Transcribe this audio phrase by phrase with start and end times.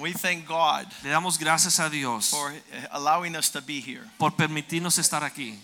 [0.00, 4.02] We thank God Le damos gracias a Dios for eh, allowing us to be here.
[4.18, 5.56] por permitirnos estar aquí.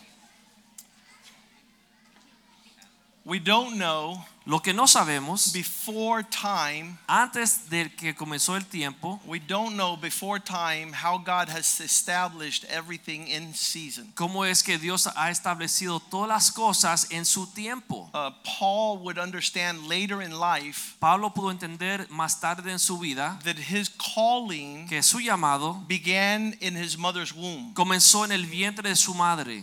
[3.25, 9.21] We don't know Lo que no sabemos, before time, antes de que comenzó el tiempo,
[9.25, 14.13] we don't know before time how God has established everything in season.
[14.17, 18.11] cómo es que Dios ha establecido todas las cosas en su tiempo.
[18.13, 23.39] Uh, Paul would understand later in life Pablo pudo entender más tarde en su vida
[23.45, 27.73] that his calling que su llamado began in his mother's womb.
[27.75, 29.63] comenzó en el vientre de su madre.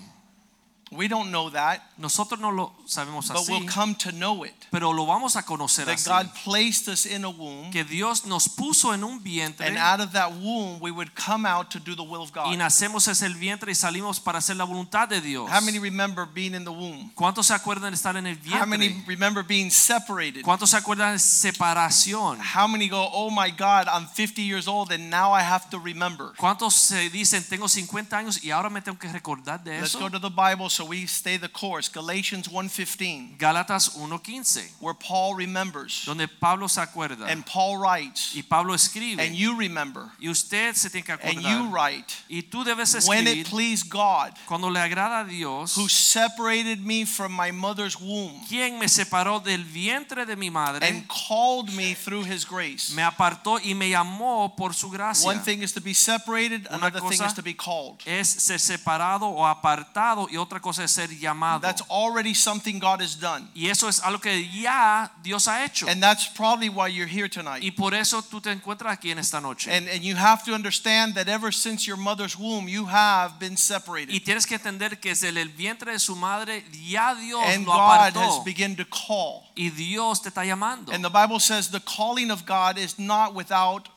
[0.91, 4.53] We don't know that, Nosotros no lo sabemos but así, we'll come to know it.
[4.71, 6.07] pero lo vamos a conocer That así.
[6.09, 9.99] God placed us in a womb, Que Dios nos puso en un vientre and out
[9.99, 12.53] of that womb we would come out to do the will of God.
[12.53, 15.49] y nacemos en el vientre y salimos para hacer la voluntad de Dios.
[15.51, 17.11] How many remember being in the womb?
[17.15, 18.61] ¿Cuántos se acuerdan de estar en el vientre?
[18.61, 20.43] How many remember being separated?
[20.43, 22.39] ¿Cuántos se acuerdan de separación?
[22.39, 25.79] How many go, oh my God, I'm 50 years old and now I have to
[25.79, 26.33] remember?
[26.37, 29.81] ¿Cuántos se dicen tengo 50 años y ahora me tengo que recordar de eso"?
[29.81, 31.89] Let's go to the Bible so we stay the course.
[31.89, 38.43] Galatians 1:15, Gálatas 1:15, where Paul remembers donde Pablo se acuerda and Paul writes y
[38.47, 39.19] Pablo escribe.
[39.19, 41.35] and you remember y usted se tiene que acordar.
[41.35, 43.07] and you write y tú debes escribir.
[43.07, 47.99] when it pleased God cuando le agrada a Dios who separated me from my mother's
[47.99, 52.93] womb quien me separó del vientre de mi madre and called me through his grace.
[52.93, 57.01] me apartó y me llamó por su gracia One thing is to be separated, another
[57.01, 57.97] thing is to be called.
[58.05, 63.01] es ser separado o apartado y otra cosa es ser llamado That's already something God
[63.01, 63.47] has done.
[63.55, 67.29] y eso es algo que ya Dios ha hecho And that's probably why you're here
[67.29, 67.63] tonight.
[67.63, 70.53] y por eso tú te encuentras aquí en esta noche And, and you have to
[70.53, 74.13] understand that ever since your mother's womb, you have been separated.
[74.13, 77.73] Y tienes que entender que desde el vientre de su madre ya Dios And lo
[77.73, 79.43] God has begun to call.
[79.55, 80.91] y Dios te está llamando.
[80.93, 83.89] And the Bible says the calling of God is not without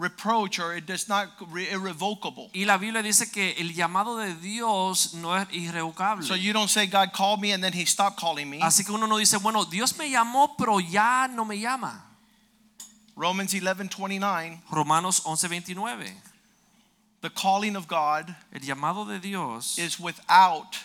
[0.00, 2.50] reproach or it is not re- irrevocable.
[2.54, 6.24] Y la Biblia dice que el llamado de Dios no es irrevocable.
[6.24, 8.60] So you don't say God called me and then he stopped calling me.
[8.60, 12.06] Así que uno no dice, bueno, Dios me llamó, pero ya no me llama.
[13.14, 16.10] Romans 11:29, Romanos 11:29.
[17.20, 20.78] the calling of God El llamado de Dios is without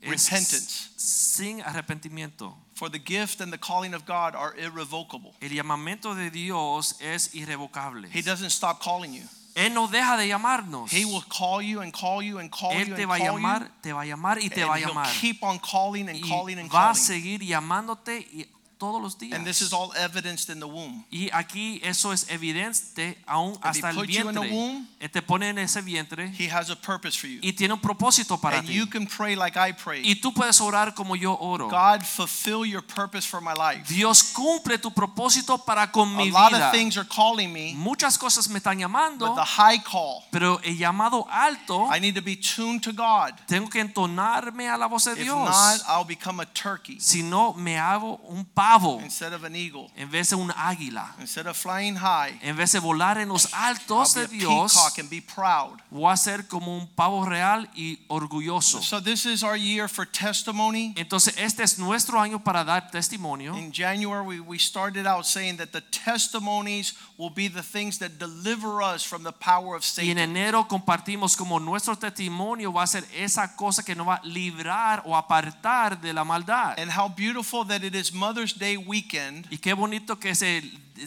[0.00, 0.90] repentance.
[0.96, 2.54] sin arrepentimiento.
[2.74, 5.34] For the gift and the calling of God are irrevocable.
[5.40, 8.08] El llamamiento de Dios es irrevocable.
[8.12, 9.22] He doesn't stop calling you.
[9.54, 10.90] Él no deja de llamarnos.
[10.90, 13.18] He will call you and call you and call you Él te and va a
[13.18, 13.46] call you.
[13.46, 15.06] llamar, te va a llamar y te va a llamar.
[15.20, 17.02] keep on calling and calling and va a calling.
[17.02, 18.46] seguir llamándote y-
[18.82, 19.34] todos los días.
[19.38, 21.04] And this is all evidenced in the womb.
[21.08, 24.50] y aquí eso es evidente aún hasta el put you in a vientre.
[24.50, 27.38] womb, te pone en ese vientre He has a purpose for you.
[27.42, 28.74] y tiene un propósito para And ti.
[28.74, 30.02] you can pray like I pray.
[30.04, 31.68] y tú puedes orar como yo oro.
[31.68, 33.86] God, fulfill your purpose for my life.
[33.88, 37.74] Dios cumple tu propósito para con mi A mi lot of things are calling me,
[37.74, 42.16] Muchas cosas me están llamando, but the high call, pero el llamado alto I need
[42.16, 43.34] to be tuned to God.
[43.46, 45.38] tengo que entonarme a la voz de Dios.
[45.48, 49.54] If not, I'll become a turkey si no me hago un pavo instead of an
[49.54, 49.90] eagle.
[49.96, 51.14] en vez de un águila.
[51.20, 55.20] Instead of flying high, En vez de volar en los altos de Dios, and be
[55.20, 55.78] proud.
[55.90, 58.82] voy a ser como un pavo real y orgulloso.
[58.82, 60.92] So this is our year for testimony.
[60.96, 63.56] Entonces este es nuestro año para dar testimonio.
[63.56, 68.18] In January, we, we started out saying that the testimonies will be the things that
[68.18, 70.06] deliver us from the power of Satan.
[70.06, 74.16] Y en enero compartimos como nuestro testimonio va a ser esa cosa que nos va
[74.16, 76.78] a librar o apartar de la maldad.
[76.78, 79.48] And how beautiful that it is Mother's Day weekend.
[79.50, 80.62] Y qué bonito que es el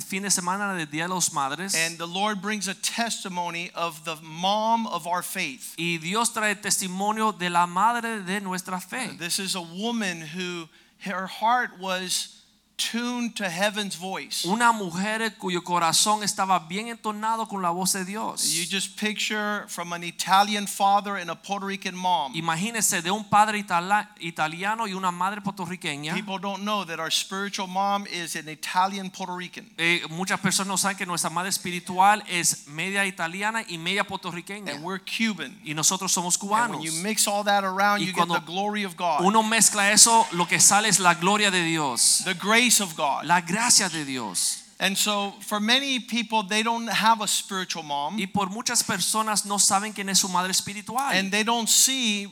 [0.05, 1.73] fin de semana del Día de los Madres.
[1.73, 5.73] And the Lord brings a testimony of the mom of our faith.
[5.77, 9.15] Y Dios trae testimonio de la madre de nuestra fe.
[9.17, 10.67] This is a woman who
[11.05, 12.34] her heart was
[12.77, 14.45] tuned to heaven's voice.
[14.45, 18.53] Una mujer cuyo corazón estaba bien entonado con la voz de Dios.
[18.53, 22.33] You just picture from an Italian father and a Puerto Rican mom.
[22.35, 23.59] Imagínese de un padre
[24.19, 26.13] italiano y una madre puertorriqueña.
[26.13, 29.69] People don't know that our spiritual mom is an Italian Puerto Rican.
[29.77, 34.73] Eh, muchas personas no saben que nuestra madre espiritual es media italiana y media puertorriqueña.
[34.73, 35.57] And we're Cuban.
[35.63, 36.77] Y nosotros somos And cubanos.
[36.77, 39.91] when you mix all that around, Y you get the glory of God, Uno mezcla
[39.91, 42.23] eso, lo que sale es la gloria de Dios.
[42.25, 42.33] the
[42.65, 43.25] grace of God.
[43.25, 44.63] La gracia de Dios.
[44.79, 49.45] And so, for many people, they don't have a spiritual mom, Y por muchas personas
[49.45, 51.13] no saben quién es su madre espiritual.
[51.13, 52.27] and they don't see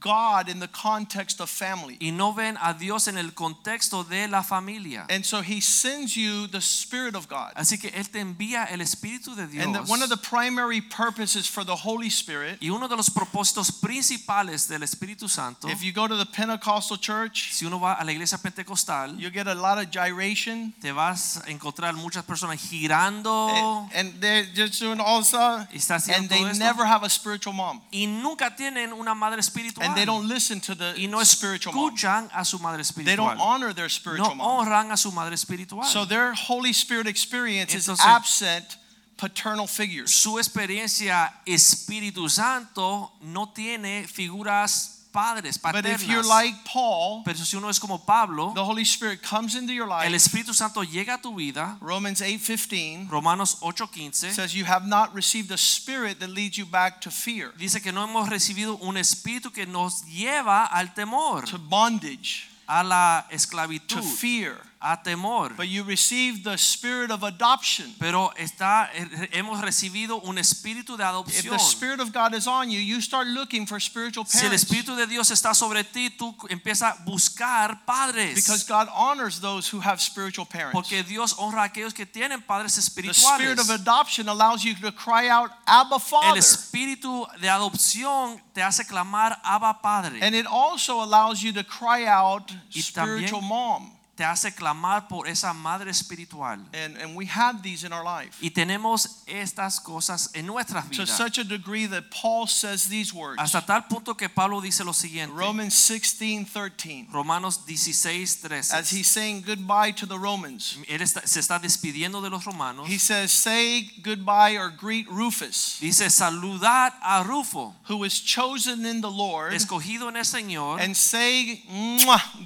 [0.00, 1.96] God in the context of family.
[2.00, 5.06] y no ven a Dios en el contexto de la familia.
[5.08, 7.52] And so he sends you the Spirit of God.
[7.54, 9.64] Así que Él te envía el Espíritu de Dios.
[9.64, 13.10] And that one of the primary purposes for the Holy Spirit, y uno de los
[13.10, 17.96] propósitos principales del Espíritu Santo, if you go to the Pentecostal church, si uno va
[18.00, 20.72] a la iglesia pentecostal, you get a lot of gyration.
[20.80, 26.28] te vas a encontrar muchas personas girando And, and they're just doing all haciendo And
[26.28, 27.82] they esto, never have a spiritual mom.
[27.92, 29.89] y nunca tienen una madre espiritual.
[29.90, 31.94] And they don't listen to the y no spiritual mom.
[32.34, 34.66] a su madre They don't honor their No spiritual mom.
[34.66, 35.84] honran a su madre espiritual.
[35.84, 38.76] So their Holy Spirit experience is Entonces- absent
[39.16, 40.10] paternal figures.
[40.14, 47.56] su experiencia Espíritu Santo no tiene figuras padres, But if you're like Paul, Pero si
[47.56, 50.06] uno es como Pablo, the Holy Spirit comes into your life.
[50.06, 50.14] el.
[50.14, 51.76] Espíritu Santo llega a tu vida.
[51.80, 57.00] Romans 8:15 Romanos 8:15 says you have not received the spirit that leads you back
[57.00, 61.58] to fear, dice que no hemos recibido un espíritu que nos lleva al temor, to
[61.58, 63.88] bondage, a la esclavitud.
[63.88, 64.56] to fear.
[64.82, 65.54] A temor.
[65.56, 67.94] But you received the spirit of adoption.
[67.98, 71.44] Pero está eh, hemos recibido un espíritu de adopción.
[71.44, 74.40] If the spirit of God is on you, you start looking for spiritual parents.
[74.40, 78.34] Si el espíritu de Dios está sobre ti, tú empiezas a buscar padres.
[78.34, 80.72] Because God honors those who have spiritual parents.
[80.72, 83.22] Porque Dios honra a aquellos que tienen padres espirituales.
[83.22, 86.30] The spirit of adoption allows you to cry out, Abba Father.
[86.30, 90.20] El espíritu de adopción te hace clamar Abba Padre.
[90.22, 93.99] And it also allows you to cry out, spiritual mom.
[94.20, 96.58] Te hace clamar por esa madre espiritual.
[96.74, 98.36] And, and we have these in our life.
[98.42, 103.40] Y tenemos estas cosas en nuestras To such a degree that Paul says these words.
[103.40, 105.32] Hasta tal punto que Pablo dice lo siguiente.
[105.34, 107.08] Romans 16, 13.
[107.10, 108.74] Romanos 16, 13.
[108.76, 110.76] As he's saying goodbye to the Romans.
[110.86, 112.88] Él está- se está despidiendo de los romanos.
[112.88, 119.00] He says, say goodbye or greet Rufus, Dice, saludad a Rufo, who was chosen in
[119.00, 120.78] the Lord, escogido en el Señor.
[120.78, 121.62] and say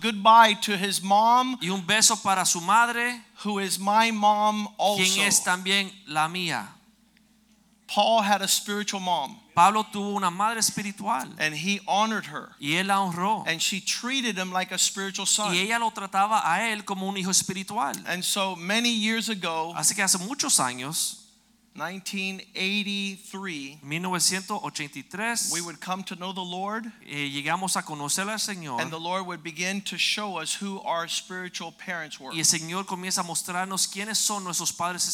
[0.00, 5.27] goodbye to his mom, Y un beso para su madre, who is my mom quien
[5.27, 5.45] es also.
[5.45, 6.69] también la mía.
[7.87, 12.73] Paul had a spiritual mom, Pablo tuvo una madre espiritual and he honored her, y
[12.77, 13.45] él la honró.
[13.47, 15.55] and she treated him like a spiritual son.
[15.55, 17.95] Y ella lo trataba a él como un hijo espiritual.
[18.07, 21.24] And so many years ago, Así que hace muchos años,
[21.76, 28.81] 1983, 1983, we would come to know the Lord, eh, llegamos a conocer al Señor
[28.81, 32.31] and the Lord would begin to show us who our spiritual parents were.
[32.32, 35.05] y el Señor comienza a mostrarnos quiénes son nuestros padres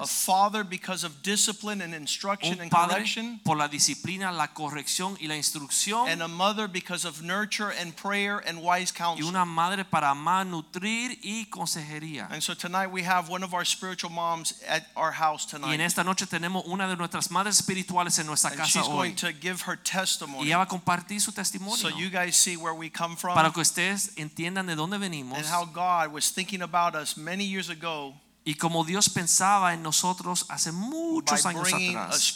[0.00, 5.18] A father because of discipline and instruction Un and correction, por la disciplina, la corrección
[5.20, 9.28] y la instrucción and a mother because of nurture and prayer and wise counsel y
[9.28, 12.28] una madre para amar, nutrir y consejería.
[12.30, 15.87] And so tonight we have one of our spiritual moms at our house tonight.
[15.88, 19.14] Esta noche tenemos una de nuestras madres espirituales en nuestra And casa she's going hoy.
[19.16, 22.56] to give her Y testimony ella va a compartir su so testimonio you guys see
[22.56, 26.32] where we come from para que ustedes entiendan de dónde venimos and how God was
[26.32, 28.14] thinking about us many years ago
[28.48, 32.34] y como Dios pensaba en nosotros hace by muchos años atrás.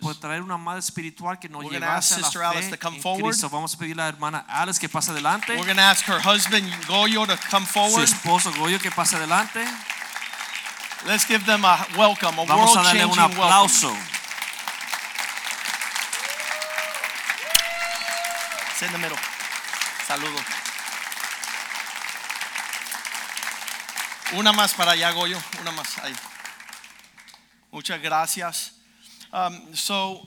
[0.00, 2.96] Por traer una madre espiritual que nos We're llevase a la Alice fe to come
[2.98, 3.24] en forward.
[3.30, 3.50] Cristo.
[3.50, 5.52] Vamos a pedir a la hermana Alice que pase adelante.
[5.56, 8.04] We're going to ask her husband Goyo to come Su forward.
[8.04, 9.64] esposo Goyo que pase adelante.
[11.06, 13.34] Let's give them a welcome, a Vamos a darle un welcome.
[13.34, 13.96] aplauso.
[18.80, 19.18] The middle.
[20.06, 20.38] Saludo.
[24.32, 25.38] Una más para allá, Goyo.
[25.60, 26.14] Una más ahí.
[27.70, 28.72] Muchas gracias.
[29.32, 30.26] Um, so,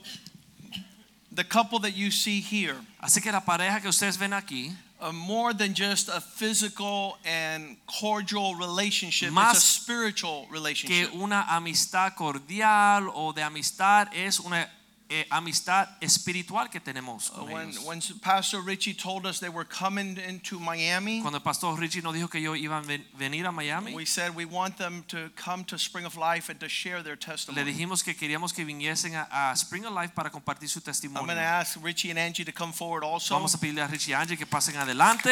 [1.32, 4.72] the couple that you see here, Así que la pareja que ustedes ven aquí,
[5.12, 11.10] more than just a physical and cordial relationship, Más it's a spiritual relationship.
[11.10, 14.68] que una amistad cordial o de amistad es una
[15.10, 17.84] eh, amistad espiritual que tenemos con when, ellos.
[17.84, 22.14] when Pastor Richie told us they were coming into Miami, Cuando el pastor Richie nos
[22.14, 25.30] dijo que ellos iban a ven- venir a Miami, we said we want them to
[25.36, 27.64] come to Spring of Life and to share their le testimony.
[27.64, 31.36] dijimos que queríamos que viniesen a, a Spring of Life para compartir su I'm going
[31.36, 34.14] to ask Richie and Angie to come forward also Vamos a pedirle a Richie y
[34.14, 35.30] Angie que pasen adelante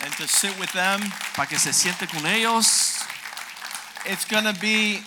[0.00, 1.00] and to sit with them.
[1.34, 3.00] para que se sienten con ellos.
[4.06, 5.00] It's going to be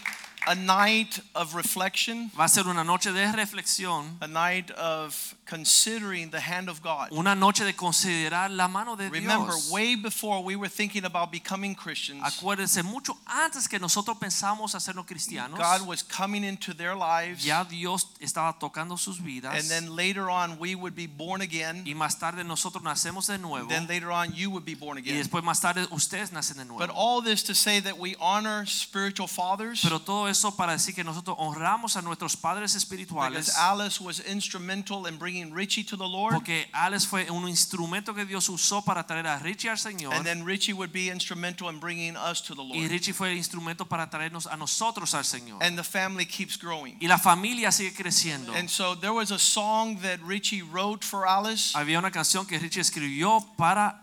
[0.47, 6.29] a night of reflection, Va a ser una noche de reflexión, a night of considering
[6.31, 7.09] the hand of God.
[7.11, 9.69] una noche de considerar la mano de Remember, Dios.
[9.69, 15.05] way before we were thinking about becoming Christians, Acuérdense, mucho antes que nosotros pensamos hacernos
[15.05, 19.53] cristianos, God was coming into their lives, ya Dios estaba tocando sus vidas.
[19.55, 21.83] and then later on we would be born again.
[21.85, 23.67] y más tarde nosotros nacemos de nuevo.
[23.67, 25.15] Then later on you would be born again.
[25.15, 26.79] y después más tarde ustedes nacen de nuevo.
[26.79, 30.95] But all this to say that we honor spiritual fathers Pero todo eso para decir
[30.95, 33.47] que nosotros honramos a nuestros padres espirituales.
[33.47, 36.33] because Alice was instrumental in bringing Richie to the Lord.
[36.33, 40.25] porque Alex fue un instrumento que Dios usó para traer a Richie al Señor And
[40.25, 42.91] then Richie would be instrumental in bringing us to the y Lord.
[42.91, 45.61] Richie fue el instrumento para traernos a nosotros al Señor.
[45.63, 46.97] And the family keeps growing.
[46.99, 48.53] Y la familia sigue creciendo.
[48.53, 51.75] And so there was a song that Richie wrote for Alice.
[51.75, 54.01] Había una canción que Richie escribió para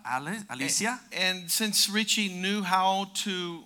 [0.48, 3.64] Alicia And since Richie knew how to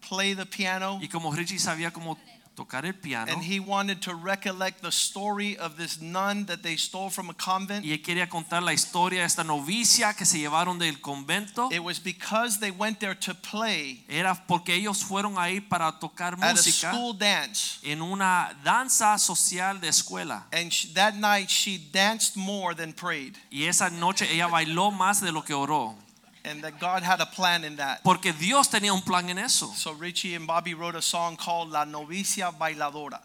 [0.00, 2.18] play the piano, y como Richie sabía cómo
[2.54, 6.76] tocar el piano and he wanted to recollect the story of this nun that they
[6.76, 10.38] stole from a convent, y él quería contar la historia de esta novicia que se
[10.38, 15.38] llevaron del convento, it was because they went there to play era porque ellos fueron
[15.38, 16.88] ahí para tocar música.
[16.88, 17.78] at a school dance.
[17.82, 20.46] en una danza social de escuela.
[20.52, 23.36] And sh that night she danced more than prayed.
[23.50, 25.96] Y esa noche ella bailó más de lo que oró.
[26.44, 28.02] And that God had a plan in that.
[28.02, 29.66] Porque Dios tenía un plan en eso.
[29.74, 33.20] So Richie and Bobby wrote a song called La Novicia Bailadora.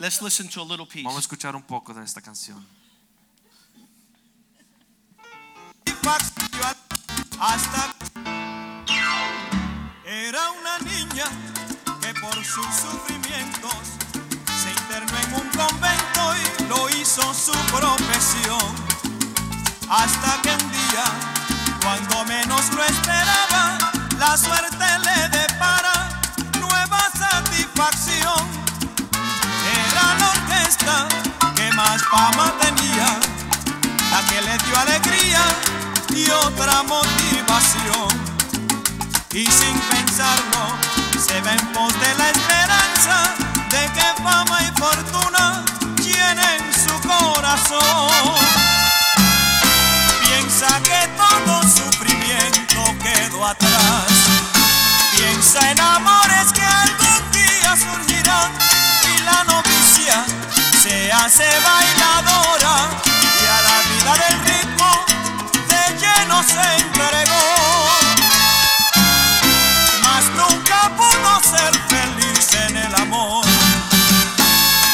[0.00, 1.04] Let's listen to a little piece.
[1.04, 2.64] Vamos a escuchar un poco de esta canción.
[7.40, 7.94] hasta
[10.04, 11.24] era una niña
[12.00, 13.74] que por sus sufrimientos
[14.62, 18.74] se internó en un convento y lo hizo su profesión
[19.88, 21.29] hasta que un día
[21.82, 23.78] cuando menos lo esperaba
[24.18, 26.08] la suerte le depara
[26.60, 28.44] nueva satisfacción
[29.86, 31.08] era la orquesta
[31.54, 33.18] que más fama tenía
[34.10, 35.42] la que le dio alegría
[36.14, 38.08] y otra motivación.
[39.32, 40.76] Y sin pensarlo,
[41.24, 43.34] se va en pos de la esperanza
[43.70, 45.64] de que fama y fortuna
[46.02, 48.34] llenen su corazón.
[50.24, 51.29] Piensa que todo
[55.16, 58.52] Piensa en amores que algún día surgirán
[59.12, 60.24] y la novicia
[60.80, 65.04] se hace bailadora y a la vida del ritmo
[65.66, 67.88] de lleno se entregó.
[70.04, 73.44] Mas nunca pudo ser feliz en el amor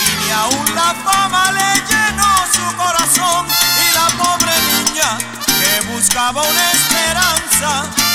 [0.00, 3.46] y ni aún la fama le llenó su corazón
[3.84, 8.05] y la pobre niña que buscaba una esperanza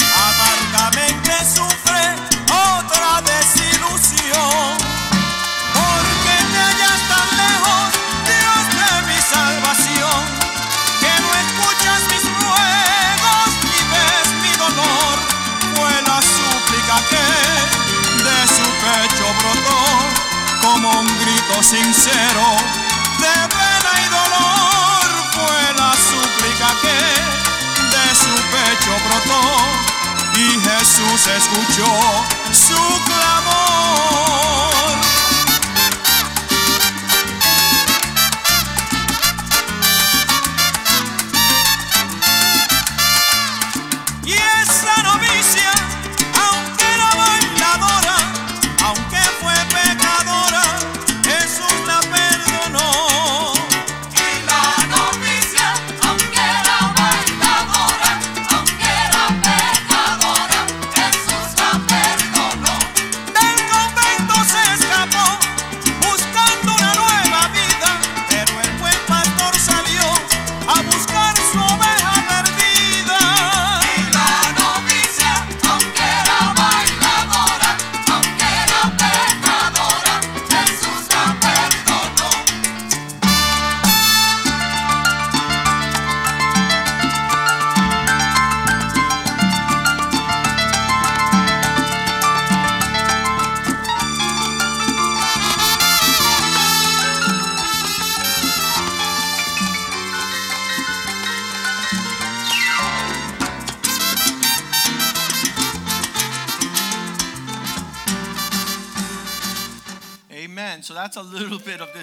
[21.64, 22.58] sincero
[23.20, 26.98] de pena y dolor fue la súplica que
[27.92, 29.42] de su pecho brotó
[30.36, 31.92] y Jesús escuchó
[32.52, 34.42] su clamor.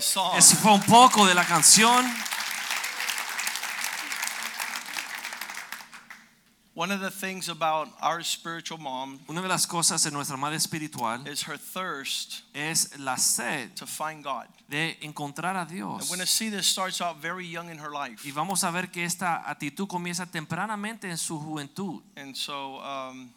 [0.09, 0.37] Song.
[0.37, 2.05] Eso fue un poco de la canción.
[6.75, 10.55] One of the things about our spiritual mom Una de las cosas de nuestra madre
[10.57, 14.47] espiritual is her thirst es la sed to find God.
[14.69, 16.03] de encontrar a And Dios.
[16.09, 18.25] we're going to see this starts out very young in her life.
[18.25, 22.01] Y vamos a ver que esta actitud comienza tempranamente en su juventud.
[22.17, 23.33] And so um,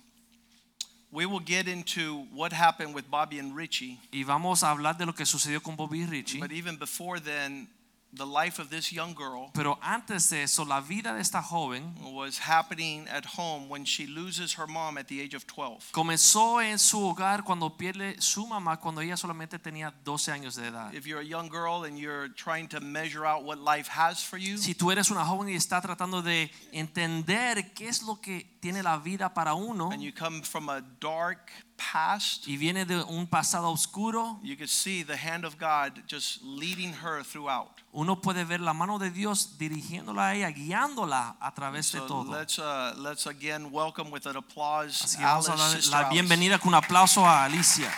[1.12, 4.00] we will get into what happened with Bobby and Richie.
[4.12, 6.40] Y vamos a hablar de lo que sucedió con Bobby y Richie.
[6.40, 7.68] But even before then,
[8.16, 11.94] the life of this young girl Pero antes de eso, la vida de esta joven
[12.14, 15.92] was happening at home when she loses her mom at the age of 12.
[15.92, 20.68] comenzó en su hogar cuando pierde su mamá cuando ella solamente tenía 12 años de
[20.68, 20.94] edad.
[20.94, 24.38] If you're a young girl and you're trying to measure out what life has for
[24.38, 28.58] you, Si tú eres una joven y está tratando de entender qué es lo que
[28.60, 31.52] tiene la vida para uno and you come from a dark
[31.92, 36.42] past, y viene de un pasado oscuro, you can see the hand of God just
[36.44, 37.82] leading her throughout.
[37.94, 42.32] uno puede ver la mano de Dios dirigiéndola a ella, guiándola a través de todo.
[42.32, 46.60] let's uh, let's again welcome with an applause Así que vamos a dar la bienvenida
[46.60, 47.92] con un aplauso a Alicia.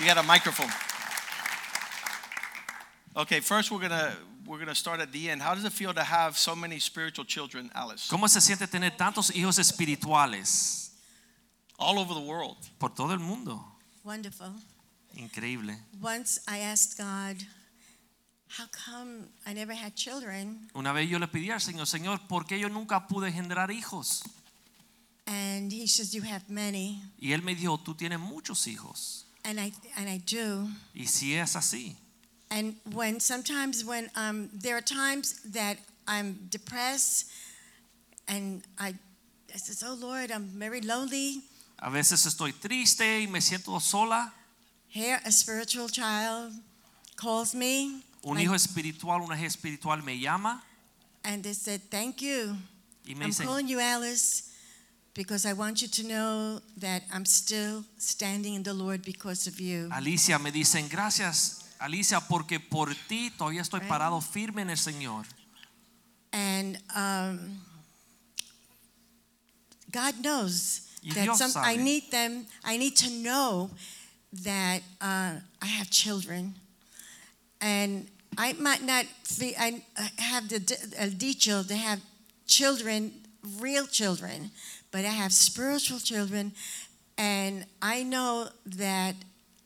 [0.00, 0.70] You got a microphone.
[3.16, 5.40] Okay, first we're gonna we're gonna start at the end.
[5.40, 8.96] How does it feel to have so many spiritual children, Alice, ¿Cómo se siente tener
[8.96, 10.83] tantos hijos espirituales
[11.84, 12.56] all over the world?
[12.78, 13.64] por todo el mundo?
[14.04, 14.52] Wonderful.
[15.16, 15.76] Increíble.
[16.00, 17.36] Once I asked God,
[18.48, 20.68] how come I never had children?
[20.74, 24.22] Una vez yo le pedí al Señor, Señor, ¿por qué yo nunca pude generar hijos?
[25.26, 27.00] And he says, You have many.
[27.20, 29.24] Y él me dijo, tú tienes muchos hijos.
[29.44, 30.68] And I and I do.
[30.94, 31.96] Y si es así.
[32.50, 37.30] And when sometimes when um, there are times that I'm depressed
[38.28, 38.94] and I,
[39.52, 41.42] I says, Oh Lord, I'm very lonely.
[41.78, 44.32] A veces estoy triste y me siento sola.
[44.88, 46.52] Here a spiritual child
[47.16, 50.62] calls me Un hijo espiritual, una hija espiritual me llama
[51.24, 52.56] and they said, Thank you.
[53.06, 54.50] y me I'm calling you Alice
[55.14, 59.60] because I want you to know that I'm still standing in the Lord because of
[59.60, 59.88] you.
[59.92, 63.88] Alicia, me dicen, gracias Alicia, porque por ti todavía estoy Right.
[63.88, 65.26] parado firme en el Señor.
[66.32, 67.58] And um,
[69.92, 70.83] God knows
[71.14, 73.70] that some, I need them, I need to know
[74.44, 76.54] that uh, I have children.
[77.60, 78.06] And
[78.36, 79.06] I might not
[79.38, 79.82] be, I
[80.18, 80.58] have the
[81.16, 82.00] dicho to have
[82.46, 83.12] children,
[83.60, 84.50] real children,
[84.90, 86.52] but I have spiritual children.
[87.16, 89.14] And I know that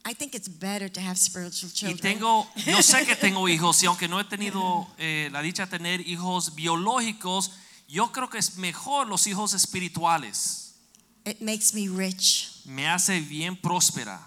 [0.05, 1.99] I think it's better to have spiritual Y children.
[1.99, 5.79] tengo, yo sé que tengo hijos y aunque no he tenido eh, la dicha de
[5.79, 7.53] tener hijos biológicos,
[7.89, 10.68] yo creo que es mejor los hijos espirituales.
[11.29, 12.49] It makes me rich.
[12.67, 14.19] Me hace bien próspera.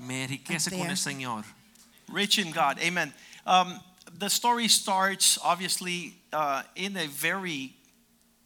[0.00, 1.44] Me enriquece con el Señor.
[2.08, 2.78] Rich in God.
[2.80, 3.12] Amen.
[3.46, 3.78] Um,
[4.18, 7.74] the story starts obviously uh, in a very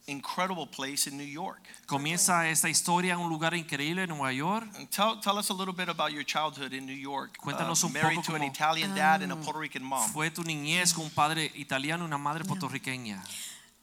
[0.07, 1.59] incredible place in New York.
[1.85, 4.65] Comienza esta historia en un lugar increíble en Nueva York.
[4.91, 7.37] Tell, tell us a little bit about your childhood in New York.
[7.37, 10.09] Cuéntanos Uh, un married poco to an cómo- Italian dad and a Puerto Rican mom.
[10.11, 13.21] Fue tu niñez con un padre italiano y una madre puertorriqueña.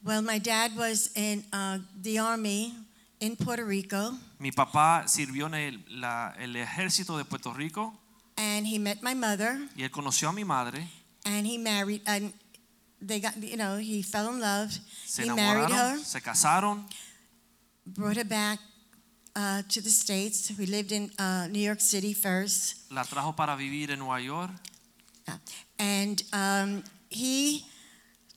[0.03, 2.73] Well, my dad was in uh, the army
[3.19, 7.93] in Puerto Rico, Mi papá sirvió en el, la- el ejército de Puerto Rico
[8.37, 10.87] and he met my mother, y él conoció a mi madre.
[11.25, 12.33] and he married, and
[13.01, 14.71] they got, you know, he fell in love.
[15.05, 16.83] Se he married her, se casaron,
[17.85, 18.59] brought her back
[19.35, 20.51] uh, to the States.
[20.57, 24.51] We lived in uh, New York City first, la trajo para vivir en Nueva York.
[25.27, 25.37] Yeah.
[25.79, 27.65] and um, he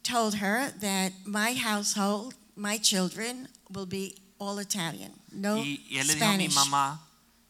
[0.03, 6.15] told her that my household, my children, will be all Italian, no Y, él le
[6.15, 7.01] dijo a mi Spanish, mamá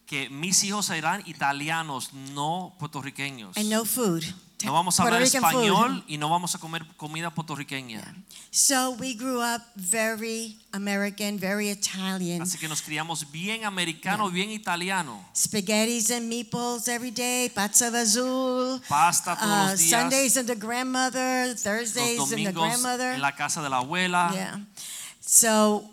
[0.06, 3.56] que mis hijos serán italianos, no puertorriqueños.
[3.56, 4.24] and no food.
[4.64, 5.62] No vamos a Puerto hablar Rican food.
[5.62, 8.02] español y no vamos a comer comida puertorriqueña.
[8.50, 12.42] So we grew up very American, very Italian.
[12.42, 15.24] Así que nos criamos bien americano, bien italiano.
[15.32, 18.80] Spaghettis and meatballs every day, pazza azul.
[18.88, 19.90] Pasta todos Uh, los días.
[19.90, 23.12] Sundays in the grandmother, los Thursdays in the domingos grandmother.
[23.14, 24.30] en la casa de la abuela.
[24.32, 24.58] Yeah.
[25.20, 25.88] So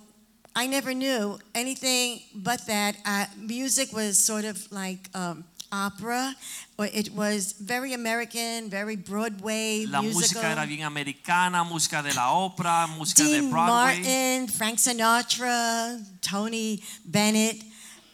[0.56, 2.96] I never knew anything but that.
[3.06, 6.34] Uh, music was sort of like um, opera,
[6.78, 10.42] or it was very American, very Broadway La musical.
[10.42, 14.00] música era bien americana, música de la ópera, música de Dean Broadway.
[14.00, 17.62] Martin, Frank Sinatra, Tony Bennett.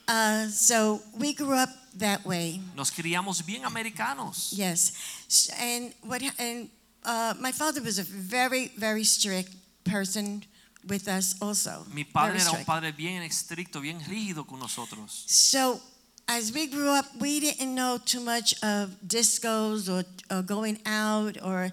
[0.08, 2.60] Uh, so we grew up that way.
[2.75, 4.51] Nos criamos bien americanos.
[4.51, 6.23] Yes, and what?
[6.39, 6.69] And
[7.06, 10.43] uh, my father was a very, very strict person
[10.88, 11.86] with us, also.
[11.94, 12.65] Mi padre era un strict.
[12.65, 15.24] padre bien estricto, bien rígido con nosotros.
[15.28, 15.80] So
[16.28, 21.38] as we grew up, we didn't know too much of discos or, or going out,
[21.44, 21.72] or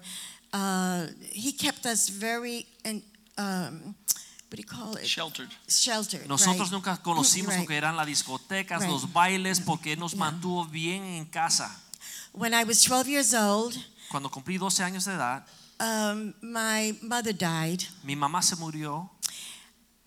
[0.53, 3.01] uh, he kept us very and
[3.37, 3.95] um,
[4.49, 5.05] what do you call it?
[5.05, 5.49] Sheltered.
[5.67, 6.27] Sheltered.
[6.27, 6.71] Nosotros right.
[6.71, 7.61] nunca conocimos Right.
[7.61, 8.89] lo que eran las discotecas, Right.
[8.89, 10.19] los bailes, porque él nos Yeah.
[10.31, 11.69] mantuvo bien en casa.
[12.33, 13.75] When I was 12 years old,
[14.09, 15.45] Cuando cumplí 12 años de edad,
[15.79, 19.09] um, my mother died, mi mamá se murió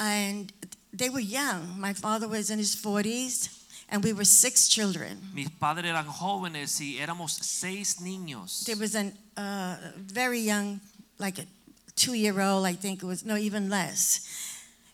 [0.03, 0.53] and
[0.93, 1.79] they were young.
[1.79, 3.49] My father was in his 40s,
[3.89, 5.21] and we were six children.
[5.35, 8.65] Mis padres eran jóvenes y éramos seis niños.
[8.65, 10.81] There was a uh, very young,
[11.19, 11.47] like a
[11.95, 14.27] two-year-old, I think it was, no, even less.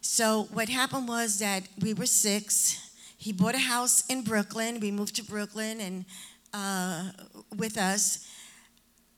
[0.01, 2.85] So what happened was that we were six.
[3.17, 4.79] He bought a house in Brooklyn.
[4.81, 6.05] We moved to Brooklyn and
[6.53, 7.11] uh,
[7.57, 8.27] with us,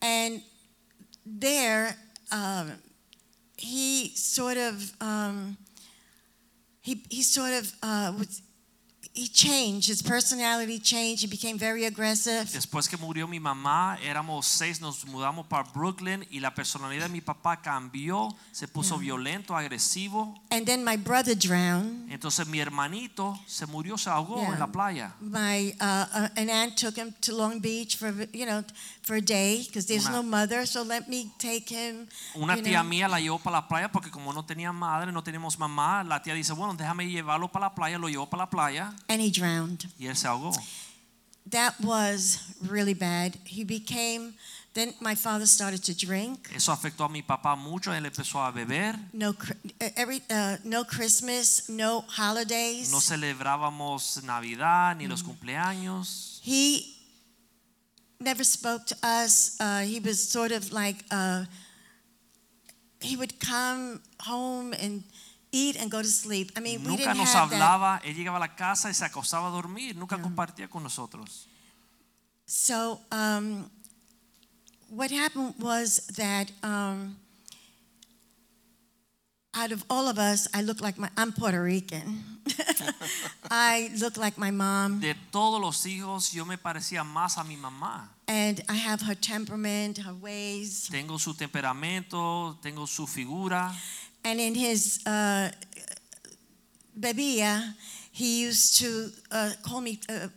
[0.02, 0.42] and
[1.24, 1.96] there
[2.32, 2.72] um,
[3.56, 5.56] he sort of um,
[6.80, 8.42] he he sort of uh, was.
[9.12, 9.88] He changed.
[9.88, 11.22] His personality changed.
[11.22, 12.44] He became very aggressive.
[12.52, 17.12] Después que murió mi mamá, éramos seis, nos mudamos para Brooklyn y la personalidad de
[17.12, 20.32] mi papá cambió, se puso violento, agresivo.
[20.52, 22.08] And then my brother drowned.
[22.08, 24.52] Entonces mi hermanito se murió, se ahogó Yeah.
[24.52, 25.12] en la playa.
[25.20, 28.62] My uh, uh, an aunt took him to Long Beach for you know
[29.02, 30.66] for a day because there's Una- no mother.
[30.66, 32.06] So let me take him.
[32.34, 32.90] Una tía know.
[32.90, 36.22] mía la llevó para la playa porque como no tenía madre, no teníamos mamá, la
[36.22, 39.30] tía dice, bueno, déjame llevarlo para la playa, lo llevó para la playa and he
[39.30, 39.88] drowned.
[39.98, 40.52] y él se ahogó.
[41.50, 43.36] That was really bad.
[43.44, 44.34] He became.
[44.72, 46.48] Then my father started to drink.
[46.54, 49.34] Eso afectó a mi papá mucho, él empezó a beber, No,
[49.96, 52.92] every uh, no Christmas, no holidays.
[52.92, 56.40] no celebrábamos Navidad ni los cumpleaños.
[56.44, 56.84] He
[58.20, 59.56] never spoke to us.
[59.60, 61.44] Uh, he was sort of like uh,
[63.00, 65.02] he would come home and
[65.52, 66.52] eat and go to sleep.
[66.56, 67.60] I mean, we Nunca didn't nos have that.
[67.60, 71.46] hablaba, él llegaba a la casa y se acostaba a dormir, nunca compartía con nosotros.
[72.46, 73.70] So um,
[74.90, 77.16] what happened was that um,
[79.54, 81.08] out of all of us, I look like my.
[81.16, 82.22] I'm Puerto Rican.
[83.50, 87.56] I look like my mom, De todos los hijos, yo me parecía más a mi
[87.56, 88.08] mamá.
[88.28, 90.88] and I have her temperament, her ways.
[90.90, 93.72] Tengo su temperamento, tengo su figura.
[94.24, 95.50] And in his uh,
[96.98, 97.74] bebía,
[98.12, 100.28] he used to uh, call me uh,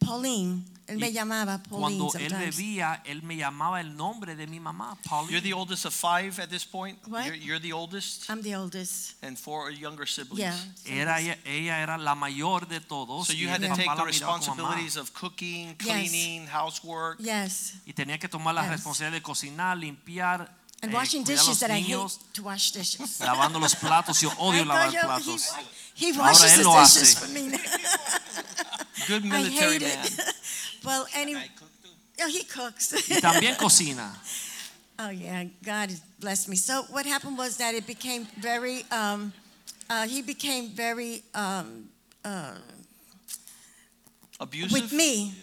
[0.00, 0.64] Pauline.
[0.88, 2.56] Él me Y llamaba Pauline Cuando él sometimes.
[2.56, 5.32] bebía, él me llamaba el nombre de mi mamá, Pauline.
[5.32, 6.98] You're the oldest of five at this point?
[7.06, 7.26] What?
[7.26, 8.28] You're, you're the oldest?
[8.30, 9.14] I'm the oldest.
[9.22, 10.38] and four younger siblings.
[10.40, 10.56] Yeah.
[10.86, 13.26] Era, ella, ella era la mayor de todos.
[13.26, 14.74] So y you had el to take papá the miraba como mamá.
[14.74, 15.86] responsibilities of cooking, Yes.
[15.86, 17.18] cleaning, housework.
[17.20, 17.74] Yes.
[17.84, 18.70] Y tenía que tomar la Yes.
[18.70, 22.42] responsabilidad de cocinar, limpiar, And eh, washing cuidar dishes los that I niños, hate to
[22.44, 23.20] wash dishes.
[23.20, 24.20] lavando los platos.
[24.22, 25.48] Yo odio I lavar thought, yo, platos.
[25.96, 27.16] He, he Ahora washes él the lo dishes hace.
[27.16, 27.50] for me.
[29.06, 30.04] Good I military hate man.
[30.06, 30.34] it.
[30.84, 31.48] well, anyway,
[32.20, 32.92] oh, he cooks.
[33.08, 34.12] Y también cocina.
[34.98, 36.56] Oh yeah, God has blessed me.
[36.56, 38.84] So what happened was that it became very.
[38.90, 39.32] Um,
[39.88, 41.88] uh, he became very um,
[42.24, 42.56] uh,
[44.40, 44.72] Abusive?
[44.72, 45.34] with me,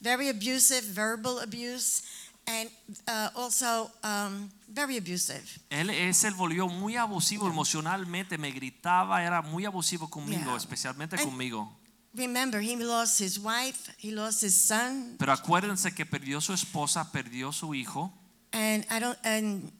[0.00, 2.02] very abusive, verbal abuse,
[2.46, 2.68] and
[3.08, 5.42] uh, also um, very abusive.
[5.70, 10.56] Él, él se volvió muy abusivo emocionalmente, me gritaba, era muy abusivo conmigo, Yeah.
[10.56, 11.72] especialmente And- conmigo.
[12.16, 17.10] Remember, he lost his wife, he lost his son, Pero acuérdense que perdió su esposa,
[17.10, 18.12] perdió su hijo,
[18.52, 19.18] and I don't.
[19.24, 19.72] And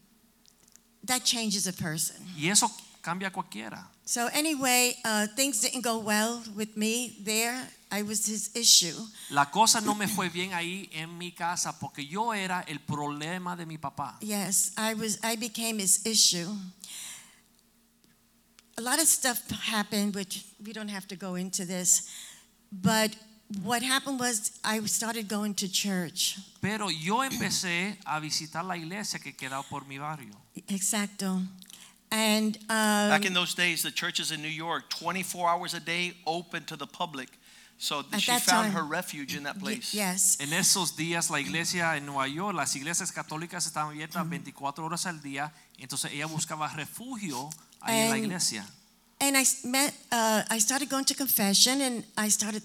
[1.05, 2.17] that changes a person.
[2.37, 2.69] y eso
[3.01, 3.87] cambia a cualquiera.
[4.03, 7.69] So anyway, uh, things didn't go well with me there.
[7.91, 8.95] I was his issue.
[9.29, 13.55] La cosa no me fue bien ahí en mi casa porque yo era el problema
[13.55, 14.17] de mi papá.
[14.19, 15.19] Yes, I was.
[15.23, 16.49] I became his issue.
[18.77, 22.09] A lot of stuff happened, which we don't have to go into this.
[22.81, 23.15] But
[23.63, 26.37] what happened was I started going to church.
[26.61, 30.33] Pero yo empecé a visitar la iglesia que quedaba por mi barrio.
[30.67, 31.41] Exacto.
[32.11, 36.13] And um, Back in those days, the churches in New York, 24 hours a day,
[36.25, 37.29] open to the public.
[37.77, 39.93] So she found time- her refuge in that place.
[39.93, 44.85] yes, En esos días la iglesia en Nueva York, las iglesias católicas estaban abiertas 24
[44.85, 47.49] horas al día, entonces ella buscaba refugio
[47.81, 48.65] ahí en la And- iglesia.
[49.25, 49.93] And I met.
[50.11, 52.61] Uh, I started going to confession, and I started.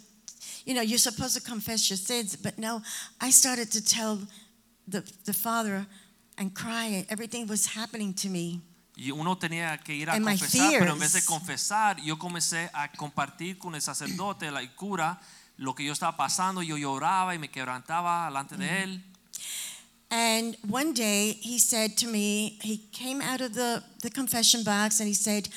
[0.67, 2.83] You know, you're supposed to confess your sins, but no,
[3.21, 4.19] I started to tell
[4.87, 5.87] the the Father
[6.37, 7.07] and cry.
[7.09, 8.61] Everything was happening to me.
[8.97, 12.69] Y uno tenía que ir a And confesar, pero en vez de confesar, yo comencé
[12.75, 15.19] a compartir con el sacerdote, el cura,
[15.57, 16.63] lo que yo estaba pasando.
[16.63, 19.03] Yo lloraba y me quebrantaba delante de él.
[20.11, 24.99] And one day he said to me, he came out of the, the confession box
[24.99, 25.49] and he said,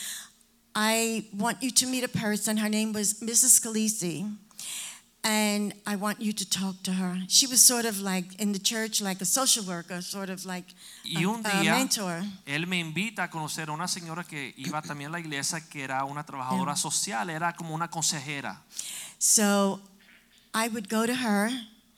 [0.76, 2.58] I want you to meet a person.
[2.58, 3.60] Her name was Mrs.
[3.60, 4.36] Scalisi.
[5.26, 7.18] And I want you to talk to her.
[7.30, 10.66] She was sort of like in the church, like a social worker, sort of like
[11.06, 12.24] Y a, un a día, mentor.
[12.46, 15.84] él me invita a conocer a una señora que iba también a la iglesia, que
[15.86, 18.58] era una trabajadora social, era como una consejera.
[19.18, 19.80] So
[20.54, 21.50] I would go to her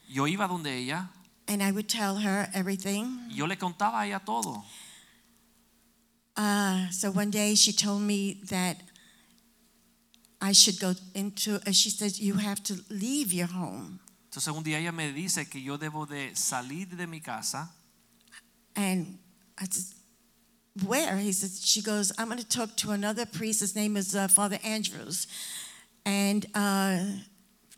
[0.07, 1.09] Yo iba donde ella
[1.47, 3.27] and I would tell her everything.
[3.31, 4.63] y yo le contaba a ella todo.
[6.37, 8.77] Uh, so one day she told me that
[10.41, 11.59] I should go into.
[11.65, 15.49] Uh, she said, "You have to leave your home." Entonces un día ella me dice
[15.49, 17.69] que yo debo de salir de mi casa
[18.75, 19.17] And
[19.57, 19.95] I said,
[20.85, 21.17] Where?
[21.17, 23.61] He said, She goes, I'm going to talk to another priest.
[23.61, 25.27] His name is uh, Father Andrews.
[26.05, 26.99] And uh,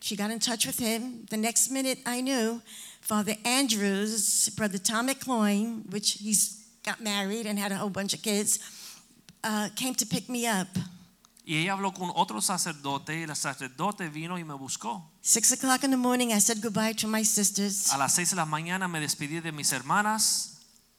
[0.02, 1.26] she got in touch with him.
[1.30, 2.62] The next minute, I knew
[3.02, 8.21] Father Andrews, Brother Tom McCloyne, which he's got married and had a whole bunch of
[8.21, 8.60] kids,
[9.43, 10.67] uh, came to pick me up.
[11.45, 15.02] y ella habló con otro sacerdote y el sacerdote vino y me buscó.
[15.21, 17.91] Six o'clock in the morning, I said goodbye to my sisters.
[17.93, 20.54] A las seis de la mañana me despedí de mis hermanas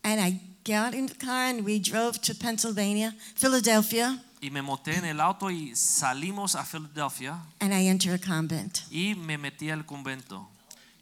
[0.04, 4.96] And I got in the car and we drove to Pennsylvania, Philadelphia, y me monté
[4.96, 8.84] en el auto y salimos a Filadelfia and I entered a convent.
[8.90, 10.46] y me metí al convento.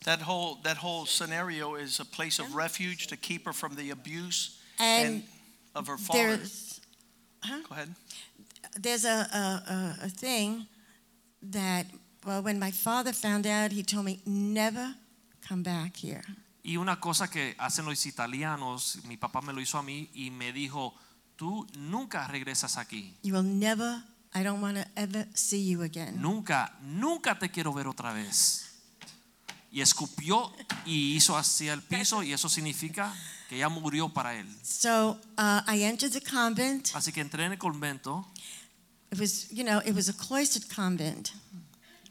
[0.05, 3.90] That whole that whole scenario is a place of refuge to keep her from the
[3.90, 5.23] abuse And and
[5.75, 6.37] of her father.
[6.39, 6.81] there's
[7.69, 7.89] Go ahead.
[8.81, 10.67] there's a, a, a, a thing
[11.43, 11.87] that
[12.25, 14.95] well when my father found out he told me never
[15.49, 16.23] come back here
[16.65, 20.31] Y una cosa que hacen los italianos, mi papá me lo hizo a mí y
[20.33, 20.93] me dijo,
[21.37, 23.15] tú nunca regresas aquí.
[23.23, 24.03] you will never
[24.35, 28.65] i don't want to ever see you again Nunca, nunca te quiero ver otra vez.
[29.77, 30.51] Y escupió
[30.87, 33.15] y hizo hacia el piso y eso significa
[33.47, 34.47] que ya murió para él.
[34.62, 38.25] so uh, i entered the convent Así que entré en el convento
[39.12, 41.31] it was you know it was a cloistered convent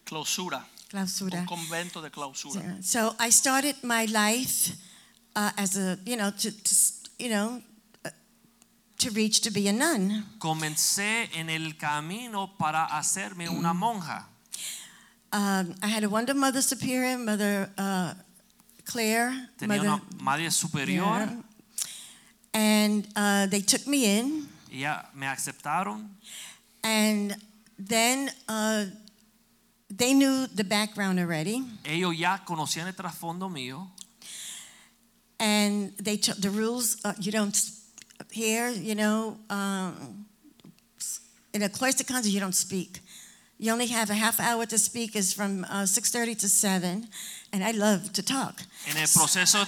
[0.03, 0.63] Clausura.
[0.89, 2.61] clausura Un convento de clausura.
[2.83, 4.75] so i started my life
[5.35, 6.75] uh, as a you know to, to
[7.17, 7.59] you know
[8.05, 8.09] uh,
[8.99, 14.29] to reach to be a nun comencé en el camino para hacerme una monja.
[15.31, 18.13] Um, i had a wonder mother superior mother uh,
[18.85, 21.03] claire Tenía mother una madre superior.
[21.03, 21.41] Yeah.
[22.53, 26.07] And uh, they took me in, y ya me aceptaron
[26.83, 27.35] and
[27.77, 28.85] then uh,
[29.89, 33.87] they knew the background already, ellos ya conocían el trasfondo mío
[35.39, 36.97] and they took the rules.
[37.03, 37.59] Uh, you don't
[38.31, 40.25] here, you know, um,
[41.53, 42.99] in a cloister concert, you don't speak.
[43.57, 45.15] You only have a half hour to speak.
[45.15, 47.07] is from uh, six thirty to seven,
[47.53, 48.61] and I love to talk.
[48.87, 49.65] En el proceso,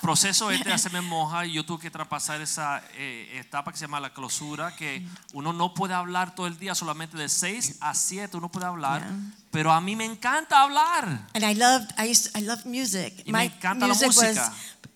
[0.00, 4.00] proceso este de hacerme monja, yo tuve que traspasar esa eh, etapa que se llama
[4.00, 5.02] la clausura, que
[5.34, 9.02] uno no puede hablar todo el día, solamente de 6 a 7 uno puede hablar,
[9.02, 9.16] Yeah.
[9.50, 11.26] pero a mí me encanta hablar.
[11.34, 13.12] And I loved, I used, I loved music.
[13.26, 14.38] Y me My encanta la music was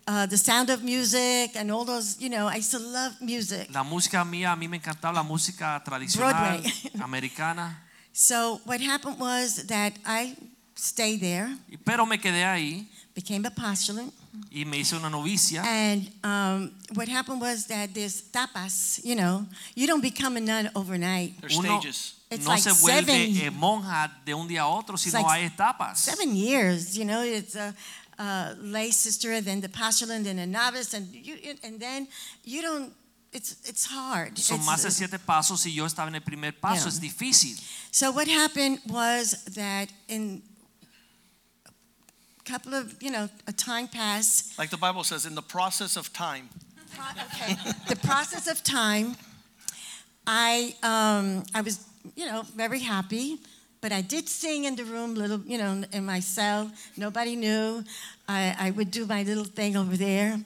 [0.09, 3.69] uh, the sound of music and all those, you know, I used to love music.
[3.71, 6.73] La música mía, a mí me encantaba la música tradicional Broadway.
[7.03, 10.37] americana, So what happened was that I
[10.75, 11.49] stayed there,
[11.85, 14.13] pero me quedé ahí became a postulant,
[14.55, 15.63] y me hice una novicia.
[15.65, 20.71] and um, what happened was that there's tapas, you know, you don't become a nun
[20.75, 21.35] overnight.
[21.41, 22.15] There's Uno stages.
[22.31, 25.27] It's no like se vuelve seven- eh, monja de un día a otro, sino like
[25.41, 25.97] hay etapas.
[25.97, 27.75] Seven years, you know, it's a,
[28.19, 32.07] a lay sister, then the postulant, then a novice, and you, and then
[32.45, 32.93] you don't.
[33.33, 34.39] It's it's hard.
[34.39, 36.89] Son It's- más de siete pasos y yo estaba en el primer paso, Yeah.
[36.89, 37.59] es difícil.
[37.91, 40.43] So what happened was that in
[41.67, 44.59] a couple of, you know, a time passed.
[44.59, 46.49] Like the Bible says, in the process of time.
[47.33, 47.57] Okay.
[47.89, 49.17] the process of time,
[50.27, 51.81] I um, I was,
[52.15, 53.39] you know, very happy.
[53.81, 56.71] But I did sing in the room, little, you know, in my cell.
[56.97, 57.83] Nobody knew.
[58.29, 60.39] I, I would do my little thing over there,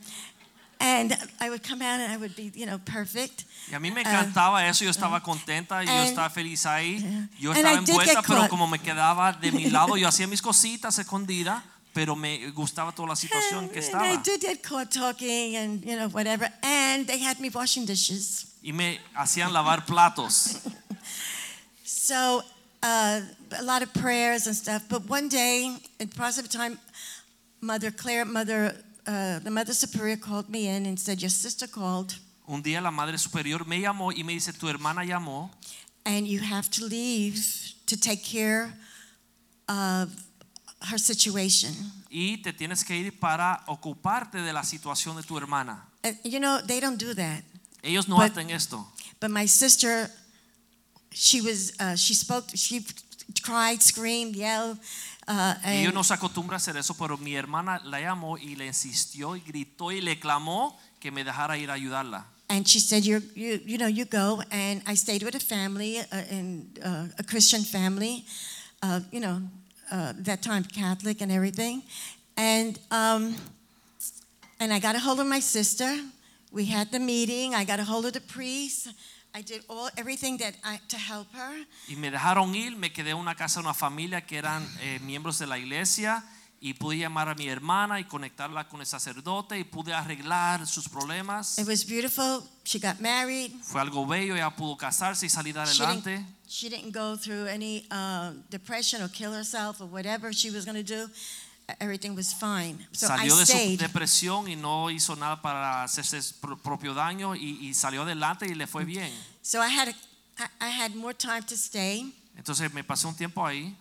[0.80, 3.44] and I would come out and I would be, you know, perfect.
[3.70, 7.00] Y a mí me encantaba eso, yo estaba contenta, yo Uh, and- estaba feliz ahí,
[7.38, 10.40] yo estaba I did envuelta, pero como me quedaba de mi lado, yo hacía mis
[10.42, 11.62] cositas escondidas,
[11.92, 15.96] pero me gustaba toda la situación que And I did get caught talking and you
[15.96, 18.46] know whatever, and they had me washing dishes.
[18.62, 20.60] Y me hacían lavar platos.
[21.84, 22.42] So
[22.82, 23.20] uh,
[23.58, 24.82] a lot of prayers and stuff.
[24.88, 25.66] But one day,
[26.00, 26.78] in the process of time,
[27.60, 28.74] Mother Claire, Mother,
[29.06, 32.14] uh, the Mother Superior called me in and said, "Your sister called,
[32.48, 35.50] Un día la madre superior me llamó y me dice, tu hermana llamó
[36.04, 37.38] and you have to leave
[37.86, 38.72] to take care
[39.68, 40.10] of
[40.90, 41.74] her situation."
[42.10, 45.82] y te tienes que ir para ocuparte de la situación de tu hermana.
[46.04, 47.42] And, you know, they don't do that.
[47.82, 48.86] Ellos no But- hacen esto.
[49.20, 50.10] But my sister,
[51.12, 52.84] she was, uh, she spoke, she
[53.42, 54.78] cried, screamed, yelled,
[55.28, 58.54] uh, Ellos and no se acostumbran a hacer eso, pero mi hermana la llamó y
[58.56, 62.26] le insistió y gritó y le clamó que me dejara ir a ayudarla.
[62.48, 64.40] And she said, you, you know, you go.
[64.52, 68.24] And I stayed with a family, uh, in, uh, a Christian family,
[68.82, 69.42] uh, you know,
[69.90, 71.82] uh, that time Catholic and everything.
[72.36, 73.34] And, um,
[74.60, 75.92] and I got a hold of my sister.
[76.52, 77.54] We had the meeting.
[77.54, 78.88] I got a hold of the priest.
[79.36, 81.66] I did all everything that I to help her.
[81.88, 85.38] Y me dejaron ir, me quedé en una casa una familia que eran eh, miembros
[85.38, 86.24] de la iglesia
[86.58, 90.88] y pude llamar a mi hermana y conectarla con el sacerdote y pude arreglar sus
[90.88, 91.58] problemas.
[91.58, 92.42] It was beautiful.
[92.64, 93.52] She got married.
[93.62, 96.10] Fue algo bello, ella pudo casarse y salir She adelante.
[96.12, 100.64] didn't, she didn't go through any uh, depression or kill herself or whatever she was
[100.64, 101.10] going to do.
[101.80, 102.78] Everything was fine.
[102.92, 103.80] So I Salió de su stayed.
[103.80, 108.46] depresión y no hizo nada para hacerse su pro- propio daño y, y salió adelante
[108.46, 109.12] y le fue bien.
[109.42, 109.94] So I had a,
[110.38, 112.12] I, I had more time to stay.
[112.36, 113.74] Entonces me pasé un tiempo ahí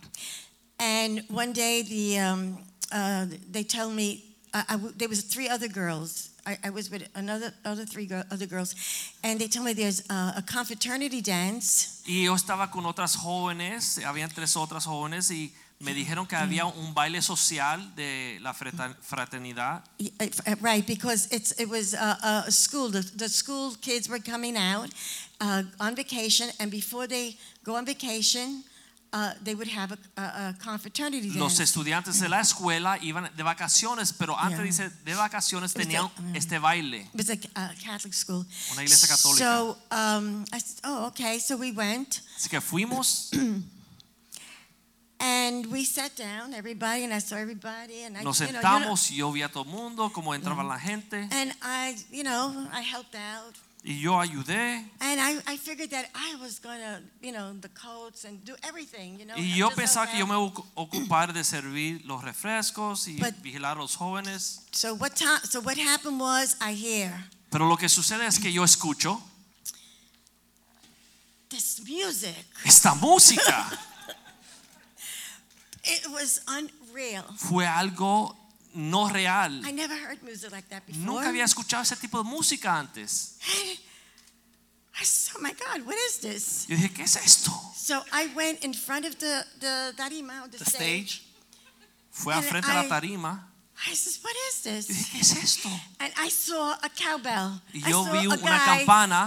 [0.78, 2.58] And one day, the um,
[2.92, 4.22] uh, they tell me
[4.52, 6.30] I, I there was three other girls.
[6.44, 8.74] I, I was with another other three girl, other girls,
[9.24, 12.02] and they tell me there's uh, a confraternity dance.
[12.06, 16.64] y yo estaba con otras jóvenes, habían tres otras jóvenes y me dijeron que había
[16.64, 22.50] un baile social de la fraternidad Y- uh, Right, because it's it was uh, a
[22.50, 22.90] school.
[22.90, 24.90] The, the school kids were coming out
[25.40, 28.64] uh, on vacation, and before they go on vacation,
[29.12, 33.42] uh, they would have a, a, a confraternity Los estudiantes de la escuela iban de
[33.42, 34.64] vacaciones, pero antes Yeah.
[34.88, 36.36] dice de vacaciones tenían the- mm.
[36.36, 37.02] este baile.
[37.12, 38.46] It was a, a Catholic school.
[38.72, 39.38] Una iglesia católica.
[39.44, 41.38] So um, I said, oh, okay.
[41.38, 42.22] So we went.
[42.36, 43.30] Así que fuimos,
[45.18, 48.62] And we sat down, everybody, and I saw everybody, and I, nos you know, you
[48.62, 51.96] know, sentamos y yo vi a todo el mundo, cómo entraba la gente and I,
[52.12, 54.84] you know, I helped out, y yo ayudé.
[55.00, 59.18] and I, I figured that I was gonna, you know, the coats and do everything,
[59.18, 59.34] you know.
[59.38, 60.52] Y yo just help pensaba que yo me out.
[60.52, 64.60] ocu- ocupar de servir los refrescos y But- vigilar a los jóvenes.
[64.72, 65.40] So what time?
[65.44, 69.18] So what happened was I hear Pero lo que sucede es que yo escucho
[71.48, 72.34] this music.
[72.64, 73.66] esta música.
[75.86, 77.24] It was unreal.
[77.36, 78.34] Fue algo
[78.74, 79.64] no real.
[79.64, 81.04] I never heard music like that before.
[81.04, 83.36] Nunca había escuchado ese tipo de música antes.
[84.98, 86.66] I said, oh my God, what is this?
[86.68, 87.50] Yo dije, ¿qué es esto?
[87.76, 90.76] So I went in front of the the tarima, the, The stage.
[90.76, 91.22] stage.
[92.10, 93.42] Fue a And frente a la tarima.
[93.86, 94.86] I said, what is Yo this?
[94.88, 95.68] dije, ¿qué es esto?
[96.00, 97.60] And I saw a cowbell.
[97.74, 99.26] Y I yo saw vi a una guy campana.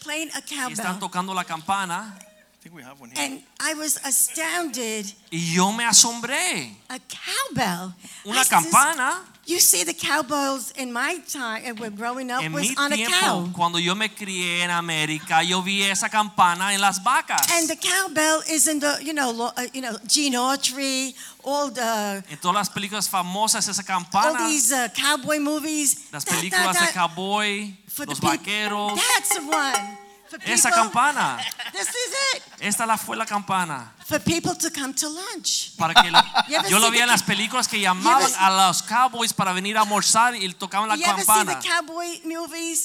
[0.00, 2.18] playing a Y están tocando la campana.
[2.66, 3.24] I think we have one here.
[3.24, 5.06] And I was astounded.
[5.30, 6.72] Y yo me asombré.
[6.90, 7.94] A cowbell.
[7.94, 9.20] I Una says, campana.
[9.46, 12.92] You see, the cowbells in my time, and when growing up, En was mi on
[12.92, 13.48] a tiempo, cow.
[13.54, 17.48] cuando yo me crié en América, yo vi esa campana en las vacas.
[17.52, 21.70] And the cowbell is in the, you know, lo- uh, you know, Gene Autry, all
[21.70, 24.40] the, En todas las películas famosas esa campana.
[24.40, 26.10] all these uh, cowboy movies.
[26.10, 26.86] las Da, da, películas da.
[26.86, 27.76] de cowboy,
[28.08, 29.98] los peop- vaqueros, That's the one.
[30.44, 31.38] Esa campana.
[31.72, 32.42] This is it.
[32.60, 33.92] Esta la fue la campana.
[34.06, 35.72] For people to come to lunch.
[35.76, 39.52] Para que lo- yo lo vi en las películas que llamaban a los cowboys para
[39.52, 41.60] venir a almorzar y tocaban la campana.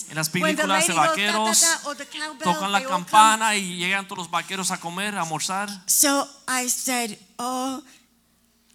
[0.09, 1.65] En las películas de vaqueros,
[2.43, 5.69] Tocan la campana y llegan todos los vaqueros a comer, a almorzar.
[5.87, 7.83] So I said, oh,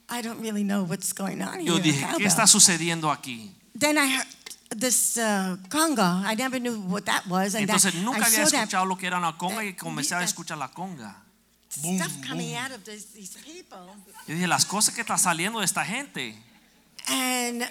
[0.09, 1.83] I don't really know what's going on Yo here.
[1.83, 3.52] dije, ¿qué cowbell." está sucediendo aquí?
[3.79, 4.26] Then I heard
[4.70, 6.22] this uh, conga.
[6.24, 7.55] I never knew what that was.
[7.55, 9.74] And Entonces that, nunca I había saw that escuchado lo que era una conga y
[9.74, 11.14] comencé a escuchar la conga.
[11.68, 13.87] stuff coming out of this, these people.
[14.26, 16.35] Yo dije, las cosas que están saliendo de esta gente.
[17.09, 17.68] And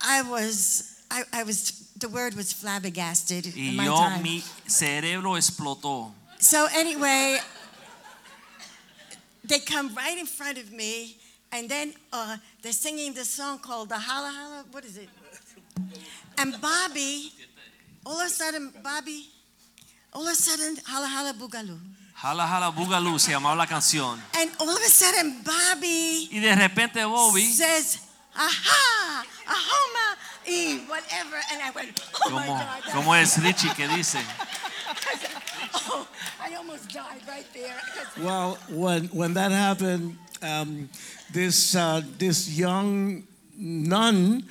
[0.00, 4.22] I was, I, I was, the word was flabbergasted in Y my yo, time.
[4.22, 6.10] mi cerebro explotó.
[6.38, 7.38] So anyway,
[9.44, 11.16] they come right in front of me,
[11.52, 14.64] and then uh, they're singing this song called the Holla Holla.
[14.72, 15.08] What is it?
[16.38, 17.32] And Bobby,
[18.04, 19.26] all of a sudden, Bobby,
[20.12, 21.78] all of a sudden, Jala Jala Boogaloo.
[22.14, 24.18] Hala Hala Bugalú se llamaba la canción.
[24.36, 27.98] And all of a sudden, Bobby Y de repente Bobby, says,
[28.36, 31.36] Aha, Ahoma, E, whatever.
[31.52, 32.82] And I went, Oh my como, God.
[32.84, 34.18] that- como es Richie que dice,
[35.74, 36.06] Oh,
[36.40, 37.74] I almost died right there.
[37.94, 40.88] 'cause Well, when when that happened, um,
[41.32, 43.24] this uh, this young
[43.56, 44.44] nun,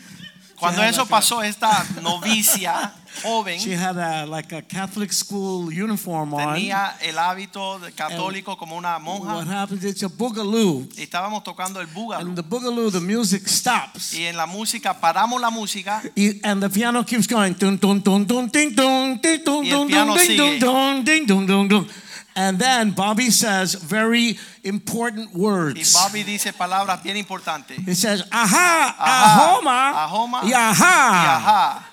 [0.62, 2.94] Cuando eso like a- pasó, esta novicia
[3.24, 6.54] joven she had a like a Catholic school uniform on.
[6.54, 9.84] tenía el hábito católico como una What monja happens?
[9.84, 12.36] It's a boogaloo, y estábamos tocando el and búgalo.
[12.36, 16.70] the boogaloo, the music stops, Y en la música paramos la música Y- and the
[16.70, 17.54] piano keeps going.
[17.60, 20.60] Dun, dun, dun, dun, ding, dun, ding, dun, Y el piano ding, sigue.
[20.60, 21.88] dun, ding, dun, dun, dun.
[22.36, 25.94] And then Bobby says very important y words.
[25.94, 27.78] Bobby dice palabras bien importantes.
[27.86, 31.88] He says, aha, Ajá, ahoma, ahoma, y Y aha.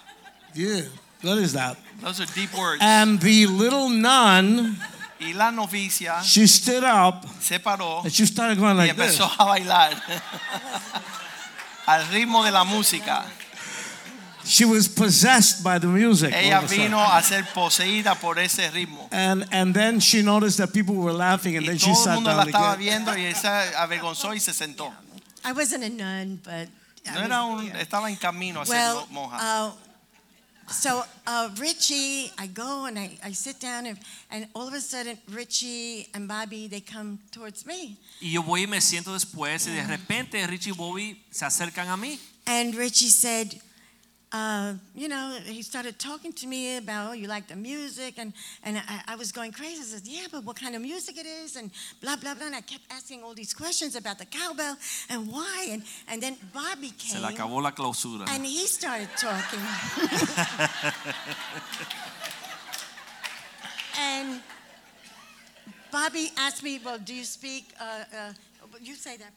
[0.54, 0.82] Yeah,
[1.22, 1.76] what is that?
[2.00, 2.78] Those are deep words.
[2.80, 4.76] And the little nun,
[5.20, 9.18] y la novicia she stood up se paró and she started going y like this.
[9.18, 10.00] empezó a bailar
[11.88, 13.24] al ritmo de la música.
[14.48, 16.32] She was possessed by the music.
[16.32, 16.84] all Ella of a sudden.
[16.84, 19.08] vino a ser poseída por ese ritmo.
[19.12, 22.04] And and then she noticed that people were laughing, and Y then she todo el
[22.04, 23.04] sat mundo la down estaba again.
[23.04, 24.92] viendo y él se avergonzó y se sentó.
[25.44, 26.68] I wasn't a nun, but
[27.06, 27.80] I No was- era un, yeah.
[27.80, 29.38] estaba en camino a ser well, mo- monja.
[29.38, 29.70] uh,
[30.70, 33.98] so uh, Richie, I go and I, I sit down and,
[34.30, 38.64] and all of a sudden Richie and Bobby they come towards me Y yo voy
[38.64, 42.18] y me siento después y de repente Richie y Bobby se acercan a mí.
[42.46, 43.58] and Richie said,
[44.32, 48.34] uh, you know, he started talking to me about, oh, you like the music, and,
[48.62, 49.80] and I, I was going crazy.
[49.80, 51.70] I said, yeah, but what kind of music it is, and
[52.02, 52.46] blah, blah, blah.
[52.46, 54.76] And I kept asking all these questions about the cowbell
[55.08, 55.68] and why.
[55.70, 57.22] And, and then Bobby Se came.
[57.22, 58.28] le acabó la clausura.
[58.28, 59.60] And he started talking.
[63.98, 64.42] and
[65.90, 67.72] Bobby asked me, Well, do you speak?
[67.80, 68.32] Uh, uh,
[68.82, 69.32] you say that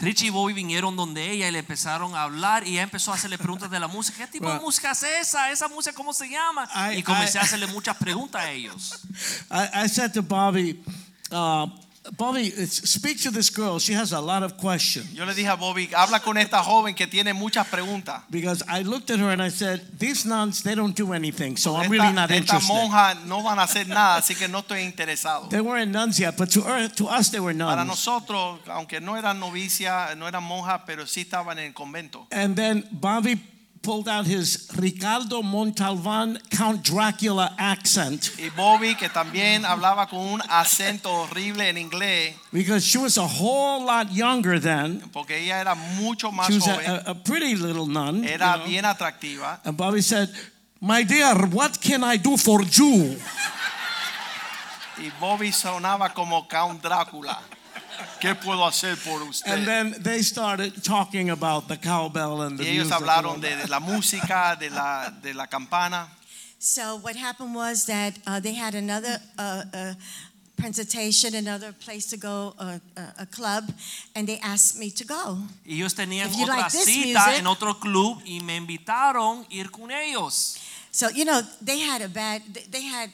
[0.00, 3.14] Richie y Bobby vinieron donde ella y le empezaron a hablar y ella empezó a
[3.14, 4.18] hacerle preguntas de la música.
[4.18, 5.50] ¿Qué tipo de Well, música es esa?
[5.50, 6.68] ¿Esa música cómo se llama?
[6.92, 9.00] I- y comencé I- a hacerle muchas preguntas a ellos.
[9.50, 10.82] I, I said to Bobby,
[11.30, 11.66] uh,
[12.16, 13.78] Bobby, speak to this girl.
[13.78, 15.12] She has a lot of questions.
[15.12, 18.22] Yo le dije a Bobby, habla con esta joven que tiene muchas preguntas.
[18.28, 21.76] Because I looked at her and I said, these nuns, they don't do anything, so
[21.76, 22.68] I'm really not interested.
[22.68, 25.48] monja no van a hacer nada, así que no estoy interesado.
[25.48, 27.76] They weren't nuns yet, but to, her, to us, they were nuns.
[27.76, 32.26] Para nosotros, aunque no eran novicias, no eran monjas, pero sí estaban en el convento.
[32.32, 33.40] And then Bobby
[33.82, 40.40] pulled out his Ricardo Montalbán Count Dracula accent Y Bobby, que también hablaba con un
[40.48, 45.00] acento horrible en inglés, because she was a whole lot younger then.
[45.12, 48.22] porque ella era mucho más She was joven, a, a, pretty little nun.
[48.22, 48.66] you era know.
[48.66, 49.60] bien atractiva.
[49.64, 50.28] And Bobby said,
[50.80, 53.16] My dear, what can I do for you?
[54.98, 57.38] Y Bobby sonaba como Count Drácula.
[58.20, 62.68] ¿Qué puedo hacer por And then they started talking about the cowbell and the Y
[62.70, 63.64] ellos music and all hablaron de, that.
[63.64, 66.08] de la música, de la, de la campana.
[66.58, 69.94] So what happened was that uh, they had another uh, uh,
[70.56, 73.64] presentation, another place to go, uh, uh, a club,
[74.14, 75.38] and they asked me to go.
[75.66, 78.56] Y ellos tenían If you otra like this cita music- en otro club y me
[78.56, 80.58] invitaron a ir con ellos.
[80.92, 82.42] So you know they had a bad.
[82.52, 83.10] They, they had.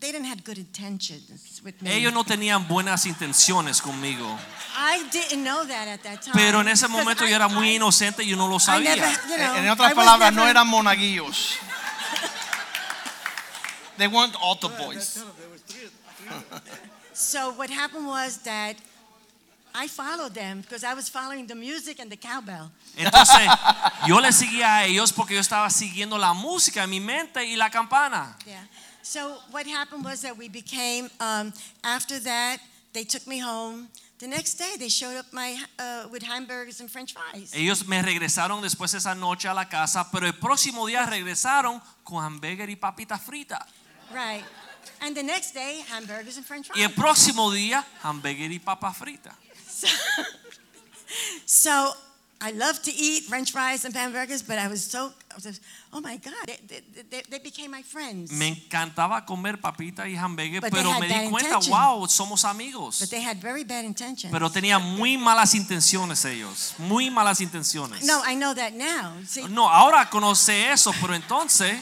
[0.00, 1.92] They didn't have good intentions with me.
[1.92, 4.36] Ellos no tenían buenas intenciones conmigo.
[4.76, 6.32] I didn't know that at that time.
[6.34, 8.58] Pero en ese 'cause momento I- yo era muy I- inocente y yo no lo
[8.58, 8.96] sabía.
[8.96, 11.56] never, you know, en otras was palabras, no eran monaguillos.
[13.98, 15.18] They weren't altar boys.
[17.14, 18.76] So what happened was that
[19.74, 22.70] I followed them because I was following the music and the cowbell.
[22.96, 23.46] Entonces,
[24.06, 27.54] yo le seguía a ellos porque yo estaba siguiendo la música en mi mente y
[27.56, 28.34] la campana.
[28.46, 28.66] Yeah.
[29.02, 31.10] So what happened was that we became.
[31.20, 32.58] Um, after that,
[32.92, 33.88] they took me home.
[34.18, 37.52] The next day, they showed up my uh, with hamburgers and French fries.
[37.54, 42.24] Ellos me regresaron después esa noche a la casa, pero el próximo día regresaron con
[42.24, 43.66] hamburger y papitas fritas.
[44.12, 44.44] Right.
[45.00, 46.78] And the next day, hamburgers and French fries.
[46.78, 49.34] Y el próximo día, hamburger y papas fritas.
[51.44, 51.94] So
[52.44, 55.12] I love to eat French fries and hamburgers, but I was so.
[55.30, 55.60] I was
[55.92, 56.34] oh my God!
[56.66, 58.32] They, they, they, became my friends.
[58.32, 61.72] Me encantaba comer papitas y hamburgues, pero me di cuenta, intention.
[61.72, 62.98] wow, somos amigos.
[62.98, 64.32] But they had very bad intentions.
[64.32, 68.04] Pero tenían muy malas intenciones ellos, muy malas intenciones.
[68.04, 69.12] no, I know that now.
[69.24, 71.78] See, No, ahora conoce eso, pero entonces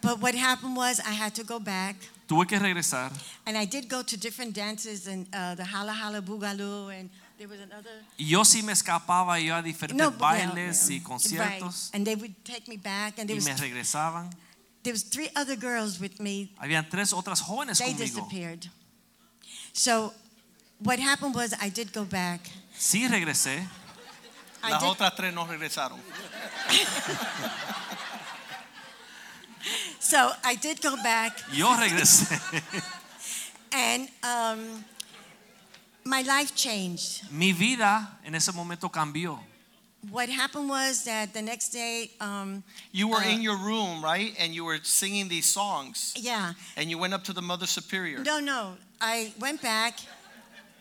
[0.00, 1.96] but what happened was I had to go back,
[2.28, 3.10] tuve que regresar.
[3.46, 7.48] and I did go to different dances and uh, the Jala Jala Boogaloo, and there
[7.48, 8.04] was another.
[8.18, 10.96] Y yo sí me escapaba yo a diferentes No, but- yeah, bailes yeah.
[10.96, 11.94] y conciertos Right.
[11.94, 14.30] And they would take me back, and there y was me regresaban.
[14.82, 16.50] there was three other girls with me.
[16.60, 17.98] Habían tres otras jóvenes They conmigo.
[18.04, 18.68] disappeared.
[19.72, 20.12] So
[20.80, 22.40] what happened was I did go back.
[22.76, 23.66] Sí regresé.
[24.62, 26.00] I Las did, otras tres no regresaron.
[30.00, 32.40] so I did go back, Yo regresé.
[33.72, 34.84] and um,
[36.08, 37.30] my life changed.
[37.30, 39.38] Mi vida en ese momento cambió.
[40.10, 44.32] What happened was that the next day, um, You were Uh, in your room, right?
[44.38, 46.14] And you were singing these songs.
[46.16, 48.22] yeah, And you went up to the Mother Superior.
[48.22, 49.98] no, no, I went back,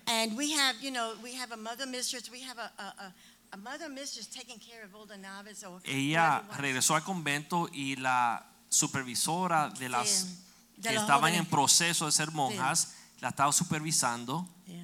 [0.05, 2.30] and we have, you know, we have a mother mistress.
[2.32, 3.13] We have a a, a,
[3.53, 7.95] a mother mistress taking care of all the novices or Ella regresó al convento y
[7.97, 10.38] la supervisora de las Sí,
[10.78, 11.39] de que estaban jóvenes.
[11.39, 14.84] en proceso de ser monjas la estaba supervisando Yeah.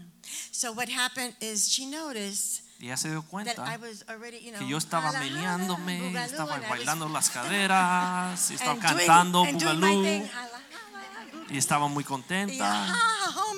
[0.52, 4.40] So what happened is she noticed y ella se dio that cuenta I was already,
[4.40, 7.30] you know, que yo estaba hala, hala, meneándome, boogaloo, estaba and I was- bailando las
[7.38, 11.54] caderas, y estaba and doing- cantando and doing my bugalú thing, hala, hala, boogaloo.
[11.54, 12.84] y estaba muy Yeah, contenta.
[12.84, 13.54] ha, ha, oh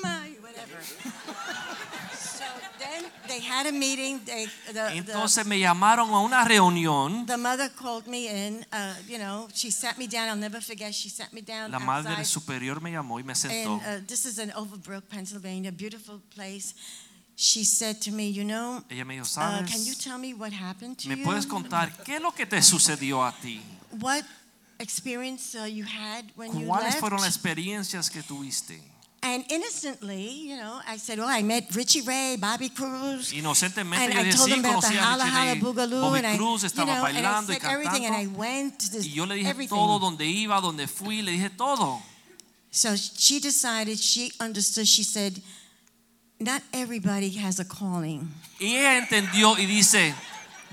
[3.35, 4.19] they had a meeting.
[4.25, 7.25] They, the, Entonces me llamaron a una reunión.
[7.25, 8.65] the, the mother called me in.
[8.71, 10.29] Uh, you know, she sat me down.
[10.29, 10.93] I'll never forget.
[10.93, 12.25] She sat me down La madre outside.
[12.25, 13.81] superior me llamó y me sentó.
[13.85, 16.73] And uh, this is in Overbrook, Pennsylvania, beautiful place.
[17.37, 20.03] She said to me, you know, Ella me dijo, uh, can you ¿sabes?
[20.03, 21.23] tell me what happened to ¿Me you?
[21.25, 23.61] puedes contar qué es lo que te sucedió a ti?
[23.99, 24.23] What
[24.79, 26.99] experience uh, you had when you ¿Cuáles left?
[27.01, 28.81] fueron las experiencias que tuviste?
[29.27, 33.33] And innocently, you know, I said, oh, I met Richie Ray, Bobby Cruz.
[33.33, 35.59] Inocentemente And yo I dije, sí, him about the conocí a Richie Ray.
[35.59, 38.37] Bobby Cruz you estaba know, and I bailando y everything, and I cantando.
[38.37, 42.01] went to this, Y yo le dije todo, donde iba, donde fui, le dije todo.
[42.69, 45.41] So she decided, she understood, she said,
[46.39, 48.29] not everybody has a calling.
[48.59, 50.13] Y ella entendió y dice,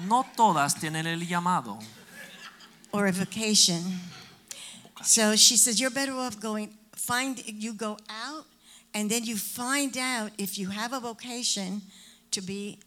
[0.07, 1.79] no todas tienen el llamado.
[2.93, 3.81] or a vacation.
[5.03, 6.71] So she says, You're better off going,
[7.07, 8.47] find, you go out,
[8.95, 11.83] and then you find out if you have a vocation
[12.31, 12.79] to be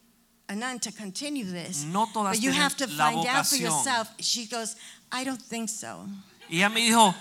[0.48, 1.84] a nun to continue this.
[1.84, 4.10] No todas but you have to find out for yourself.
[4.20, 4.76] She goes,
[5.12, 6.08] I don't think so.
[6.50, 7.14] Y ella me dijo,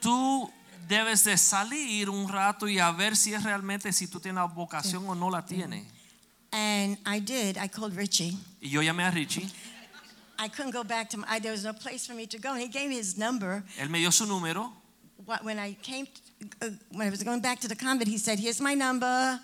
[0.00, 0.50] tú
[0.88, 4.46] debes de salir un rato y a ver si es realmente si tú tienes la
[4.46, 5.84] vocación o no la tienes.
[6.52, 7.58] And I did.
[7.58, 8.36] I called Richie.
[8.62, 9.46] Y yo llamé a Richie,
[10.38, 12.52] I couldn't go back to my, I, there was no place for me to go.
[12.52, 13.64] And he gave me his number.
[13.78, 14.72] él me dio su número.
[15.42, 16.06] When I came,
[16.62, 19.38] uh, when I was going back to the convent, he said, Here's my number.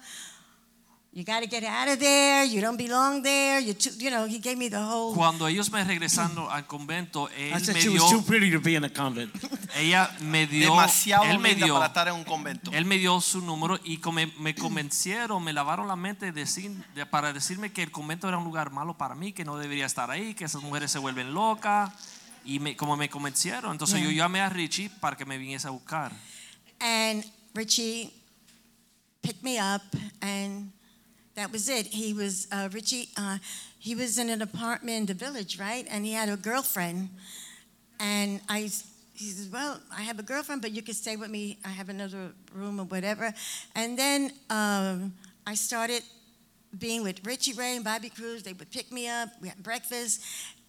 [1.17, 2.45] You got to get out of there.
[2.45, 3.61] You don't belong there.
[3.61, 5.15] You, too, you know, he gave me the whole.
[5.17, 8.51] Cuando ellos me regresaron al convento, I él said me she dio, was too pretty
[8.51, 9.31] to be in a convent.
[9.77, 12.73] ella me dio, Demasiado él me linda dio, para estar en un convento.
[12.73, 17.07] él me dio su número y come- me convencieron, me lavaron la mente decir- de-
[17.07, 20.11] para decirme que el convento era un lugar malo para mí, que no debería estar
[20.11, 21.93] ahí, que esas mujeres se vuelven locas.
[22.45, 25.71] Y me, como me convencieron, entonces yo llamé a Richie para que me viniese a
[25.71, 26.13] buscar.
[26.81, 27.25] And
[27.55, 28.13] Richie
[29.23, 29.83] picked me up,
[30.21, 30.71] and
[31.35, 31.87] that was it.
[31.87, 33.09] He was uh, Richie.
[33.17, 33.39] Uh,
[33.79, 35.87] he was in an apartment in the village, right?
[35.91, 37.09] And he had a girlfriend.
[37.99, 38.71] And I,
[39.15, 41.59] he says, "Well, I have a girlfriend, but you can stay with me.
[41.65, 43.33] I have another room or whatever."
[43.75, 45.15] And then um,
[45.47, 46.03] I started
[46.79, 48.43] being with Richie Ray and Bobby Cruz.
[48.43, 49.29] They would pick me up.
[49.41, 50.23] We had breakfast,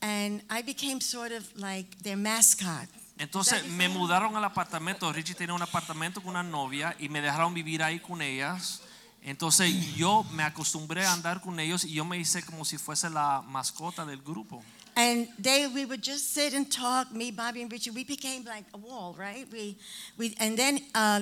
[0.06, 2.88] and I became sort of like their mascot.
[3.18, 5.12] Entonces me mudaron al apartamento.
[5.12, 8.82] Richie tenía un apartamento con una novia y me dejaron vivir ahí con ellas.
[9.24, 13.10] Entonces yo me acostumbré a andar con ellos y yo me hice como si fuese
[13.10, 14.64] la mascota del grupo.
[14.96, 17.12] And they, we would just sit and talk.
[17.12, 17.90] Me, Bobby, and Richie.
[17.90, 19.46] We became like a wall, right?
[19.52, 19.76] We,
[20.18, 21.22] we, and then uh,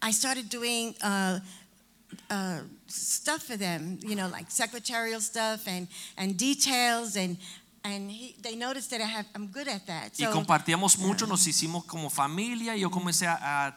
[0.00, 1.40] I started doing uh,
[2.30, 3.98] uh, stuff for them.
[4.00, 5.88] You know, like secretarial stuff and
[6.18, 7.38] and details and.
[7.86, 10.12] And he, they noticed that I have, I'm good at that.
[10.18, 13.76] Y compartíamos uh, mucho, nos hicimos como familia y yo comencé a, a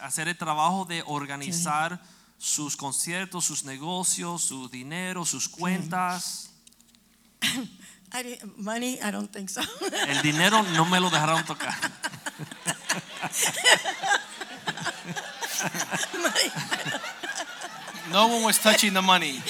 [0.00, 2.00] hacer el trabajo de organizar
[2.36, 6.50] sus conciertos, sus negocios, su dinero, sus cuentas.
[8.12, 9.60] I didn't, money, I don't think so.
[10.08, 11.74] El dinero no me lo dejaron tocar.
[18.10, 19.42] No one was touching the money.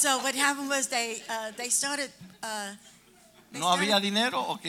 [0.00, 2.10] So what happened was they, uh, they started.
[2.42, 2.74] Uh,
[3.52, 4.40] they ¿No started- había dinero?
[4.48, 4.62] Ok.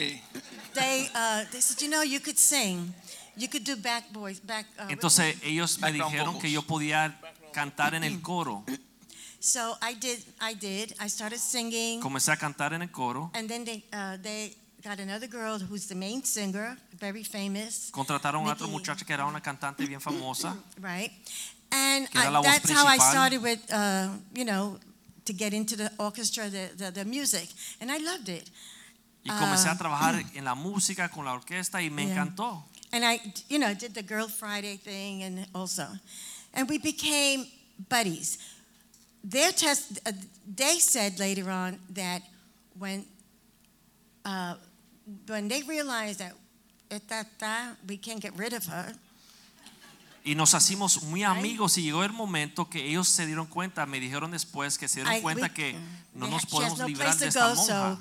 [0.74, 2.92] they uh, they said, you know, you could sing,
[3.36, 4.66] you could do back boys, back.
[4.78, 6.42] Uh, Entonces ellos me dijeron vocals.
[6.42, 7.14] que yo podía
[7.52, 8.64] cantar en el coro.
[9.40, 10.94] so I did, I did.
[11.00, 13.30] I started singing, Comencé a cantar en el coro.
[13.34, 18.46] and then they uh, they got another girl who's the main singer, very famous, Contrataron
[18.46, 18.70] a otra Nikki.
[18.72, 20.56] muchacha que era una cantante bien famosa.
[20.80, 21.10] right?
[21.72, 24.78] And I- that's how I started with, uh, you know,
[25.30, 27.48] to get into the orchestra, the, the the music,
[27.80, 28.50] and I loved it.
[29.24, 32.14] Y comencé a trabajar en la música con la orquesta y me Yeah.
[32.26, 32.62] encantó.
[32.92, 35.86] And I, you know, did the Girl Friday thing and also.
[36.54, 37.46] And we became
[37.88, 38.38] buddies.
[39.22, 40.12] Their test, uh,
[40.56, 42.22] they said later on that
[42.78, 43.04] when,
[44.24, 44.54] uh,
[45.28, 46.32] when they realized that
[46.90, 48.92] esta, esta, we can't get rid of her,
[50.24, 51.30] Y nos hicimos muy Right.
[51.38, 55.00] amigos y llegó el momento que ellos se dieron cuenta, me dijeron después que se
[55.02, 55.76] dieron cuenta we- que
[56.14, 57.98] no nos podemos librar de esta monja.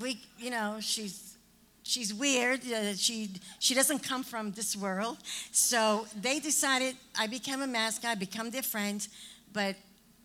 [0.00, 1.36] we, you know, she's
[1.84, 2.60] she's weird.
[2.64, 3.30] Uh, she
[3.60, 5.16] she doesn't come from this world.
[5.52, 9.06] So they decided I became a mascot, I become their friend,
[9.52, 9.76] but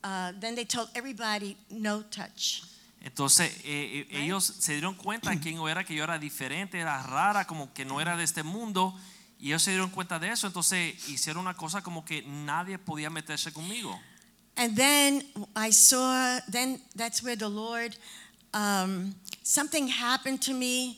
[0.03, 2.63] uh, then they told everybody no touch.
[3.03, 7.45] Entonces eh, eh, ellos se dieron cuenta quién era, que yo era diferente, era rara,
[7.45, 8.93] como que no era de este mundo.
[9.43, 13.09] Y ellos se dieron cuenta de eso, entonces hicieron una cosa como que nadie podía
[13.09, 13.99] meterse conmigo.
[14.55, 15.21] And then
[15.53, 16.39] I saw.
[16.49, 17.97] Then that's where the Lord.
[18.53, 20.97] Um, something happened to me.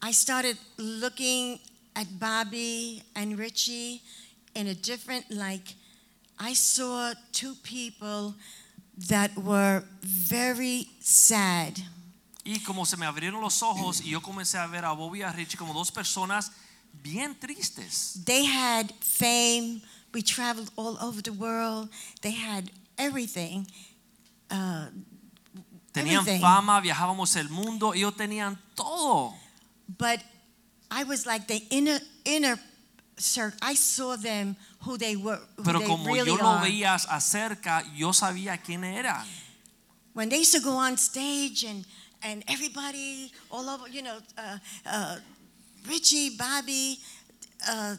[0.00, 1.58] I started looking
[1.96, 4.00] at Bobby and Richie
[4.54, 5.74] in a different like.
[6.38, 8.36] I saw two people
[9.08, 11.80] that were very sad.
[12.44, 15.22] Y como se me abrieron los ojos y yo comencé a ver a Bobby y
[15.22, 16.52] a Richie como dos personas
[17.02, 18.24] bien tristes.
[18.24, 19.82] They had fame.
[20.12, 21.88] We traveled all over the world.
[22.22, 23.66] They had everything.
[24.50, 24.88] Uh,
[25.92, 26.40] Tenían Everything.
[26.40, 29.34] fama, viajábamos el mundo, ellos tenían todo.
[29.98, 30.20] but
[30.88, 32.56] I was like the inner inner
[33.18, 33.58] circle.
[33.60, 35.40] I saw them who they were.
[35.56, 36.64] Who Pero they como really yo lo are.
[36.64, 39.24] veía acerca, yo sabía quién eran.
[40.12, 41.84] when they used to go on stage and
[42.22, 45.16] and everybody all over, you know, uh, uh,
[45.88, 46.98] Richie, Bobby,
[47.68, 47.96] uh,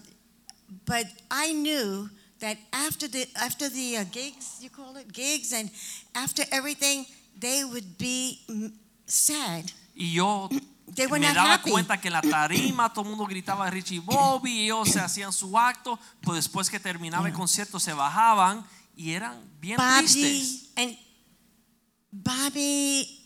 [0.85, 2.09] but I knew
[2.39, 5.69] that after the after the uh, gigs, you call it gigs, and
[6.15, 7.05] after everything,
[7.39, 8.71] they would be mm,
[9.05, 9.71] sad.
[9.95, 10.49] Y yo
[10.93, 11.71] They were me not daba happy.
[11.71, 15.31] cuenta que en la tarima todo el mundo gritaba Richie Bobby, y ellos se hacían
[15.31, 18.65] su acto, pues después que terminaba el concierto se bajaban
[18.95, 20.69] y eran bien Bobby tristes.
[20.75, 20.97] and
[22.11, 23.19] Bobby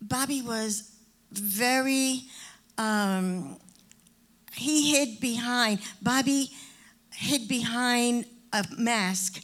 [0.00, 0.92] Bobby was
[1.32, 2.28] very
[2.78, 3.56] um,
[4.56, 6.50] he hid behind Bobby
[7.12, 9.40] hid behind a mask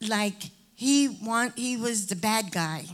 [0.00, 2.84] like he want he was the bad guy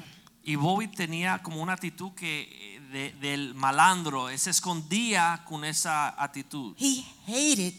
[0.47, 2.49] Y Bobby tenía como una actitud que
[2.93, 6.75] de- del malandro, se escondía con esa actitud.
[6.77, 7.75] he hated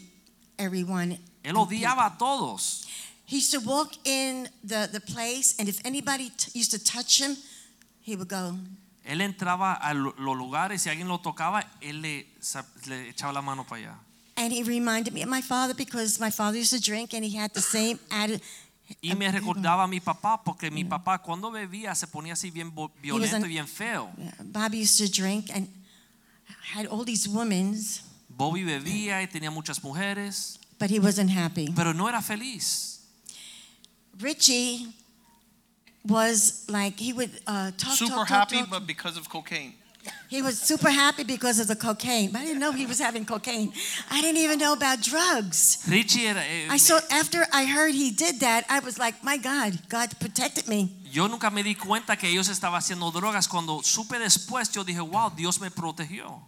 [0.58, 2.86] everyone Él odiaba a todos.
[3.26, 7.36] he used to walk in the, the place and if anybody used to touch him
[8.00, 8.56] he would go
[9.04, 12.26] Él entraba a lo- los lugares y alguien lo tocaba, él le,
[12.86, 13.98] le echaba la mano para allá.
[14.36, 17.36] And he reminded me of my father because my father used to drink and he
[17.36, 18.40] had the same attitude.
[19.00, 22.72] Y me recordaba a mi papá, porque mi papá cuando bebía se ponía así bien
[23.00, 24.10] violento y bien feo.
[24.44, 25.66] Bobby used to drink and
[26.74, 27.74] had all these women,
[28.28, 31.72] Bobby bebía y tenía muchas mujeres, but he wasn't happy.
[31.74, 33.00] pero no era feliz.
[34.18, 34.92] Richie
[36.04, 38.70] was like he would uh, talk, Super talk, talk, happy, talk.
[38.70, 39.74] but because of cocaine.
[40.28, 42.32] He was super happy because of the cocaine.
[42.32, 43.72] But I didn't know he was having cocaine.
[44.10, 45.84] I didn't even know about drugs.
[45.88, 49.36] Richie era, eh, I saw after I heard he did that, I was like, my
[49.36, 50.90] God, God protected me.
[51.12, 53.46] yo nunca me di cuenta que ellos estaban haciendo drogas.
[53.46, 56.40] Cuando supe después, yo dije, wow, Dios me protegió.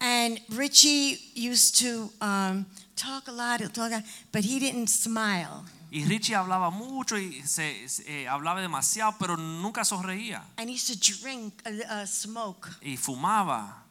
[0.00, 2.64] And Richie used to um,
[2.96, 5.64] talk a lot, talk, a lot, but he didn't smile.
[5.90, 10.44] Y Richie hablaba mucho y se, se- eh, hablaba demasiado, pero nunca sonreía.
[10.58, 11.70] And he used to drink, uh,
[12.02, 12.68] uh, smoke.
[12.82, 13.84] Y fumaba.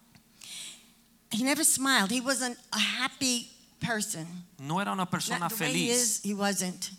[1.31, 2.11] He never smiled.
[2.11, 4.27] He wasn't a happy person.
[4.59, 5.97] No era una persona Not the way he feliz.
[6.01, 6.91] is, he wasn't.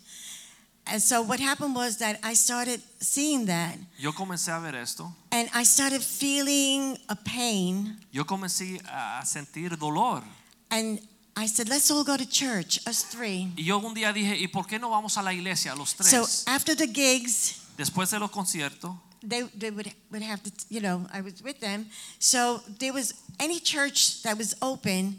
[0.85, 5.13] And so what happened was that I started seeing that, Yo comencé a ver esto.
[5.31, 7.95] and I started feeling a pain.
[8.11, 10.23] Yo comencé a sentir dolor.
[10.71, 10.99] And
[11.39, 13.47] I said, let's all go to church, us three.
[13.55, 16.09] Y yo un día dije, ¿y por qué no vamos a la iglesia los tres?
[16.09, 18.91] So after the gigs, Después de los conciertos,
[19.23, 21.85] they, they would, would have to, you know, I was with them.
[22.19, 25.17] So there was any church that was open,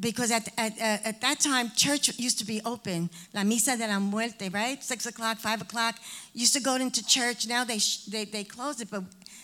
[0.00, 3.10] because at, at, at, at that time, church used to be open.
[3.34, 4.82] La Misa de la Muerte, right?
[4.82, 5.96] Six o'clock, five o'clock.
[6.34, 7.46] Used to go into church.
[7.46, 9.02] Now they, sh- they, they close it, but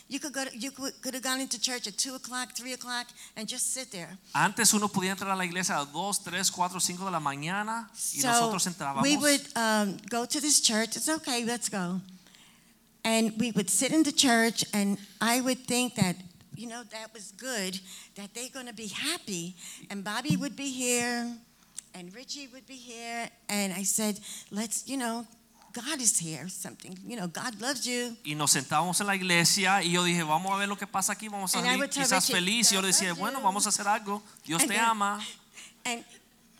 [0.08, 2.72] you could, go to, you could, could have gone into church at two o'clock, three
[2.72, 4.16] o'clock, and just sit there.
[4.34, 7.90] antes uno podía entrar a la iglesia a 2, 3, 4, 5 de la mañana
[7.92, 9.02] y So nosotros entrábamos.
[9.02, 10.96] we would um, go to this church.
[10.96, 12.00] It's okay, let's go.
[13.04, 16.16] And we would sit in the church, and I would think that,
[16.58, 17.78] you know, that was good,
[18.16, 19.54] that they're going to be happy.
[19.90, 21.26] And Bobby would be here,
[21.94, 23.30] and Richie would be here.
[23.48, 24.18] And I said,
[24.50, 25.26] let's, you know,
[25.72, 28.16] God is here, something, you know, God loves you.
[28.24, 31.12] y nos sentábamos en la iglesia y yo dije, vamos a ver lo que pasa
[31.12, 32.72] aquí, vamos a salir quizás Richie, feliz.
[32.72, 34.22] Y yo le "God decía, bueno, vamos a hacer algo.
[34.44, 35.20] Dios And te then- ama.
[35.84, 36.04] And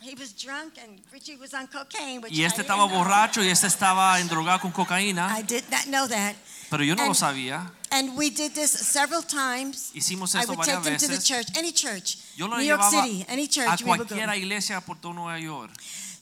[0.01, 2.21] he was drunk, and Richie was on cocaine.
[2.21, 3.03] Which Y este I estaba didn't know.
[3.03, 5.27] borracho y este estaba endrogado con cocaína.
[5.37, 6.35] I did not know that.
[6.69, 7.69] Pero yo no lo And- sabía.
[7.91, 9.91] And we did this several times.
[9.93, 13.03] Hicimos I would take them to the church, any church, Yo lo New York llevaba
[13.03, 13.83] City, any a church.
[13.83, 14.15] We would go.
[14.15, 15.71] iglesia por todo Nueva York.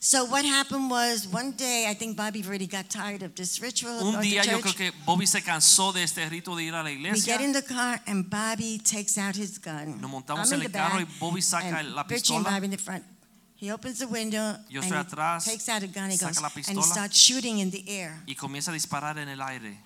[0.00, 3.98] So what happened was one day, I think Bobby already got tired of this ritual.
[4.00, 4.62] Un día yo church.
[4.62, 7.36] creo que Bobby se cansó de este rito de ir a la we iglesia.
[7.36, 10.00] get in the car and Bobby takes out his gun.
[10.00, 12.34] Nos montamos I'm en in el the carro back, y Bobby saca and la Richie
[12.34, 12.50] and pistola.
[12.54, 13.04] Bobby in the front.
[13.56, 16.10] He opens the window Yo and estoy he atrás, takes out a gun.
[16.10, 16.82] He saca goes la and he pistola.
[16.84, 18.22] starts shooting in the air.
[18.26, 19.76] Y comienza a disparar en el aire.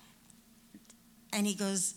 [1.33, 1.95] And he goes,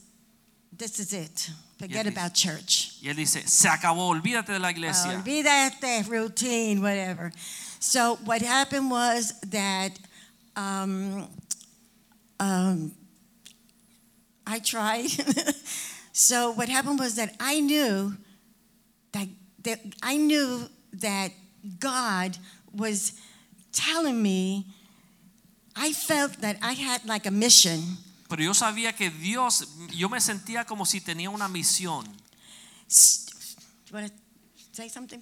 [0.77, 1.51] "This is it.
[1.79, 5.23] Forget about church." Y él dice, se acabó, olvídate de la Oh, iglesia.
[5.23, 7.33] Olvídate, routine, whatever.
[7.79, 9.91] So what happened was that
[10.57, 11.29] um,
[12.41, 12.93] um,
[14.47, 15.11] I tried.
[16.13, 18.17] so what happened was that I knew
[19.13, 19.29] that,
[19.63, 21.33] that I knew that
[21.79, 22.39] God
[22.73, 23.13] was
[23.73, 24.67] telling me,
[25.75, 27.99] I felt that I had like a mission.
[28.29, 32.05] Pero yo sabía que Dios, yo me sentía como si tenía una misión.
[34.73, 35.21] Say something?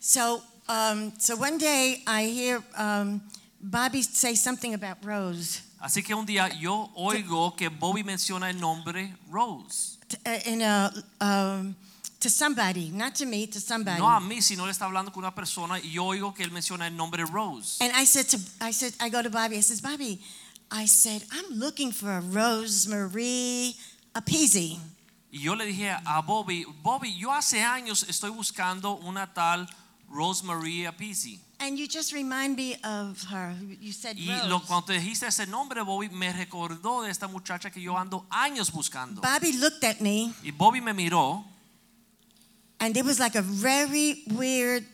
[0.00, 3.22] So, um, so one day I hear um,
[3.60, 8.60] Bobby say something about Rose Así que un día yo oigo que Bobby menciona el
[8.60, 9.98] nombre Rose.
[10.26, 11.74] uh, in a, um,
[12.22, 13.98] to somebody, not to me, to somebody.
[14.00, 16.50] No a mí, sino le está hablando con una persona y yo oigo que él
[16.50, 17.78] menciona el nombre Rose.
[17.80, 19.56] And I said to, I said, I go to Bobby.
[19.56, 20.20] I says, Bobby,
[20.70, 23.74] I said, I'm looking for a Rosemary
[24.14, 24.78] Appeasy.
[25.30, 29.66] Y yo le dije a Bobby, Bobby, yo hace años estoy buscando una tal
[30.10, 31.38] Rosemary Apisi.
[31.58, 33.54] And you just remind me of her.
[33.80, 34.48] You said Y Rose.
[34.48, 38.26] lo, cuando te dijiste ese nombre, Bobby, me recordó de esta muchacha que yo ando
[38.30, 39.22] años buscando.
[39.22, 41.44] Bobby looked at me, Y Bobby me miró
[42.82, 44.84] and it was like a very weird,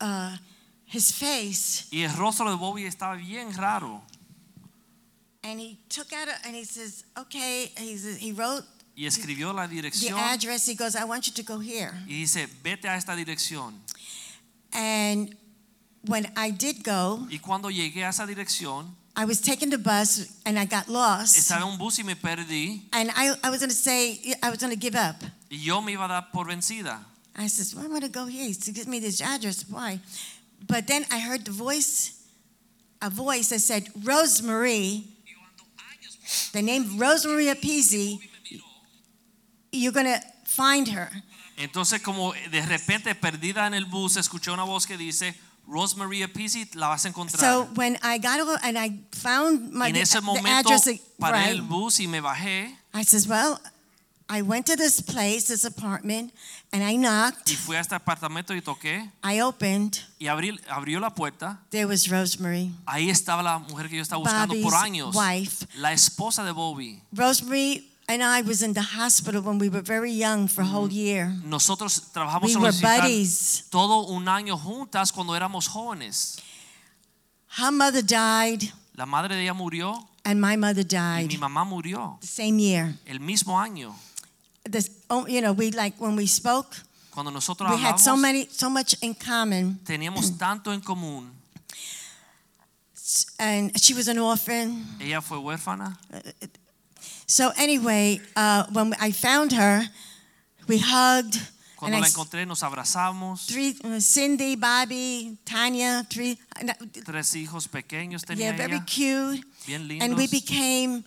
[0.00, 0.36] uh,
[0.84, 1.88] his face.
[1.90, 4.02] y el rostro de Bobby estaba bien raro.
[5.42, 9.54] And he took out a, and he says, okay, he, says, he wrote Y escribió
[9.54, 9.78] la the
[10.14, 10.66] address.
[10.66, 11.94] He goes, I want you to go here.
[12.06, 13.72] y dice, vete a esta dirección.
[14.74, 15.34] And
[16.04, 20.38] when I did go, Y cuando llegué a esa dirección, I was taking the bus
[20.44, 21.38] and I got lost.
[21.38, 24.50] estaba en un bus y me perdí And I, I was going to say, I
[24.50, 25.16] was going to give up.
[25.50, 27.04] Y yo me iba a dar por vencida.
[27.36, 28.46] I says, well, I'm going to go here.
[28.46, 29.64] He said, give me this address.
[29.68, 30.00] Why?
[30.66, 32.26] But then I heard the voice,
[33.00, 35.04] a voice that said, Rosemary,
[36.52, 38.20] the name Rosemary Appeasy,
[39.72, 41.10] you're going to find her.
[41.56, 45.34] Entonces, como de repente perdida en el bus, escuché una voz que dice,
[45.66, 47.38] Rosemary Apisi, la vas a encontrar.
[47.38, 50.88] So when I got over and I found my en the, ese the momento address,
[51.18, 53.60] paré right, el bus y me bajé I says, well,
[54.32, 56.32] I went to this place, this apartment,
[56.72, 57.50] and I knocked.
[57.50, 59.98] y fui a este apartamento y toqué I opened.
[60.20, 61.58] y abrí, abrió la puerta.
[61.70, 65.16] There was Rosemary, Ahí estaba la mujer que yo estaba buscando Bobby's por años.
[65.16, 65.66] wife.
[65.74, 67.02] La esposa de Bobby.
[67.12, 70.88] Rosemary and I was in the hospital when we were very young for a whole
[70.88, 70.92] mm.
[70.92, 71.26] year.
[71.44, 73.64] Nosotros trabajamos We en were buddies.
[73.68, 76.38] todo un año juntas cuando éramos jóvenes.
[77.58, 81.64] Her mother died, La madre de ella murió and my mother y mi died mamá
[81.64, 82.94] murió the same year.
[83.06, 83.92] el mismo año.
[84.70, 86.76] This, oh, you know, we like when we spoke,
[87.10, 89.80] Cuando nosotros we had so many, so much in common.
[89.84, 91.28] teníamos tanto en común.
[93.38, 94.84] And she was an orphan.
[95.00, 95.96] Ella fue huérfana.
[97.26, 99.82] So anyway, uh, when I found her,
[100.68, 101.38] we hugged.
[101.76, 103.46] Cuando and la I, encontré nos abrazamos.
[103.46, 106.72] three, uh, Cindy, Bobby, Tanya, three, uh,
[107.04, 109.44] Tres hijos pequeños tenía yeah, very ella, cute.
[109.66, 110.04] bien lindos.
[110.04, 111.02] And we became,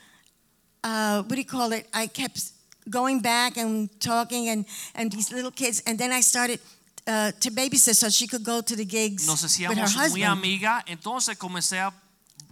[0.84, 1.88] uh, what do you call it?
[1.94, 2.53] I kept
[2.90, 4.66] going back and talking and,
[4.96, 5.82] and these little kids.
[5.88, 6.60] And then I started
[7.08, 10.24] uh, to babysit so she could go to the gigs Nos with her hacíamos muy
[10.24, 10.84] amiga.
[10.88, 11.94] Entonces comencé a,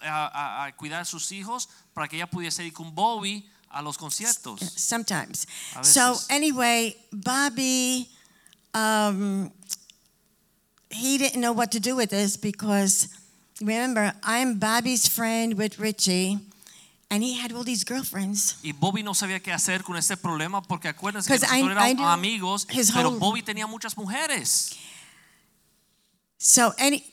[0.02, 3.82] a- a- a cuidar a sus hijos para que ella pudiese ir con Bobby a
[3.82, 4.60] los conciertos.
[4.76, 5.46] Sometimes.
[5.84, 8.10] So anyway, Bobby,
[8.74, 9.52] um,
[10.90, 13.08] he didn't know what to do with this because
[13.62, 16.40] remember, I'm Bobby's friend with Richie,
[17.12, 18.56] and he had all these girlfriends.
[18.64, 22.08] Y Bobby no sabía qué hacer con este problema porque acuérdense que I- nosotros éramos
[22.14, 24.72] amigos, pero Bobby tenía muchas mujeres.
[26.40, 27.04] So any,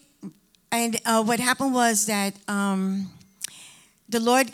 [0.70, 3.10] and uh, what happened was that um,
[4.08, 4.50] the Lord,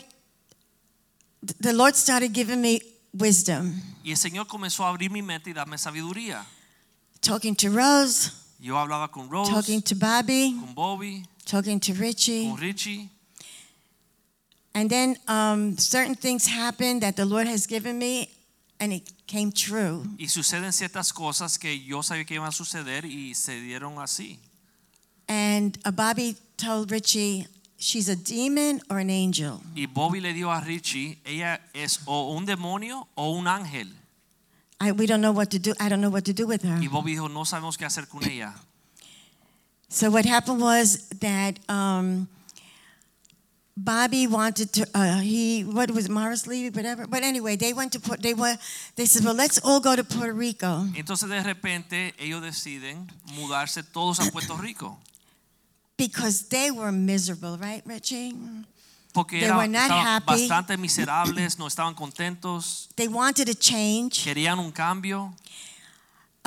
[1.61, 2.81] the Lord started giving me
[3.13, 6.45] wisdom, Y el Señor comenzó a abrir mi mente y darme sabiduría.
[7.21, 12.49] talking to Rose, Yo hablaba con Rose, talking to Bobby, con Bobby, talking to Richie.
[12.49, 13.09] con Richie.
[14.75, 18.29] And then um, certain things happened that the Lord has given me,
[18.77, 20.03] and it came true.
[20.19, 24.37] Y suceden ciertas cosas que yo sabía que iban a suceder y se dieron así.
[25.29, 27.47] And uh, Bobby told Richie,
[27.77, 29.61] she's a demon or an angel.
[29.77, 33.87] Y Bobby le dio a Richie, ella es o un demonio o un ángel.
[34.81, 35.73] I, we don't know what to do.
[35.79, 36.77] I don't know what to do with her.
[36.81, 38.53] Y Bobby dijo, no sabemos qué hacer con ella.
[39.87, 42.27] So what happened was that um,
[43.77, 44.87] Bobby wanted to.
[44.93, 47.07] Uh, he what was it, Morris Levy, whatever.
[47.07, 48.21] But anyway, they went to Port.
[48.21, 48.57] They were.
[48.95, 53.83] They said, well, let's all go to Puerto Rico Entonces de repente ellos deciden mudarse
[53.83, 54.97] todos a Puerto Rico.
[55.97, 58.33] because they were miserable, right, Richie?
[59.13, 60.25] Porque They era- were not happy.
[60.47, 64.23] bastante miserables, no estaban contentos, They wanted a change.
[64.23, 65.33] querían un cambio.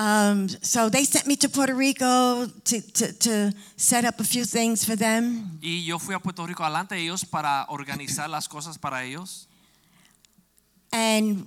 [0.01, 4.45] Um, so they sent me to Puerto Rico to, to, to set up a few
[4.45, 5.59] things for them.
[5.61, 9.49] Y yo fui a Puerto Rico adelante de ellos para organizar las cosas para ellos.
[10.93, 11.47] And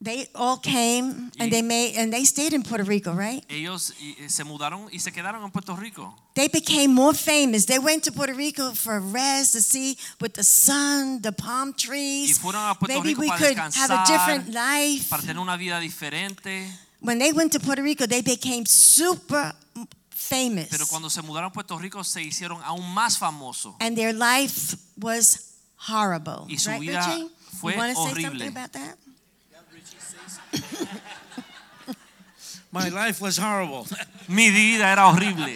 [0.00, 3.44] they all came and they made and they stayed in Puerto Rico, right?
[3.50, 6.14] Ellos eh, se mudaron y se quedaron en Puerto Rico.
[6.34, 7.66] They became more famous.
[7.66, 11.76] They went to Puerto Rico for rest to see with the sun, the palm Y
[11.76, 12.38] trees.
[12.38, 15.10] fueron a Puerto Maybe Rico we para could have a different life.
[15.10, 16.66] para tener una vida diferente.
[17.02, 19.52] When they went to Puerto Rico, they became super
[20.10, 20.68] famous.
[20.70, 23.74] Pero cuando se mudaron a Puerto Rico se hicieron aún más famosos.
[23.80, 26.46] and their life was horrible.
[26.48, 27.28] Y su right, vida Richie?
[27.60, 28.96] fue you want to say something about that?
[32.72, 33.86] My life was horrible.
[34.28, 35.52] Mi vida era horrible.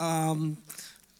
[0.00, 0.56] Um,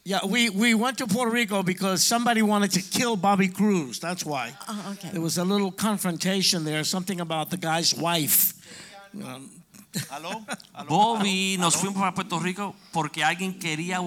[0.05, 3.99] yeah, we, we went to Puerto Rico because somebody wanted to kill Bobby Cruz.
[3.99, 4.55] That's why.
[4.69, 5.11] Oh, okay.
[5.13, 8.54] There was a little confrontation there, something about the guy's wife.
[10.11, 10.45] ¿Aló?
[10.73, 10.89] ¿Aló?
[10.89, 11.81] Bobby, nos ¿Aló?
[11.81, 14.01] fuimos para Puerto Rico porque alguien quería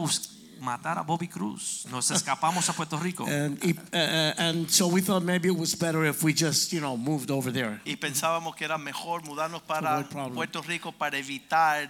[0.59, 1.85] matar a Bobby Cruz.
[1.89, 3.25] Nos escapamos a Puerto Rico.
[3.25, 3.97] and, uh,
[4.37, 7.51] and so we thought maybe it was better if we just, you know, moved over
[7.51, 7.79] there.
[7.85, 10.03] Y pensábamos que era mejor mudarnos para.
[10.33, 11.89] Puerto Rico para evitar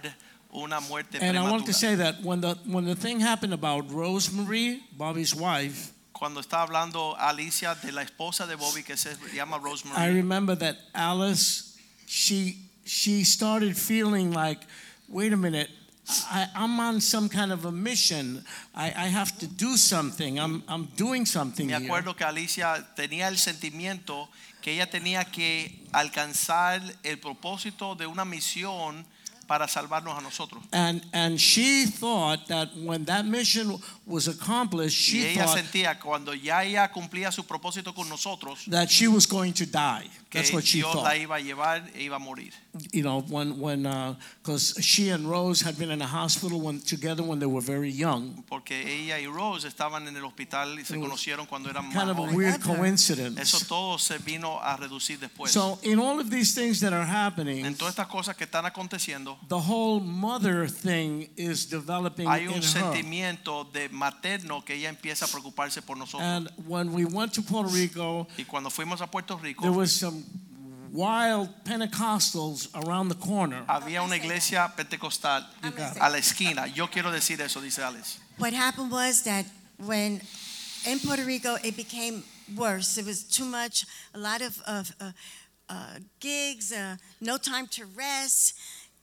[0.50, 1.74] una muerte And I want to prematura.
[1.74, 7.16] say that when the when the thing happened about Rosemary, Bobby's wife, Cuando está hablando
[7.18, 12.56] Alicia de la esposa de Bobby que se llama I Rosemary, remember that Alice, she
[12.88, 14.60] she started feeling like,
[15.08, 15.68] wait a minute,
[16.30, 18.42] I, I'm on some kind of a mission.
[18.74, 20.40] I, I have to do something.
[20.40, 21.82] I'm I'm doing something me here.
[21.86, 24.28] acuerdo que Alicia tenía el sentimiento
[24.62, 29.04] que ella tenía que alcanzar el propósito de una misión
[29.48, 30.62] para salvarnos a nosotros.
[30.72, 33.74] And and she thought that when that mission
[34.06, 38.66] was accomplished, Y she ella thought sentía cuando ya ella cumplía su propósito con nosotros,
[38.70, 40.06] that she was going to die.
[40.30, 41.04] That's what she Dios thought.
[41.04, 42.52] la iba a llevar e iba a morir.
[42.92, 46.80] you know, when when uh, because she and Rose had been in a hospital when
[46.80, 48.44] together when they were very young.
[48.48, 52.18] Porque ella y Rose estaban en el hospital y se conocieron cuando eran Kind of
[52.18, 53.40] a weird coincidence.
[53.40, 55.50] Eso todo se vino a reducir después.
[55.50, 58.66] So in all of these things that are happening, en todas estas cosas que están
[58.66, 62.62] aconteciendo, the whole mother thing is developing hay in un her.
[62.62, 66.22] sentimiento de materno que ella empieza a preocuparse por nosotros.
[66.22, 69.92] And when we went to Puerto Rico, y cuando fuimos a Puerto Rico, there was
[69.92, 70.24] some
[70.92, 73.64] wild Pentecostals around the corner.
[73.68, 75.44] había una iglesia pentecostal
[76.00, 76.66] a la esquina.
[76.74, 78.18] Yo quiero decir eso, dice Alex.
[78.38, 79.46] What happened was that
[79.78, 80.20] when
[80.86, 82.22] in Puerto Rico it became
[82.56, 82.98] worse.
[82.98, 83.84] It was too much,
[84.14, 85.12] a lot of, of uh,
[85.68, 88.54] uh, gigs, uh, no time to rest.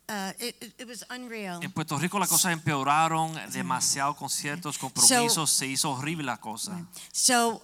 [0.08, 1.60] Uh, it, was unreal.
[1.64, 6.86] En Puerto Rico las cosas empeoraron, demasiados conciertos, compromisos, se hizo horrible la cosa.
[7.12, 7.64] So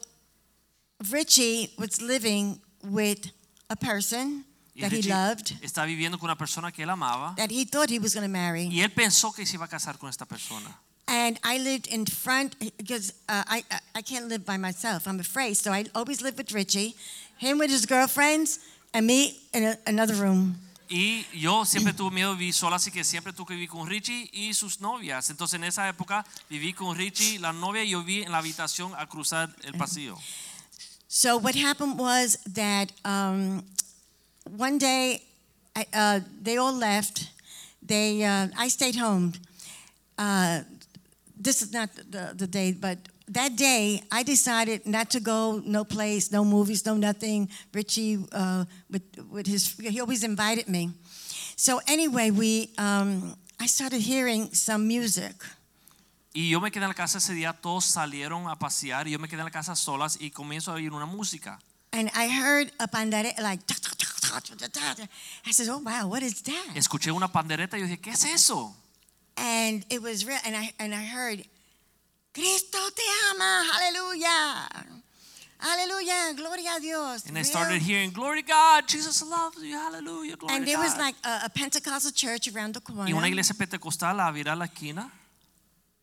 [1.11, 3.31] Richie was living with
[3.69, 4.43] a person
[4.79, 7.99] that he loved, está viviendo con una persona que él amaba that he thought he
[7.99, 8.67] was going to marry.
[8.71, 10.79] y él pensó que se iba a casar con esta persona.
[11.07, 15.07] And I lived in front because uh, I, I I can't live by myself.
[15.07, 15.57] I'm afraid.
[15.57, 16.95] So I always lived with Richie,
[17.37, 18.59] him with his girlfriends,
[18.93, 20.55] and me in a, another room.
[20.93, 23.87] Y yo siempre tuve miedo de vivir sola, así que siempre tuve que vivir con
[23.87, 25.29] Richie y sus novias.
[25.29, 28.91] Entonces en esa época viví con Richie, la novia, y yo vi en la habitación
[28.97, 30.17] a cruzar el pasillo.
[31.07, 33.63] So what happened was that um,
[34.57, 35.23] one day
[35.77, 37.31] I, uh, they all left.
[37.81, 39.31] They uh, I stayed home.
[40.17, 40.63] Uh,
[41.41, 42.97] this is not the, the day, but
[43.31, 47.49] that day I decided not to go, no place, no movies, no nothing.
[47.73, 50.91] Richie uh, with with his he always invited me.
[51.55, 55.35] So anyway, we um, I started hearing some music.
[56.33, 59.19] Y yo me quedé en la casa ese día, todos salieron a pasear y yo
[59.19, 61.59] me quedé en la casa solas y comienzo a oír una música.
[61.91, 63.59] And I heard a pandere like
[65.45, 68.23] I said, "Oh wow, what is that?" Escuché una pandereta y yo dije, ¿qué es
[68.23, 68.73] eso?
[69.35, 70.39] And it was real.
[70.45, 71.43] And I and I heard,
[72.33, 74.69] "Cristo te ama, Hallelujah,
[75.59, 80.35] Hallelujah, gloria a Dios." And I started hearing, glory to God, Jesus loves you, hallelujah,
[80.37, 83.05] glory and there was like a, a Pentecostal church around the corner.
[83.05, 85.11] y una iglesia pentecostal a virar la esquina.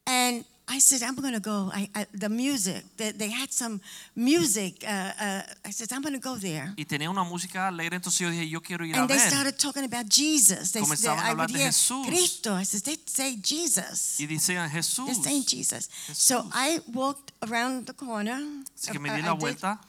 [0.07, 3.81] And I said, "I'm going to go." I, I, the music, they, they had some
[4.15, 4.85] music.
[4.87, 8.21] Uh, uh, I said, "I'm going to go there." Y tenía una música alegre, entonces
[8.21, 9.29] yo dije, yo quiero ir a And they ver.
[9.31, 10.73] started talking about Jesus.
[10.73, 12.07] They, they, a I hablar would de hear Jesús.
[12.07, 12.55] Cristo.
[12.55, 14.21] I said, they say Jesus.
[14.21, 15.07] Y decían Jesús.
[15.07, 15.89] They're saying Jesus.
[16.13, 18.39] So I walked around the corner.
[18.77, 19.81] Así que me di la did, vuelta,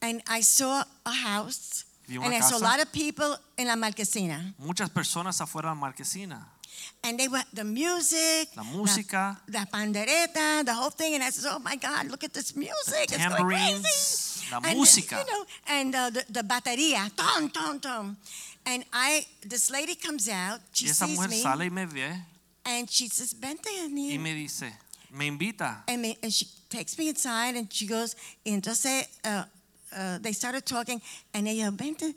[0.00, 1.84] and I saw a house.
[2.08, 4.54] Vi una and I saw a lot of people in La Marquesina.
[4.58, 6.48] muchas personas afuera de la marquesina.
[7.04, 11.14] And they were the music, La música, the, the pandereta, the whole thing.
[11.14, 13.10] And I said, oh my God, look at this music.
[13.10, 14.46] It's going crazy.
[14.52, 15.18] la and, música.
[15.18, 18.16] You know, and uh, the, the batería, tom, tom, tom.
[18.64, 21.84] And I, this lady comes out, she y esa sees mujer me, sale y me
[21.86, 22.22] ve
[22.64, 24.72] and she says, vente, y Ani." me dice,
[25.12, 25.84] me invita.
[25.88, 29.44] And, me, and she takes me inside and she goes, entonces uh,
[29.96, 31.00] uh, they started talking,
[31.34, 32.14] and ella, vente,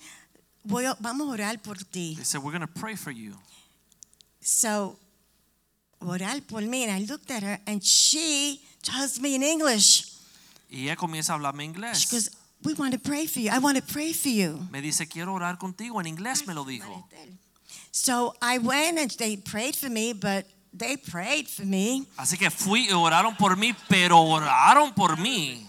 [0.66, 2.16] voy vamos a orar por ti.
[2.16, 3.36] They said, We're going to pray for you.
[4.46, 5.00] So,
[6.00, 6.84] orar por mí.
[6.84, 10.06] And I looked at her and she tells me in English.
[10.70, 12.30] Y ella comienza a hablarme She goes,
[12.64, 13.50] we want to pray for you.
[13.52, 14.60] I want to pray for you.
[14.72, 16.00] Me dice, quiero orar contigo.
[16.00, 17.06] En inglés me lo dijo.
[17.92, 22.06] So I went and they prayed for me, but they prayed for me.
[22.16, 25.66] Así que fui y oraron por mí, pero oraron por mí.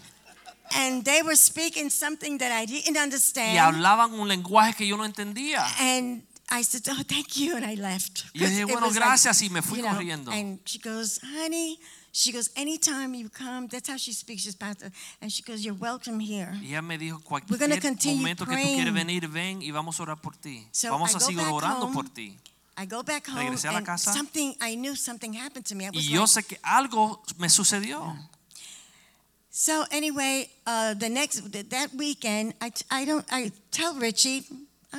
[0.75, 3.55] And they were speaking something that I didn't understand.
[3.55, 5.65] Y hablaban un lenguaje que yo no entendía.
[5.81, 7.57] And I said, oh, thank you.
[7.57, 8.25] And I left.
[8.35, 10.31] Y dije, bueno, was like, gracias, y me fui you know, corriendo.
[10.31, 11.79] And she goes, honey,
[12.13, 14.43] she goes, anytime you come, that's how she speaks.
[14.43, 14.93] She's pastor.
[15.21, 16.53] And she goes, you're welcome here.
[16.63, 18.77] Y ella me dijo, cualquier continue que tú praying.
[18.77, 20.67] quieres venir, ven y vamos a orar por ti.
[20.71, 21.95] So Vamos I a go seguir back orando home.
[21.95, 22.39] por ti.
[22.79, 24.13] I go back home Regresé a la and casa.
[24.13, 25.87] something, I knew something happened to me.
[25.87, 28.17] I was Y yo like, sé que algo me sucedió.
[29.51, 34.45] So anyway, uh, the next th- that weekend, I, I don't I tell Richie,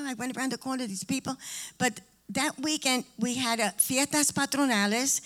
[0.06, 1.38] I went around the corner to these people,
[1.78, 5.22] but that weekend we had a fiestas patronales,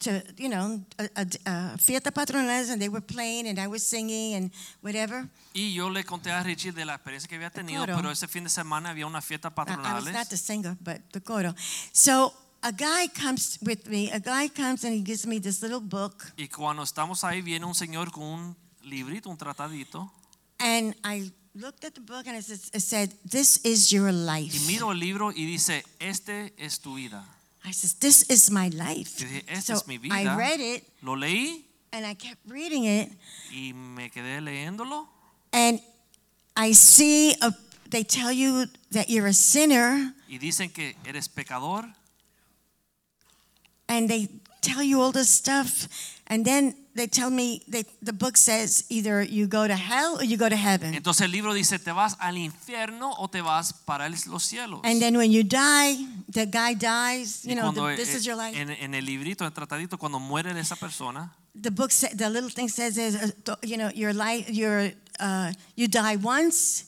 [0.00, 3.86] to you know, a, a, a fiesta patronales, and they were playing, and I was
[3.86, 4.50] singing and
[4.80, 5.28] whatever.
[5.54, 8.44] Y yo le conté a Richie de la experiencia que había tenido, pero ese fin
[8.44, 11.54] de semana había una fiesta I, I was not the singer, but the coro.
[11.92, 14.10] So a guy comes with me.
[14.10, 17.66] A guy comes and he gives me this little book, Y cuando estamos ahí viene
[17.66, 20.10] un señor con un librito, un tratadito,
[20.58, 21.30] and I
[21.60, 25.30] looked at the book and it, said, "This is your life." y miro el libro
[25.30, 27.24] y dice, este es tu vida.
[27.64, 30.14] I says, "This is my life." Dije, esta so es mi vida.
[30.14, 33.10] I read it Lo leí and I kept reading it,
[33.50, 35.08] y me quedé leyéndolo
[35.52, 35.80] and
[36.56, 37.52] I see a,
[37.88, 41.84] they tell you that you're a sinner, y dicen que eres pecador
[43.88, 44.28] and they
[44.60, 45.88] tell you all this stuff,
[46.30, 50.24] and then they tell me they, the book says either you go to hell or
[50.24, 53.72] you go to heaven, Entonces el libro dice, ¿te vas al infierno o te vas
[53.84, 54.80] para los cielos?
[54.84, 55.96] and then when you die,
[56.32, 57.44] the guy dies.
[57.44, 58.56] You know, the, this is your life.
[58.56, 62.30] En, en el librito, en el tratadito, cuando muere esa persona, the book said the
[62.30, 66.84] little thing says is uh, you know your life your uh, you die once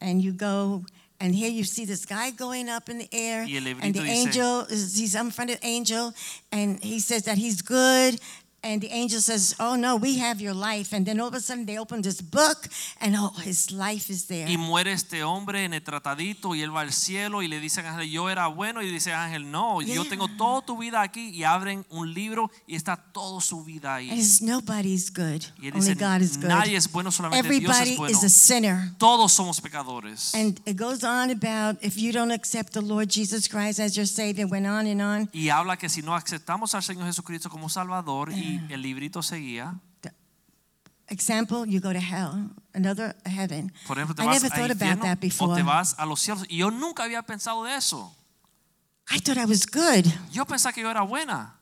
[0.00, 0.82] and you go
[1.20, 4.60] and here you see this guy going up in the air and the dice- angel
[4.70, 6.14] is he's in front of the angel
[6.50, 8.18] and he says that he's good
[8.62, 11.40] and the angel says oh no we have your life and then all of a
[11.40, 12.68] sudden they open this book
[13.00, 16.74] and oh his life is there y muere este hombre en el tratadito y él
[16.74, 19.80] va al cielo y le dicen a Ángel, yo era bueno y dice Ángel, no,
[19.82, 20.08] yo Yeah.
[20.10, 24.10] tengo toda tu vida aquí y abren un libro y está toda su vida ahí.
[24.10, 27.56] it's nobody's good Y él only dice, God is good nadie es bueno, solamente Dios
[27.76, 28.12] everybody es bueno.
[28.18, 30.34] is a sinner Todos somos pecadores.
[30.34, 34.06] And it goes on about if you don't accept the Lord Jesus Christ as your
[34.06, 35.28] Savior, went on and on.
[35.32, 39.78] Y habla que si no aceptamos al Señor Jesucristo como Salvador y el librito seguía,
[41.12, 43.72] Example, you go to hell, another heaven.
[43.88, 45.56] por ejemplo, te I vas never thought about that o before.
[45.56, 46.44] te vas a los cielos.
[46.48, 48.14] Y yo nunca había pensado de eso.
[49.10, 50.06] I thought I was good.
[50.30, 51.56] Yo pensaba que yo era buena.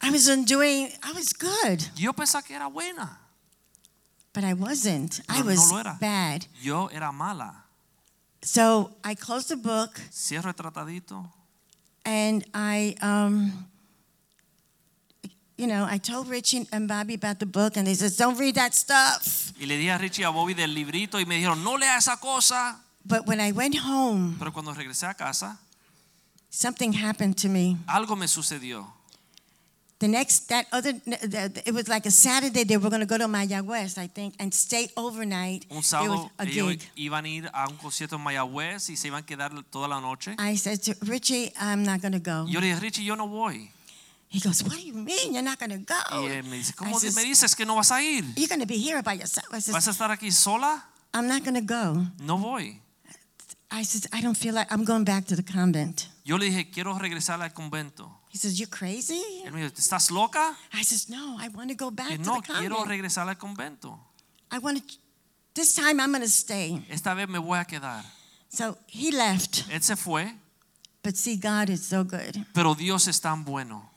[0.00, 3.18] I was doing, I was good, Yo pensaba que era buena.
[4.32, 5.20] but I wasn't.
[5.28, 5.98] I Pero no was lo era.
[6.00, 6.46] bad.
[6.62, 7.66] Yo era mala.
[8.42, 11.30] So I closed the book Cierro el tratadito.
[12.06, 13.66] and I, um,
[15.56, 18.56] you know, I told Richie and Bobby about the book, and they said, "Don't read
[18.56, 21.62] that stuff." Y le dije a Richie y a Bobby del librito y me dijeron,
[21.62, 22.80] no lea esa cosa.
[23.04, 25.58] But when I went home, Pero cuando regresé a casa,
[26.50, 27.76] something happened to me.
[27.86, 28.86] algo me sucedió.
[30.00, 32.64] The next, that other, the, it was like a Saturday.
[32.64, 35.66] They were going to go to Mayagüez, I think, and stay overnight.
[35.70, 39.22] Un sábado a ellos iban a ir a un concierto en Mayagüez y se iban
[39.22, 40.34] a quedar toda la noche.
[40.38, 42.44] I said to Richie, I'm not going to go.
[42.46, 43.70] Y yo le dije, Richie, yo no voy.
[44.34, 45.94] He goes, What do you mean you're not going to go?
[46.22, 48.24] Y él me dice, I ¿cómo says, me dices que no vas a ir?
[48.36, 49.46] You're going to be here by yourself.
[49.52, 50.82] I ¿Vas says, a estar aquí sola?
[51.14, 52.04] I'm not going to go.
[52.18, 52.80] No voy.
[53.70, 56.08] I says, I don't feel like I'm going back to the convent.
[56.24, 58.10] Yo le dije, quiero regresar al convento.
[58.30, 59.22] He says, You're crazy?
[59.46, 60.56] Él me dijo, ¿estás loca?
[60.72, 62.88] I says, No, I want to go back Que to no, the quiero convent.
[62.88, 63.98] regresar al convento.
[64.50, 64.96] I want to,
[65.54, 66.82] this time I'm going to stay.
[66.90, 68.02] Esta vez me voy a quedar.
[68.48, 69.64] So he left.
[69.70, 70.34] Él se fue,
[71.04, 72.44] But see, God is so good.
[72.52, 73.90] pero Dios es tan bueno.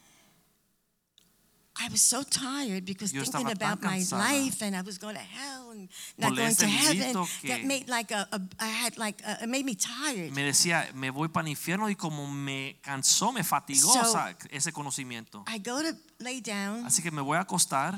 [1.80, 4.18] I was so tired because Yo thinking about my cansada.
[4.20, 7.14] life and I was going to hell and not Por going to heaven.
[7.46, 10.32] That made like a, a I had like a, it made me tired.
[10.34, 14.18] Me decía, me voy para el infierno y como me cansó, me fatigó So-
[14.52, 15.44] ese conocimiento.
[15.48, 17.94] I go to lay down Así que me voy a acostar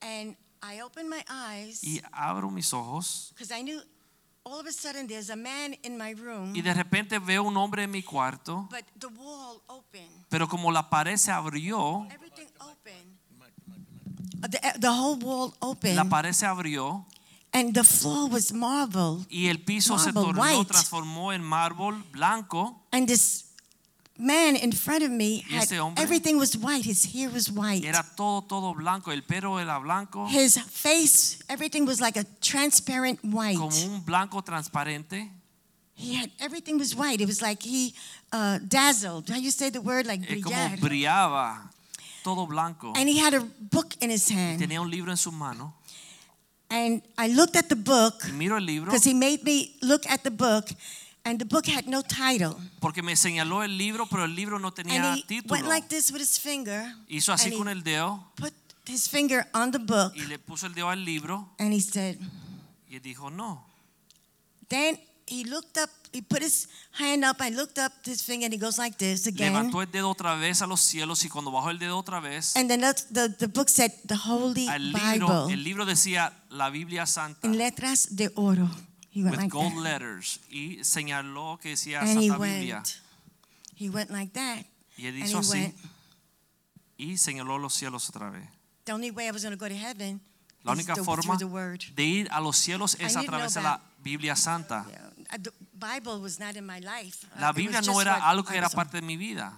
[0.00, 3.80] and I open my eyes y abro mis ojos because I knew
[4.44, 7.56] all of a sudden there's a man in my room, y de repente veo un
[7.56, 12.08] hombre en mi cuarto, but the wall open, pero como la pared se abrió, Uh,
[14.40, 15.96] the, the whole wall opened.
[15.96, 17.04] la pared se abrió
[17.52, 19.24] and the floor was marble.
[19.30, 20.68] y el piso se tornó, white.
[20.68, 23.44] transformó en mármol blanco And this
[24.18, 26.84] man in front of me had hombre- everything was white.
[26.84, 27.84] His hair was white.
[27.84, 33.20] era todo, todo blanco, el pelo era blanco, His face, everything was like a transparent
[33.24, 33.56] white.
[33.56, 35.30] como un blanco transparente,
[35.94, 37.20] He had everything was white.
[37.20, 37.92] It was like he
[38.32, 39.28] uh, dazzled.
[39.28, 41.67] How you say the word like es como brillaba,
[42.28, 42.92] todo blanco.
[42.94, 44.58] And he had a book in his hand.
[44.60, 45.74] Tenía un libro en su mano.
[46.70, 50.22] And I looked at the book miro el libro because he made me look at
[50.22, 50.68] the book,
[51.24, 52.54] and the book had no title.
[52.80, 55.52] porque me señaló el libro, pero el libro no tenía And he título.
[55.52, 58.52] went like this with his finger, Hizo así con el dedo put
[58.86, 62.18] his finger on the book, y le puso el dedo al libro and he said,
[62.90, 63.64] y él dijo no.
[64.68, 68.52] Then he looked up, he put his hand up, I looked up his finger, and
[68.52, 69.52] he goes like this again.
[69.52, 72.54] Levantó el dedo otra vez a los cielos y cuando bajó el dedo otra vez
[72.56, 76.32] And then that's- the, the book said, the Holy al libro, Bible, el libro decía
[76.50, 78.68] la Biblia Santa in letras de oro.
[79.10, 79.82] He went with like gold that.
[79.82, 83.00] letters y señaló que decía And he Santa Biblia went,
[83.76, 84.64] he went like that.
[84.96, 85.74] y él hizo así went,
[86.96, 88.48] y señaló los cielos otra vez.
[88.84, 90.20] the only way I was going to go to heaven
[90.64, 91.46] La única the- forma the
[91.94, 94.84] de ir a los cielos es a través de la Biblia Santa.
[95.78, 97.24] Bible was not in my life.
[97.36, 99.52] Uh, La Biblia no era algo que era parte de mi vida.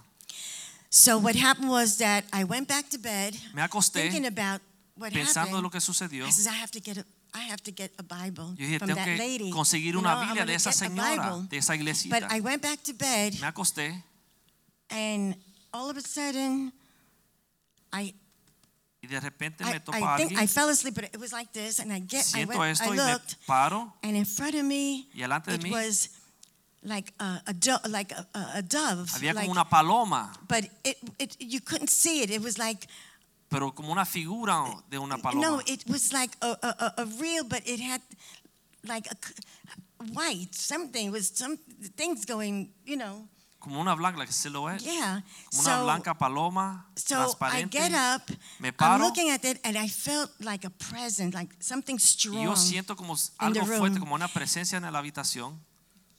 [0.91, 4.61] So what happened was that I went back to bed Me acosté thinking about
[4.97, 5.73] what pensando en lo happened.
[5.73, 6.27] que sucedió.
[6.27, 8.79] I says I have to get a I have to get a Bible Yo dije,
[8.79, 9.51] from tengo that que lady.
[9.53, 11.75] conseguir You una know, Biblia de esa señora, de esa
[12.09, 12.25] But.
[12.31, 14.03] I went back to bed Me acosté
[14.91, 15.37] and
[15.73, 16.73] all of a sudden
[17.93, 18.15] I
[19.03, 20.39] y de repente me I, topa I think alguien.
[20.45, 22.85] I fell asleep, but it was like this, and I get I Siento went esto
[22.85, 25.71] I y me looked, paro and in front of me y delante de it mí
[25.73, 26.11] was
[26.83, 30.65] like a, a do, like a, a, a dove, había like, como una paloma, but
[30.85, 32.31] it, it you couldn't see it.
[32.31, 32.87] It was like
[33.49, 35.41] pero como una figura de una paloma.
[35.41, 38.01] no, it was like a, a, a- a real, but it had
[38.87, 39.35] like a c-
[40.13, 41.07] white something.
[41.09, 41.59] It was some
[41.97, 43.29] things going, you know.
[43.61, 44.81] Como una blanca, like silhouette.
[44.83, 45.23] Yeah.
[45.51, 47.79] Como una So blanca paloma so I transparente.
[47.79, 48.23] get up.
[48.59, 52.43] Me I'm looking at it, and I felt like a presence, like something strong.
[52.43, 55.59] yo siento como algo fuerte, como una presencia en la habitación.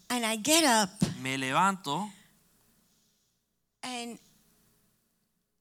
[0.10, 0.90] And I get up,
[1.22, 2.10] Me levanto
[3.84, 4.20] and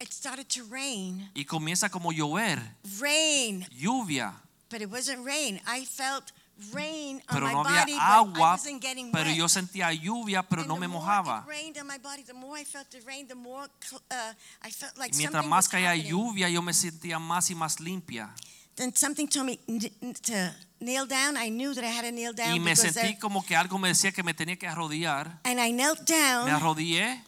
[0.00, 1.30] it started to rain.
[1.34, 2.58] y comienza como llover,
[3.00, 4.34] Rain, lluvia.
[4.68, 5.60] but it wasn't rain.
[5.66, 6.32] I felt
[6.72, 9.36] rain on Pero my no había body, but I agua, wasn't getting pero wet.
[9.36, 11.44] yo sentía lluvia, pero And no the me more mojaba.
[11.46, 12.22] It rained on my body.
[12.22, 14.32] The more I felt the rain, the more cl- uh,
[14.62, 16.10] I felt like mientras something más was caía happening.
[16.10, 18.34] lluvia, yo me sentía más y más limpia.
[18.76, 21.36] Then something told me n- n- to kneel down.
[21.36, 23.54] I knew that I had to kneel down Y me because sentí there- como que
[23.56, 25.40] algo me decía que me tenía que arrodillar.
[25.44, 27.22] and I knelt Me down, arrodillé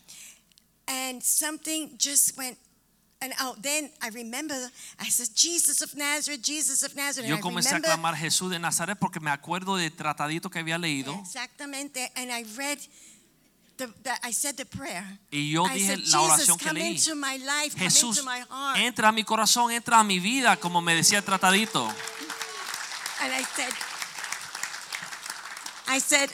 [0.87, 2.59] and something just went.
[3.23, 4.57] And oh, then I remember
[4.99, 7.29] I said, Jesus of Nazareth, Jesus of Nazareth.
[7.29, 10.59] Yo and I comencé a clamar Jesús de Nazaret porque me acuerdo del tratadito que
[10.59, 11.15] había leído.
[11.21, 12.11] Exactamente.
[12.17, 12.79] And I read,
[13.77, 15.05] the, the, I said the prayer.
[15.31, 16.99] Y yo I dije said, la Jesus, oración que leí.
[17.39, 18.21] life, Jesús,
[18.77, 21.87] entra a mi corazón, entra a mi vida, como me decía el tratadito.
[23.21, 23.73] And I said,
[25.87, 26.31] I said,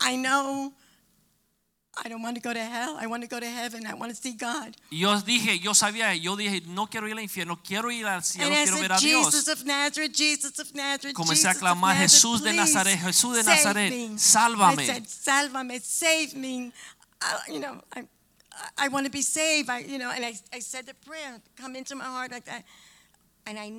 [0.00, 0.72] I know
[4.90, 8.22] Y yo dije, yo sabía, yo dije, no quiero ir al infierno, quiero ir al
[8.22, 9.48] cielo, and quiero ver a Jesus Dios.
[9.48, 14.18] of Nazareth, Jesus of Nazareth, Comencé a clamar, Jesús de Nazaret, Jesús de Nazaret, me.
[14.18, 14.82] sálvame.
[14.82, 16.72] I said, sálvame, save me.
[17.20, 18.04] I, you know, I,
[18.76, 19.68] I want to be saved.
[19.68, 22.64] I, you know, and I, I said the prayer, come into my heart like that.
[23.46, 23.72] And I,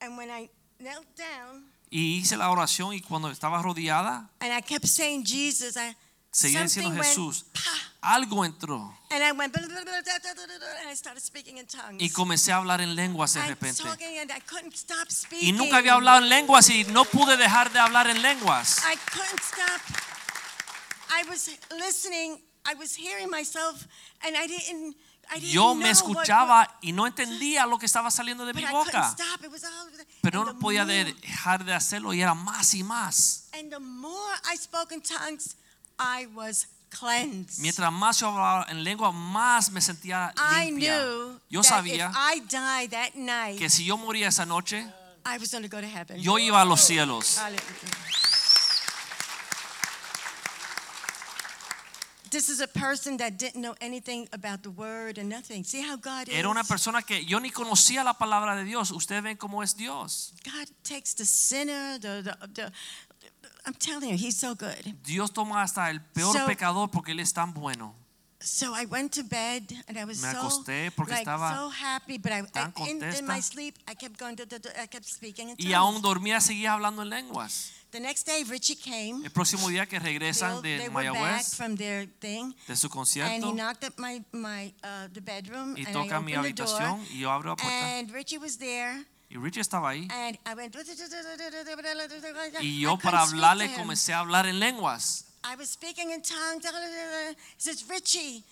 [0.00, 0.48] and when I
[0.80, 5.76] knelt down, Y hice la oración y cuando estaba rodeada, and I kept saying Jesus,
[5.76, 5.94] I
[6.36, 7.46] seguía diciendo Jesús,
[8.02, 8.96] algo entró.
[11.98, 13.82] Y comencé a hablar en lenguas de repente.
[15.40, 18.82] Y nunca había hablado en lenguas y no pude dejar de hablar en lenguas.
[25.40, 29.16] Yo me escuchaba y no entendía lo que estaba saliendo de mi boca.
[30.20, 33.48] Pero no podía dejar de hacerlo y era más y más.
[35.98, 37.60] And the more I spoke in tongues, I was cleansed.
[37.60, 40.98] Mientras más yo hablaba en lengua, más me sentía I limpia.
[40.98, 44.84] knew Yo that sabía if I died that night, que si yo moría esa noche,
[45.24, 46.20] I was going to go to heaven.
[46.20, 47.38] yo iba a los cielos.
[52.28, 55.62] This is a person that didn't know anything about the word and nothing.
[55.64, 56.34] See how God is?
[56.34, 58.90] Era una persona que yo ni conocía la palabra de Dios.
[58.90, 60.32] Ustedes ven cómo es Dios.
[60.44, 62.72] God takes the sinner, the, the, the,
[63.66, 64.94] I'm telling you, he's so good.
[65.04, 67.94] Dios toma hasta el peor So- pecador porque Él es tan bueno.
[68.38, 71.70] so I went to bed and I was Me so acosté porque like estaba so
[71.70, 74.36] happy, but I, tan I in, in my sleep I kept going,
[74.80, 76.02] I kept speaking in Y aún tongues.
[76.02, 77.72] dormía, seguía hablando en lenguas.
[77.90, 79.24] The next day Richie came.
[79.24, 82.88] El próximo día que regresan they de Mayagüez, from their thing, de su
[83.22, 86.68] and he knocked at my my uh, the bedroom, y toca mi opened the door,
[86.80, 87.98] habitación y yo abro la puerta.
[87.98, 90.08] and Richie was there, Y Richie estaba ahí.
[92.60, 95.24] Y yo para hablarle comencé a hablar en lenguas.
[95.44, 96.64] I was speaking in tongues.
[96.64, 98.42] He says, Richie,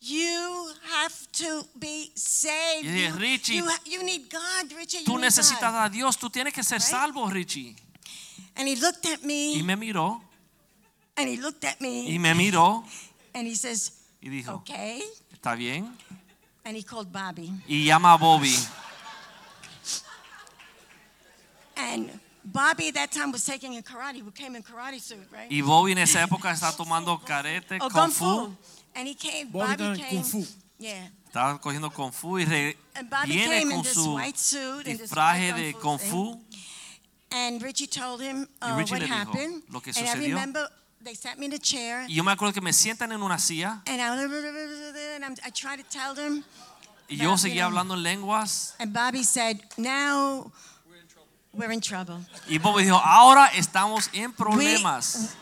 [0.00, 2.88] you have to be saved.
[2.88, 5.04] Dije, "Richie, you, you need God, Richie.
[5.04, 6.90] Tú necesitas God." a Dios, tú tienes que ser Right?
[6.90, 7.76] salvo, Richie.
[8.56, 10.20] And he looked at me, Y me miró,
[11.16, 12.84] and he looked at me, y me miró,
[13.34, 15.02] and he says, y dijo, okay.
[15.32, 15.96] ¿está bien?
[16.64, 17.52] And he called Bobby.
[17.68, 18.54] Y llama a Bobby.
[18.54, 18.76] And Bobby at that time
[19.84, 21.68] was taking a karate, who came in karate suit, right?
[25.48, 28.56] Y Bobby en esa época está tomando carete, oh, kung fu.
[28.94, 30.10] And he came, Bobby Bobby came.
[30.10, 30.46] Kung Fu.
[30.78, 31.10] Yeah.
[31.26, 32.76] Estaba cogiendo kung fu y re-
[33.26, 34.36] viene con su white
[35.54, 36.40] de Kung Fu.
[37.30, 39.62] And Richie told him uh, Richie what le dijo happened.
[39.70, 40.34] lo que and I sucedió.
[40.34, 40.68] remember
[41.04, 43.38] they sat me in a chair, Y yo me acuerdo que me sientan en una
[43.38, 44.08] silla and I,
[45.14, 46.42] and I'm, I tried to tell them.
[47.08, 48.74] y yo seguía hablando en lenguas.
[48.80, 50.50] And Bobby said, "Now
[51.52, 55.34] we're in trouble." Y Bobby dijo, ahora estamos en problemas.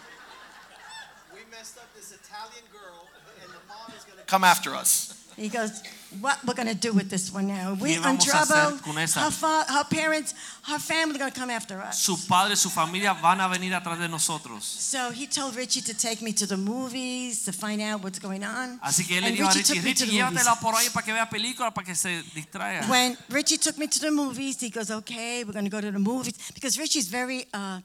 [1.32, 3.06] We messed up this Italian girl,
[3.42, 5.14] and the mom is going to come after us.
[5.36, 5.82] He goes,
[6.20, 7.74] "What we're gonna do with this one now?
[7.74, 8.78] We're in vamos a hacer trouble.
[8.96, 13.12] Her, fa- her parents, her family are gonna come after us." Su padre, su familia
[13.14, 14.64] van a venir atrás de nosotros.
[14.64, 18.42] So he told Richie to take me to the movies to find out what's going
[18.42, 18.78] on.
[18.82, 21.12] Así que él le And dijo a Richie Richie, Richie, llévatela por ahí para que
[21.12, 22.86] vea películas, para que se distraiga.
[22.88, 25.92] When Richie took me to the movies, he goes, "Okay, we're going to go to
[25.92, 27.80] the movies." Because Richie's very, uh,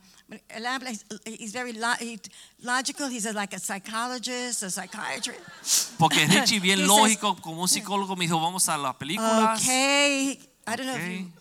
[0.56, 1.04] elaborate.
[1.26, 2.20] He's very lo- he-
[2.62, 3.08] logical.
[3.10, 5.98] He's like a psychologist, a psychiatrist.
[5.98, 9.62] Porque Richie, bien lógico, como un psicólogo, me dijo, vamos a las películas.
[9.62, 11.32] Okay, I don't know if you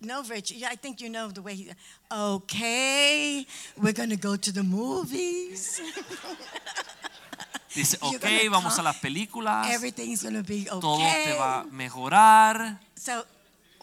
[0.00, 0.56] know Richie.
[0.56, 1.70] Yeah, I think you know the way he.
[2.10, 3.46] Okay,
[3.76, 5.80] we're going to go to the movies.
[7.74, 9.68] Dice, ok, gonna vamos a las películas.
[9.70, 10.80] Everything's going to be okay.
[10.80, 12.80] Todo te va a mejorar.
[12.94, 13.24] So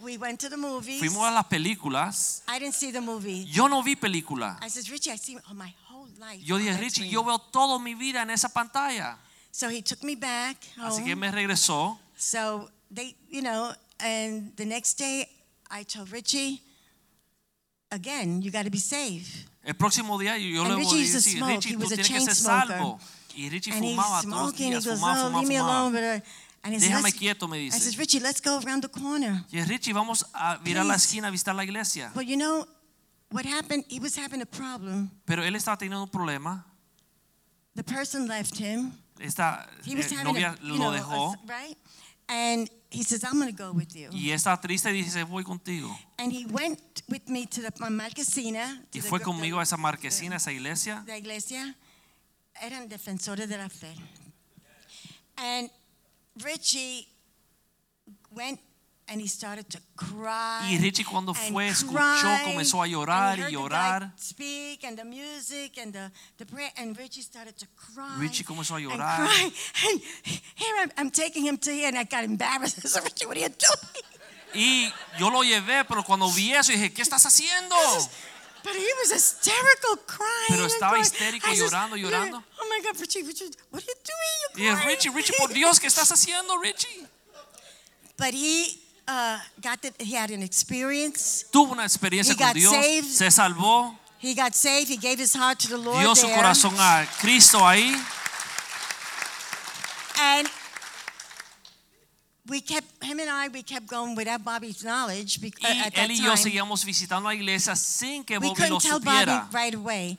[0.02, 1.00] we went to the movies.
[1.00, 2.44] Fuimos a las películas.
[2.48, 3.46] I didn't see the movie.
[3.46, 4.58] Yo no vi película.
[4.62, 6.40] I said, Richie, I see oh, my whole life.
[6.42, 9.18] Yo oh, dije, Richie, screen." yo veo toda mi vida en esa pantalla.
[9.52, 11.98] So he took me back Así que me regresó.
[12.16, 15.28] So they, you know, and the next day
[15.72, 16.62] I told Richie,
[17.92, 19.46] again, you got to be safe.
[19.64, 21.52] El próximo día yo, And le voy Richie a decir, smoke.
[21.56, 23.00] Richie, tú tienes que ser salvo.
[23.36, 26.18] Y Richie And fumaba todos los días, fumaba, oh, fumaba, fumaba.
[26.18, 26.22] Uh,
[26.62, 27.98] But, and he says, Déjame "Let's-" quieto, me I says, dice.
[27.98, 29.44] Richie, let's go around the corner.
[29.52, 32.12] Y Richie, vamos a virar la esquina a visitar la iglesia.
[32.16, 32.66] Well, you know
[33.32, 33.86] what happened?
[33.88, 35.10] He was having a problem.
[35.26, 36.66] Pero él estaba teniendo un problema.
[37.76, 38.92] The person left him.
[39.20, 41.36] Esta He was eh, having novia a, lo know, a- dejó.
[41.48, 41.78] right?
[42.32, 44.10] And he says, I'm going to go with you.
[44.12, 45.90] Y está triste y dice, voy contigo.
[46.20, 46.80] And he went
[47.10, 48.82] with me to the Marquesina.
[48.92, 51.04] to Y the fue gr- conmigo a the- esa marquesina, a esa iglesia.
[51.08, 51.76] la iglesia.
[52.62, 53.96] Eran defensores de la fe.
[55.38, 55.70] And
[56.44, 57.08] Richie
[58.32, 58.60] went
[59.08, 60.62] and he started to cry.
[60.70, 64.04] Y Richie cuando and fue, escuchó, comenzó a llorar and y llorar.
[64.04, 64.14] and
[64.84, 65.00] and
[66.78, 66.98] and
[68.20, 69.18] Richie comenzó a and llorar.
[69.18, 69.52] cry.
[69.90, 70.02] And
[70.56, 72.80] here I'm, I'm taking him to here and I got embarrassed.
[72.86, 74.04] I said, Richie, what are you doing?
[74.54, 77.76] Y yo lo llevé, pero cuando vi eso dije, ¿qué estás haciendo?
[78.64, 80.50] But he was hysterical, crying.
[80.50, 81.04] Pero and estaba crying.
[81.06, 82.44] histérico, says, llorando, llorando.
[82.60, 84.66] Oh my God, Richie, Richie, what are you doing?
[84.66, 84.88] You're crying.
[84.96, 87.06] Richie, Richie, por Dios, ¿qué estás haciendo, Richie?
[88.18, 91.46] But he uh, got the, he had an experience.
[91.52, 93.08] Tuvo una experiencia He con Dios, saved.
[93.08, 94.90] se salvó, He got saved.
[94.90, 96.36] He gave his heart to the Lord dio su there.
[96.36, 97.96] corazón a Cristo ahí.
[100.22, 100.50] And
[102.50, 103.48] we kept him and I.
[103.50, 105.40] We kept going without Bobby's knowledge.
[105.40, 108.62] Because, Y at that y yo time, seguíamos visitando la iglesia sin que we Bobby
[108.70, 109.26] lo couldn't tell supiera.
[109.44, 110.18] Bobby right away.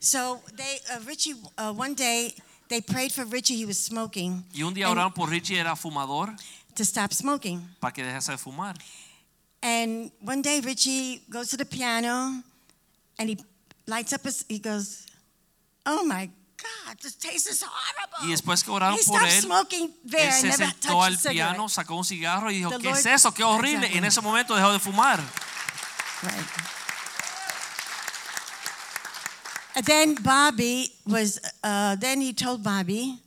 [0.00, 2.34] So they, uh, Richie, uh, one day
[2.68, 3.56] they prayed for Richie.
[3.56, 6.34] He was smoking Y un día And- oraron por Richie, era fumador,
[6.74, 7.60] to stop smoking.
[7.80, 8.76] para que dejase de fumar.
[9.62, 12.42] And one day Richie goes to the piano
[13.18, 13.36] and he
[13.86, 15.06] lights up his, he goes,
[15.84, 18.26] Oh my God, this taste is horrible.
[18.26, 20.88] Y después que oraron he por stopped él, smoking there Él and se never sentó
[20.88, 21.34] touched al a cigarette.
[21.54, 23.32] piano, sacó un cigarro y dijo, The ¿qué es Lord- eso?
[23.34, 23.76] ¡Qué horrible!
[23.86, 23.98] Exactly.
[23.98, 25.20] En ese momento dejó de fumar.
[26.22, 26.46] Right.
[29.74, 33.18] And then Bobby was, uh, then he told Bobby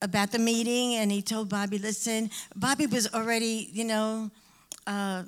[0.00, 4.30] about the meeting and he told Bobby, listen, Bobby was already, you know,
[4.86, 5.24] uh,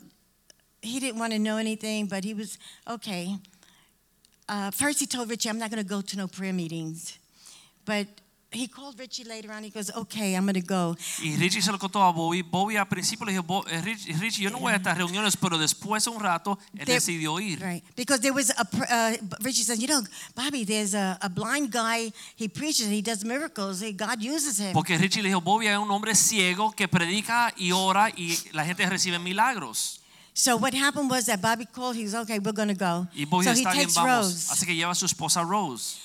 [0.82, 2.58] he didn't want to know anything, but he was,
[2.88, 3.36] okay.
[4.48, 7.18] Uh, first he told Richie, I'm not going to go to no prayer meetings.
[7.86, 8.06] But
[8.52, 9.64] he called Richie later on.
[9.64, 10.94] He goes, okay, I'm going to go.
[11.22, 12.42] Y Richie se lo contó a Bobby.
[12.42, 15.58] Bobby al principio le dijo, "Bo- eh, Richie, yo no voy a estas reuniones, pero
[15.58, 17.58] después de un rato él There- decidió ir.
[17.60, 17.82] Right.
[17.96, 20.02] Because there was a, uh, Richie says, you know,
[20.36, 22.12] Bobby, there's a, a blind guy.
[22.36, 23.80] He preaches, he does miracles.
[23.80, 24.72] He, God uses him.
[24.72, 28.64] Porque Richie le dijo, Bobby es un hombre ciego que predica y ora y la
[28.64, 30.00] gente recibe milagros.
[30.36, 31.94] So what happened was that Bobby called.
[31.94, 32.40] He was okay.
[32.40, 33.06] We're going to go.
[33.16, 34.26] Y Bobby so he bien, takes vamos.
[34.26, 34.50] Rose.
[34.50, 35.96] Así que lleva a su esposa Rose.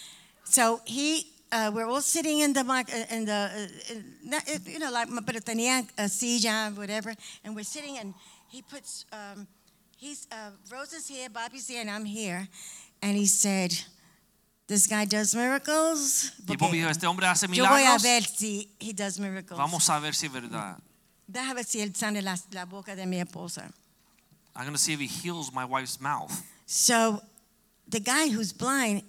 [0.44, 4.78] So he, uh, we're all sitting in the uh, in the, uh, in, uh, you
[4.80, 8.14] know, like, pero tenía a silla, whatever, and we're sitting, and
[8.48, 9.48] he puts, um,
[9.98, 12.48] he's, uh, Rose is here, Bobby's here, and I'm here,
[13.02, 13.74] and he said,
[14.68, 18.04] "This guy does miracles." Y Bobby dijo, este hombre hace Yo voy a milagros.
[18.04, 19.58] ver si he does miracles.
[19.58, 20.78] Vamos a ver si es verdad.
[21.28, 23.70] Déjame ver si él sane la, la boca de mi esposa.
[24.60, 26.32] I'm going to see if he heals my wife's mouth.
[26.66, 27.22] So
[27.88, 29.04] the guy who's blind,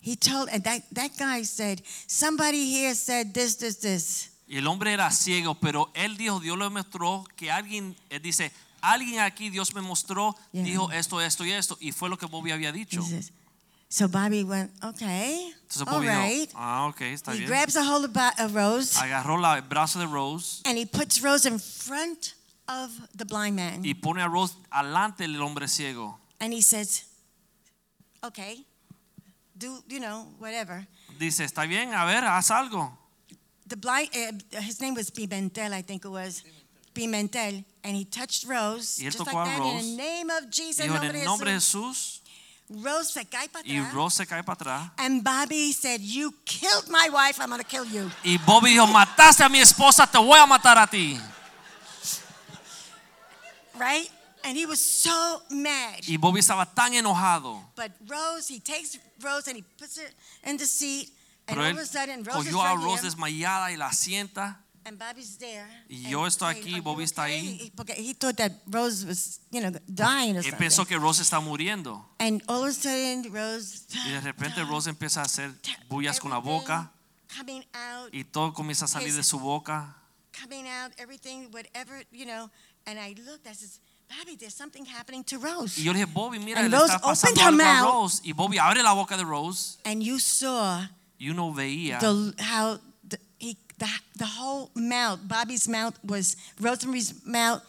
[0.00, 4.28] he told, and that, that guy said, somebody here said this, this, this.
[4.48, 8.50] Y el hombre era ciego, pero él dijo, Dios le mostró que alguien, él dice,
[8.82, 10.64] alguien aquí Dios me mostró, Yeah.
[10.64, 11.78] dijo esto, esto y esto.
[11.80, 13.02] Y fue lo que Bobby había dicho.
[13.02, 13.30] says,
[13.88, 16.48] so Bobby went, okay, Entonces Bobby right.
[16.48, 17.48] dijo, ah, ok, está He bien.
[17.48, 21.46] grabs a hold of Rose Agarró la, el brazo de Rose and he puts Rose
[21.46, 22.34] in front
[22.84, 23.82] of the blind man.
[23.84, 26.18] y pone a Rose alante del hombre ciego.
[26.40, 27.04] And he says,
[28.24, 28.64] okay,
[29.56, 30.86] do, you know, whatever.
[31.18, 32.90] Dice, está bien, a ver, haz algo.
[33.66, 36.42] The blind, uh, his name was Pimentel, I think it was.
[36.94, 37.64] Pimentel.
[37.84, 39.84] And he touched Rose, Y él just tocó like a that, Rose.
[39.84, 40.84] in the name of Jesus.
[40.84, 42.20] Dijo, en el nombre de Jesús.
[42.68, 43.80] Rose se cae para Y.
[43.92, 44.90] Rose se cae para atrás.
[44.98, 48.10] And Bobby said, You killed my wife, I'm going to kill you.
[48.24, 51.20] Y Bobby dijo, mataste a mi esposa, te voy a matar a ti.
[53.82, 54.08] Right?
[54.44, 56.00] And he was so mad.
[56.08, 57.60] Y Bobby estaba tan enojado.
[57.76, 60.08] But Rose, he takes Rose and he puts her
[60.44, 61.10] in the seat.
[61.48, 64.58] And Pero all of a sudden, Rose is cogió a Rose desmayada y la sienta.
[64.84, 65.66] and Bobby's there.
[65.88, 67.60] Y And yo estoy aquí, "Are you Bobby está okay?" ahí.
[67.66, 70.58] He- Porque he thought that Rose was, you know, dying or Él something.
[70.58, 72.04] pensó que Rose está muriendo.
[72.18, 73.86] And all of a sudden, Rose.
[74.06, 75.52] Y de repente Rose empieza a hacer
[75.88, 76.90] bullas con la boca
[77.36, 79.96] Coming out, y todo comienza a salir de su boca.
[80.40, 82.50] coming out, everything, whatever, you know.
[82.86, 83.78] And I looked, I says,
[84.08, 85.78] Bobby, there's something happening to Rose.
[85.78, 87.82] Y yo le dije, Bobby, mira, And le Rose está pasando opened her algo a
[87.82, 87.94] mouth.
[87.94, 88.20] Rose.
[88.24, 90.80] Y Bobby abre la boca de Rose And you saw
[91.18, 92.78] y uno veía the, how
[93.08, 93.86] the, he, the,
[94.16, 97.62] the whole mouth, Bobby's mouth was, Rosemary's mouth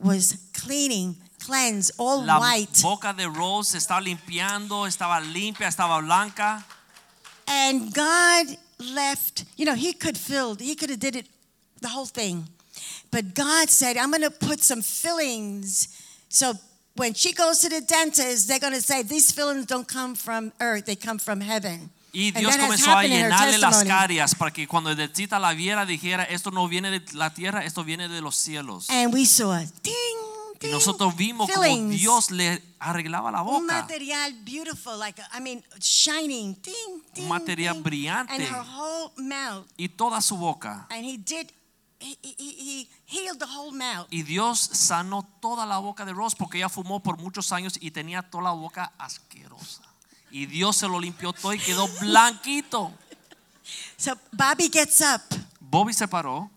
[0.00, 2.80] was cleaning, cleansed, all la white.
[2.82, 6.64] boca de Rose se estaba limpiando, estaba limpia, estaba blanca.
[7.46, 11.26] And God left, you know, he could fill, he could have did it,
[11.82, 12.48] the whole thing.
[13.14, 15.86] But God said, I'm going to put some fillings.
[16.28, 16.54] So
[16.96, 20.52] when she goes to the dentist, they're going to say, these fillings don't come from
[20.60, 21.90] earth, they come from heaven.
[22.12, 25.38] Y Dios comenzó a happened in her llenarle las caries para que cuando el dentista
[25.38, 28.90] la viera dijera, esto no viene de la tierra, esto viene de los cielos.
[28.90, 29.94] And we saw, ding,
[30.54, 32.00] Y ding, nosotros vimos como fillings.
[32.00, 33.80] Dios le arreglaba la Un boca.
[33.82, 37.82] material beautiful, like, I mean, shining, ding, ding, material ding.
[37.84, 38.32] brillante.
[38.32, 39.66] And her whole mouth.
[39.76, 40.86] Y toda su boca.
[40.90, 41.52] And he did,
[42.04, 44.06] he, he, he healed the whole mouth.
[44.10, 47.90] Y Dios sanó toda la boca de Rose porque ella fumó por muchos años y
[47.90, 49.82] tenía toda la boca asquerosa.
[50.30, 52.92] Y Dios se lo limpió todo y quedó blanquito.
[53.96, 55.22] So Bobby gets up.
[55.60, 56.50] Bobby se paró.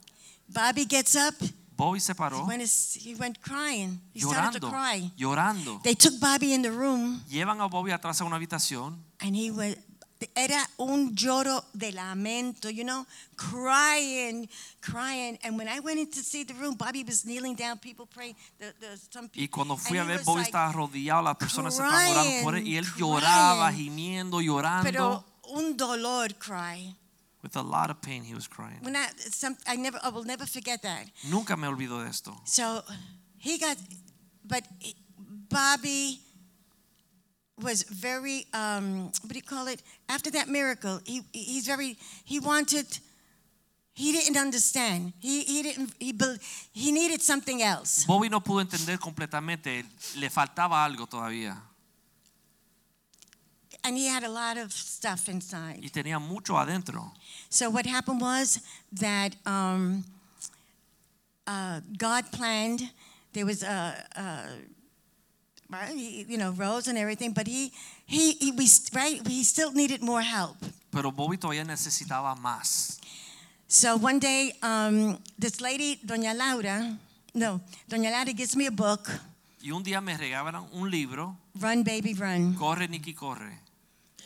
[0.47, 1.35] Bobby gets up.
[1.77, 2.63] Bobby se paró He went,
[3.03, 4.01] he went crying.
[4.13, 5.11] He started to cry.
[5.15, 5.79] Llorando.
[5.83, 9.51] They took Bobby in the room Llevan a Bobby atrás a una habitación and he
[9.51, 9.77] went,
[10.35, 14.49] era un lloro de lamento, you know, crying,
[14.81, 15.37] crying.
[15.43, 18.35] And when I went in to see the room, Bobby was kneeling down, people praying.
[18.59, 21.75] The, the, some people, Y cuando fui a ver, Bobby like, estaba arrodillado, las personas
[21.75, 24.83] se estaban orando por él y él lloraba, gimiendo, llorando.
[24.83, 25.23] Pero
[25.53, 26.95] un dolor cry.
[27.43, 28.79] With a lot of pain he was crying.
[28.81, 31.05] When I, some, I never, I will never forget that.
[31.29, 32.35] Nunca me olvido de esto.
[32.45, 32.83] So
[33.37, 33.77] he got,
[34.43, 34.63] but
[35.49, 36.19] Bobby
[37.61, 39.81] was very, um, what do you call it?
[40.09, 42.85] After that miracle, he, he's very, he wanted,
[43.93, 45.13] he didn't understand.
[45.19, 46.13] He, he didn't, he,
[46.73, 48.05] he needed something else.
[48.05, 49.83] Bobby no pudo entender completamente,
[50.17, 51.57] le faltaba algo todavía
[53.83, 55.79] And he had a lot of stuff inside.
[55.81, 57.11] y tenía mucho adentro.
[57.49, 58.59] So what happened was
[58.91, 60.03] that um,
[61.47, 62.91] uh, God planned.
[63.31, 64.47] There was a, a
[65.69, 67.71] right, he- you know Rose and everything, but he
[68.05, 70.57] he, he we right he still needed more help.
[70.91, 72.99] Pero Bobby todavía necesitaba más.
[73.67, 76.97] So one day, um, this lady, Doña Laura,
[77.33, 79.09] no, Doña Laura gives me a book,
[79.61, 82.53] Y un día me regalaron un libro, Run Baby Run.
[82.55, 83.59] Corre Nicky Corre.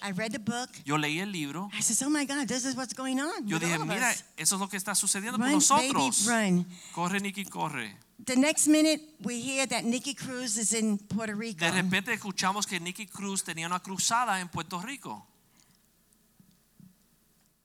[0.03, 0.69] I read the book.
[0.83, 1.69] Yo leí el libro.
[1.73, 4.59] I said, "Oh my God, this is what's going on Yo dije, mira, eso es
[4.59, 6.65] lo que está sucediendo con Run, baby, run.
[6.93, 7.95] Corre, Nicky, corre.
[8.23, 11.65] The next minute, we hear that Nicky Cruz is in Puerto Rico.
[11.65, 15.25] De repente escuchamos que Nicky Cruz tenía una cruzada en Puerto Rico.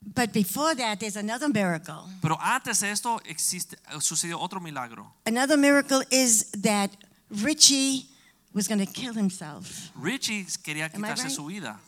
[0.02, 2.04] But before that, there's another miracle.
[2.22, 5.12] Pero antes de esto existe, sucedió otro milagro.
[5.26, 6.90] Another miracle is that
[7.28, 8.06] Richie
[8.54, 9.90] was going to kill himself.
[9.94, 11.32] Richie quería Am quitarse right?
[11.32, 11.78] su vida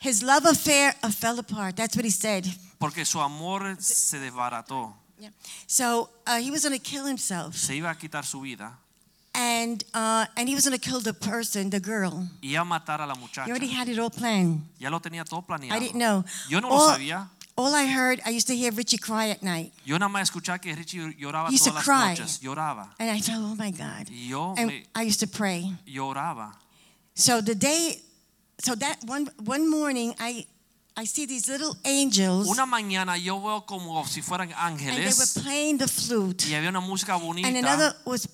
[0.00, 1.76] His love affair fell apart.
[1.76, 2.46] That's what he said.
[2.78, 4.94] porque su amor se desbarató.
[5.18, 5.30] Yeah.
[5.66, 8.72] So uh, he was going to kill himself, Se iba a quitar su vida
[9.34, 12.26] and uh, and he was going to kill the person, the girl.
[12.42, 13.48] y a matar a la He muchacha.
[13.50, 14.62] already had it all planned.
[14.78, 15.72] Ya lo tenía todo planeado.
[15.74, 16.24] I didn't know.
[16.48, 17.28] Yo no lo all, sabía.
[17.56, 20.60] all I heard, I used to hear Richie cry at night, Yo nada más escuchaba
[20.60, 22.08] que Richie lloraba He used to todas las cry.
[22.14, 22.40] noches.
[22.42, 22.88] Lloraba.
[22.98, 24.08] and I thought, oh my God.
[24.10, 25.70] Y yo And me I used to pray.
[25.86, 26.52] lloraba.
[27.14, 28.00] So the day,
[28.58, 30.46] so that one one morning, I
[30.98, 35.42] I see these little angels, Una mañana yo veo como si fueran and they were
[35.42, 36.44] playing the flute.
[36.48, 37.46] y había una música bonita.
[37.48, 38.26] And another was,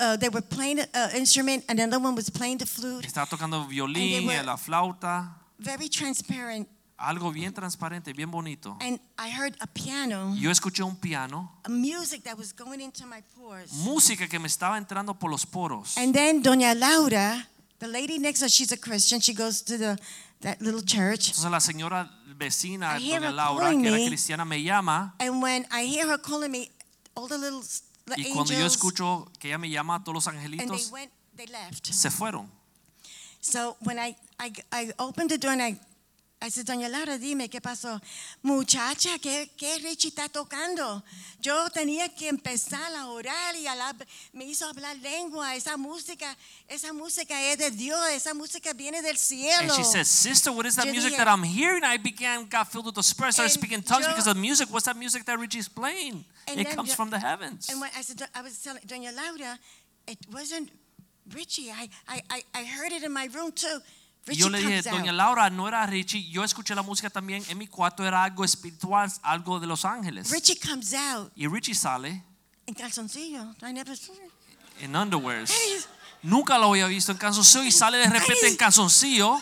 [0.00, 3.06] uh, they were playing an instrument, and another one was playing the flute.
[3.06, 6.66] Estaba tocando violín, were- la flauta, Very transparent.
[6.98, 8.76] algo bien transparente, bien bonito.
[8.80, 13.06] And I heard a piano, Yo escuché un piano, a music that was going into
[13.06, 13.70] my pores.
[13.84, 15.96] música que me estaba entrando por los poros.
[15.96, 17.46] And then Doña Laura,
[17.78, 19.20] the lady next to her, she's a Christian.
[19.20, 19.96] She goes to the
[20.40, 21.28] that little church.
[21.28, 24.06] Entonces la señora vecina, I hear doña her Laura, calling que era me.
[24.08, 26.70] cristiana, me llama And when I hear her calling me,
[27.14, 27.60] all the little
[28.06, 30.90] the y cuando yo angels, escucho que ella me llama todos los and they angelitos,
[30.90, 31.86] went, they left.
[31.86, 32.48] se fueron.
[33.42, 35.78] So when I, I, I opened the door and I,
[36.42, 38.00] I said, Doña Laura, dime qué pasó.
[38.42, 41.02] Muchacha, ¿qué, qué Richie está tocando?
[41.40, 43.94] Yo tenía que empezar a orar y a la-
[44.32, 45.54] me hizo hablar lengua.
[45.54, 46.34] Esa música,
[46.66, 48.00] esa música es de Dios.
[48.12, 49.74] Esa música viene del And cielo.
[49.74, 51.84] she said, Sister, what is that Yo music dije- that I'm hearing?
[51.84, 54.34] I began, got filled with the Spirit, started And speaking in tongues yo- because of
[54.36, 54.70] the music.
[54.70, 56.24] What's that music that Richie's playing?
[56.48, 57.68] And It comes yo- from the heavens.
[57.68, 59.58] And when I said, I was telling Doña Laura,
[60.06, 60.70] it wasn't
[61.34, 61.70] Richie.
[61.70, 63.80] I, I, I, I heard it in my room too.
[64.28, 65.12] Y yo le dije, comes Doña.
[65.12, 66.28] Laura, no era Richie.
[66.30, 70.30] Yo escuché la música también en mi cuarto, era algo espiritual, algo de los ángeles.
[70.30, 72.22] Richie comes out Y Richie sale
[72.66, 73.54] in calzoncillo.
[73.62, 73.96] I never
[74.82, 75.50] en underwears.
[75.50, 75.88] And he's,
[76.22, 79.40] Nunca lo había visto en calzoncillo y sale de repente en calzoncillo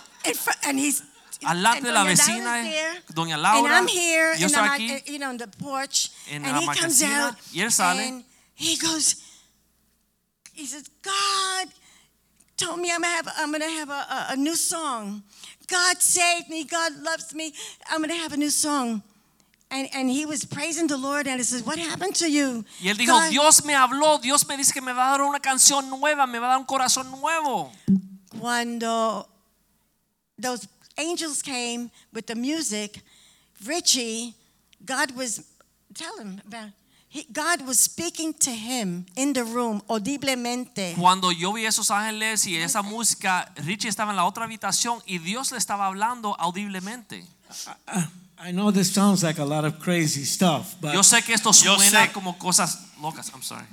[0.63, 1.03] and he's
[1.45, 3.77] alante and de la vecina, there, Doña and Laura.
[3.79, 4.91] I'm here, Yo and estoy aquí.
[4.93, 7.73] at, you know, on the porch, en and la he comes marquesina, out, y él
[7.73, 8.01] sale.
[8.01, 8.25] and
[8.55, 9.17] he goes,
[10.55, 11.69] he says, God
[12.59, 15.23] told me I'm gonna have, I'm gonna have a, a, a new song.
[15.67, 16.65] God saved me.
[16.65, 17.55] God loves me.
[17.91, 19.03] I'm gonna have a new song.
[19.71, 22.65] And, and he was praising the Lord, and he says, What happened to you?
[22.83, 25.23] Y él dijo, God- Dios me habló, Dios me dice que me va a dar
[25.23, 27.71] una canción nueva, me va a dar un corazón nuevo.
[28.41, 29.27] cuando
[30.39, 30.67] those
[30.97, 33.01] angels came with the music,
[33.67, 34.35] Richie,
[34.85, 35.45] God was,
[35.95, 36.71] telling him about,
[37.33, 40.95] God was speaking to him in the room audiblemente.
[40.99, 45.19] Cuando yo vi esos ángeles y esa música, Richie estaba en la otra habitación y
[45.19, 47.25] Dios le estaba hablando audiblemente.
[48.41, 51.53] I know this sounds like a lot of crazy stuff, but Yo sé que esto
[51.53, 53.31] suena como cosas locas.
[53.35, 53.67] I'm sorry.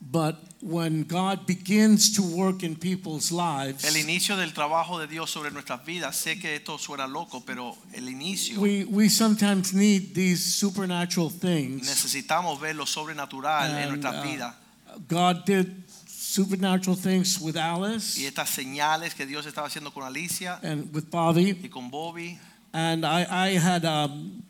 [0.00, 0.36] but
[0.68, 5.52] when God begins to work in people's lives, El inicio del trabajo de Dios sobre
[5.52, 10.44] nuestras vidas, sé que esto suena loco, pero el inicio we we sometimes need these
[10.44, 11.86] supernatural things.
[11.86, 14.54] necesitamos ver lo sobrenatural en And, nuestras uh, vidas
[15.08, 20.58] God did supernatural things with Alice y estas señales que Dios estaba haciendo con Alicia
[20.62, 22.38] and with Bobby, y con Bobby.
[22.72, 24.42] and I I had um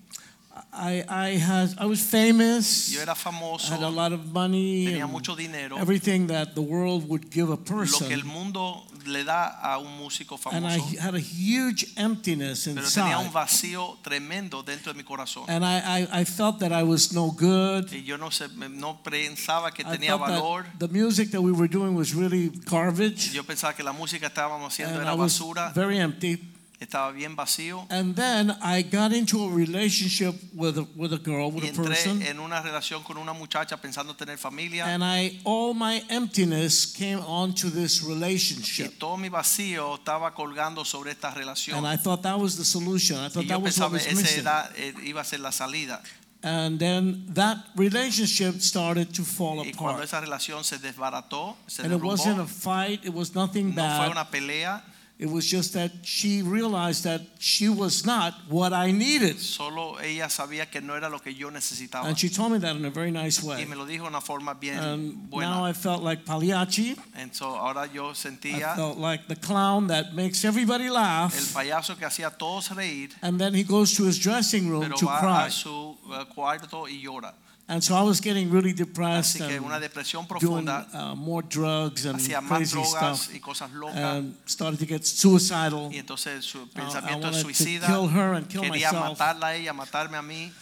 [0.77, 2.91] I I had I was famous.
[2.93, 4.87] Yo era I had a lot of money.
[4.87, 8.87] tenía mucho dinero, Everything that the world would give a lo que el person, mundo
[9.07, 13.33] le da a un músico and I had a huge emptiness Pero tenía un inside,
[13.33, 15.45] vacío tremendo dentro de mi corazón.
[15.49, 17.91] and I, I I felt that I was no good.
[17.93, 20.65] Y yo no, sé, no pensaba que I tenía valor.
[20.79, 24.21] that the music that we were doing was really garbage, Yo pensaba que la música
[24.21, 26.39] que estábamos haciendo and era I was basura, very empty.
[26.81, 27.87] Estaba bien vacío.
[27.91, 31.73] And then I got into a relationship with a, with a girl, with Y a
[31.73, 34.85] person, entré en una relación con una muchacha pensando tener familia.
[34.87, 38.99] and I all my emptiness came onto this Y relationship.
[38.99, 41.79] todo mi vacío estaba colgando sobre esta relación.
[41.79, 41.87] And.
[41.87, 43.19] I thought that was the solution.
[43.19, 44.41] I thought yo that was what pensaba was esa missing.
[44.41, 46.03] era, eh, iba a ser la salida.
[46.43, 50.05] And then that relationship started to fall Y cuando apart.
[50.05, 53.83] esa relación se desbarató, se And it wasn't a fight, it was nothing no fue
[54.07, 54.11] bad.
[54.13, 54.85] una pelea,
[55.19, 59.41] It was just that she realized that she was not what I needed.
[59.41, 62.07] Solo ella sabía que no era lo que yo necesitaba.
[62.07, 63.63] And she told me that in a very nice way.
[63.63, 65.65] Y me lo dijo de una forma bien And now.
[65.65, 66.99] I felt like Pagliacci.
[67.15, 68.75] And so ahora yo sentía.
[68.75, 71.35] I felt like the clown that makes everybody laugh.
[71.35, 74.83] el payaso que hacía a todos reír, And then he goes to his dressing room
[74.83, 75.47] pero to va cry.
[75.47, 77.33] a su uh, cuarto y llora.
[77.69, 81.43] And so I was getting really depressed Así que and una depresión doing uh, more
[81.43, 83.35] drugs and hacía más crazy drogas stuff.
[83.35, 83.97] y cosas locas.
[83.97, 85.91] And started to get suicidal.
[85.93, 89.19] Y entonces su Uh, I pensamiento wanted es to kill her and kill Quería myself.
[89.19, 90.53] matarla a ella, matarme a mí.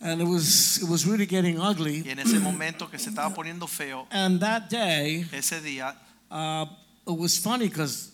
[0.00, 2.02] And it was it was really getting Y ugly.
[2.10, 5.94] en ese momento que se estaba poniendo feo, And that day, ese día,
[6.28, 6.66] uh,
[7.06, 8.10] it was funny because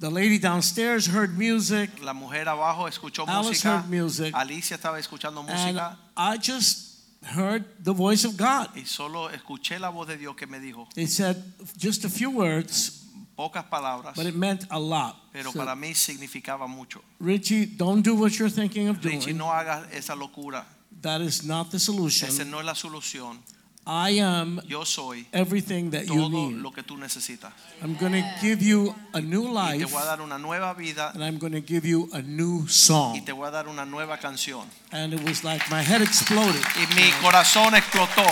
[0.00, 3.78] the lady downstairs heard music, la mujer abajo escuchó Alice música.
[3.80, 5.96] heard music, Alicia estaba escuchando and música.
[6.14, 6.89] I just
[7.22, 8.68] heard the voice of God.
[8.76, 11.36] Y solo escuché la voz de Dios que me dijo It said
[11.76, 13.04] just a few words,
[13.36, 15.16] pocas palabras, but it meant a lot.
[15.32, 17.02] pero So, para mí significaba mucho.
[17.20, 19.38] Richie, don't do what you're thinking of Richie, doing.
[19.38, 20.64] no hagas esa locura.
[21.02, 22.50] That is not the Esa solution.
[22.50, 23.38] no es la solución.
[23.86, 26.56] I am Yo soy everything that you todo need.
[26.62, 27.50] lo que tú necesitas.
[27.82, 30.74] I'm going to give you a new Y te life, voy a dar una nueva
[30.74, 33.24] vida and I'm going to give you a new y song.
[33.24, 34.66] te voy a dar una nueva canción.
[34.92, 36.62] And it was like my head exploded.
[36.76, 38.26] Y mi corazón explotó.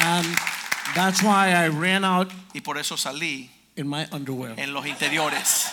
[0.00, 0.26] And
[0.94, 4.54] that's why I ran out Y por eso salí in my underwear.
[4.58, 5.72] en los interiores.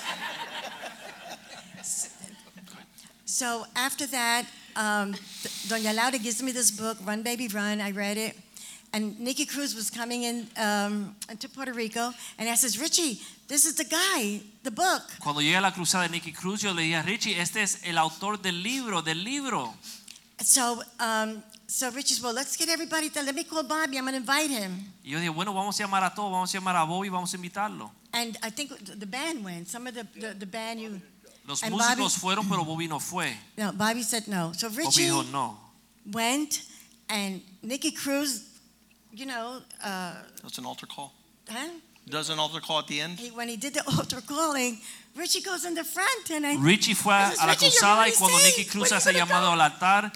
[3.25, 5.13] So after that, um,
[5.67, 7.81] Doña Laura gives me this book, Run Baby Run.
[7.81, 8.35] I read it.
[8.93, 13.19] And Nicky Cruz was coming in um, to Puerto Rico, and I says, Richie,
[13.49, 15.01] this is the guy, the book.
[15.19, 17.97] Cuando llegué a la cruzada de Nicky Cruz, yo le dije Richie, este es el
[17.97, 19.73] autor del libro, del libro.
[20.41, 23.23] So, um, so Richie's, well, let's get everybody there.
[23.23, 23.97] Let me call Bobby.
[23.97, 24.93] I'm going to invite him.
[25.03, 27.33] Y yo dije, bueno, vamos a llamar a todos, vamos a llamar a Bobby, vamos
[27.33, 27.91] a invitarlo.
[28.13, 29.67] And I think the band went.
[29.67, 31.01] Some of the, the, the band you,
[31.47, 33.35] Los And músicos Bobby- fueron, pero Bobby no fue.
[33.57, 34.51] no, Bobby said no.
[34.53, 35.57] So Bobby Richie dijo no.
[36.11, 36.61] went,
[37.09, 38.41] and Nicky Cruz,
[39.13, 41.11] you know, uh, That's an altar call.
[41.49, 41.69] huh?
[42.07, 43.19] Does an altar call at the end?
[43.19, 44.79] He, when he did the altar calling,
[45.15, 46.55] Richie goes in the front, and I.
[46.57, 48.57] Richie fue a, says, la cruzada y cuando sick.
[48.57, 50.11] Nicky Cruz Where hace llamado al altar,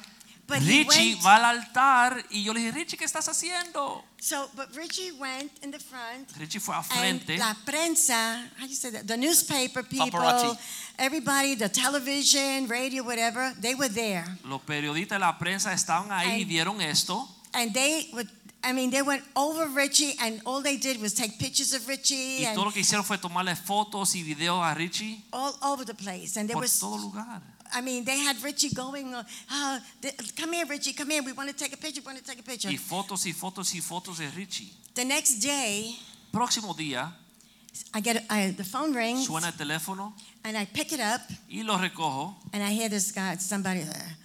[0.47, 4.03] But Richie went- va al altar y yo le dije, Richie, ¿qué estás haciendo?
[4.19, 6.87] So, but Richie went in the front, Richie fue a and
[7.23, 7.37] frente.
[7.37, 9.05] la prensa, how do you say that?
[9.07, 10.57] The newspaper people, Paparazzi.
[10.99, 16.41] Everybody, the television, radio, whatever, they were there, Los periodistas la prensa estaban ahí y
[16.41, 17.27] And- vieron esto.
[17.53, 18.29] and they would.
[18.61, 22.45] I mean, they went over Richie, and all they did was take pictures of Richie
[22.45, 25.93] Y todo lo que hicieron fue tomarle fotos y videos a Richie all over the
[25.93, 26.35] place.
[26.37, 27.41] And there por was, todo lugar.
[27.73, 29.23] I mean, they had Richie going, uh,
[30.35, 31.21] come here, Richie, come here.
[31.23, 32.01] We want to take a picture.
[32.01, 32.67] We want to take a picture.
[32.69, 34.73] Y fotos y fotos y fotos de Richie.
[34.93, 35.97] The next day,
[36.33, 37.13] Próximo día
[37.93, 40.13] I get I, the phone rings, suena el teléfono
[40.43, 42.35] and I pick it up, y lo recojo.
[42.53, 44.15] and I hear this guy, somebody there.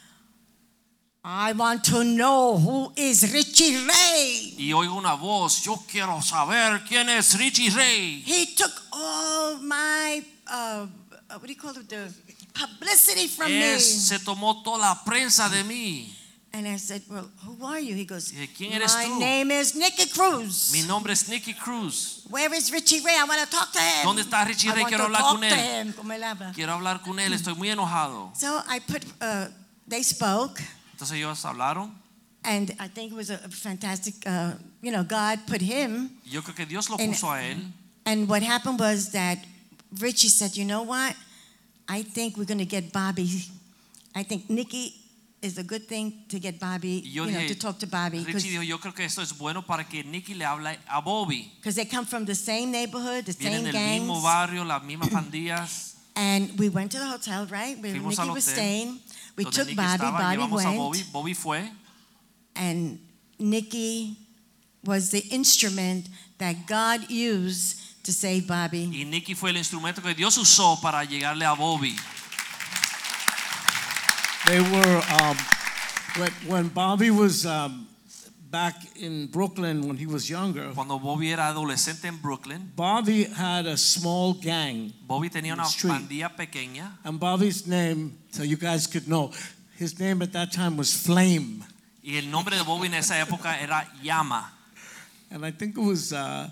[1.26, 4.54] I want to know who is Richie Ray.
[4.58, 8.20] Y oigo una voz, yo quiero saber quién es Richie Ray.
[8.26, 10.86] He took all my uh,
[11.30, 12.12] what do you call it, the
[12.52, 14.18] publicity from Es, me.
[14.18, 16.14] se tomó toda la prensa de mí.
[16.56, 17.96] And I said, Well, who are you?
[17.96, 20.70] He goes, "¿Quién eres My tú?" name is Nicky Cruz.
[20.72, 22.22] Mi nombre es Nicky Cruz.
[22.30, 23.16] Where is Richie Ray?
[23.18, 24.04] I want to talk to him.
[24.06, 24.82] ¿Dónde está Richie I Ray?
[24.82, 25.86] want Quiero to hablar talk con to él.
[25.86, 25.92] him.
[25.94, 26.52] Como él habla.
[26.54, 28.30] Quiero hablar con él, estoy muy enojado.
[28.36, 29.48] So I put, uh,
[29.88, 30.62] they spoke,
[30.92, 31.90] Entonces ellos hablaron.
[32.44, 36.10] and I think it was a fantastic, uh, you know, God put him.
[36.24, 37.58] Yo creo que Dios lo And- puso a él.
[38.06, 39.38] And what happened was that
[39.98, 41.16] Richie said, you know what?
[41.88, 43.28] I think we're going to get Bobby.
[44.14, 44.94] I think Nicky
[45.44, 48.24] is a good thing to get Bobby, yo you know, to talk to Bobby.
[48.24, 51.52] Richie dijo, yo creo que esto es bueno para que Nicky le hable a Bobby.
[51.60, 54.22] Because they come from the same neighborhood, the Vienen same del mismo gangs.
[54.22, 55.94] barrio, las mismas pandillas.
[56.16, 57.76] And we went to the hotel, right?
[57.78, 59.00] Where Fuimos Nicky al was hotel, staying.
[59.36, 60.04] We donde took Nicky Bobby.
[60.04, 60.78] estaba, Bobby llevamos a went.
[60.78, 61.02] Bobby.
[61.12, 61.70] Bobby fue.
[62.56, 62.98] And
[63.38, 64.16] Nicky
[64.84, 66.08] was the instrument
[66.38, 68.90] that God used to save Bobby.
[68.92, 71.94] Y Nicky fue el instrumento que Dios usó para llegarle a Bobby.
[74.46, 75.36] They were um,
[76.18, 77.86] when, when Bobby was um,
[78.50, 80.70] back in Brooklyn when he was younger.
[80.74, 85.92] Cuando Bobby era adolescente en Brooklyn, Bobby had a small gang, Bobby tenía una Street.
[85.94, 89.32] pandilla pequeña and Bobby's name, so you guys could know,
[89.78, 91.64] his name at that time was Flame,
[92.02, 94.50] y el nombre de Bobby en esa época era Llama.
[95.30, 96.12] and I think it was.
[96.12, 96.50] Uh,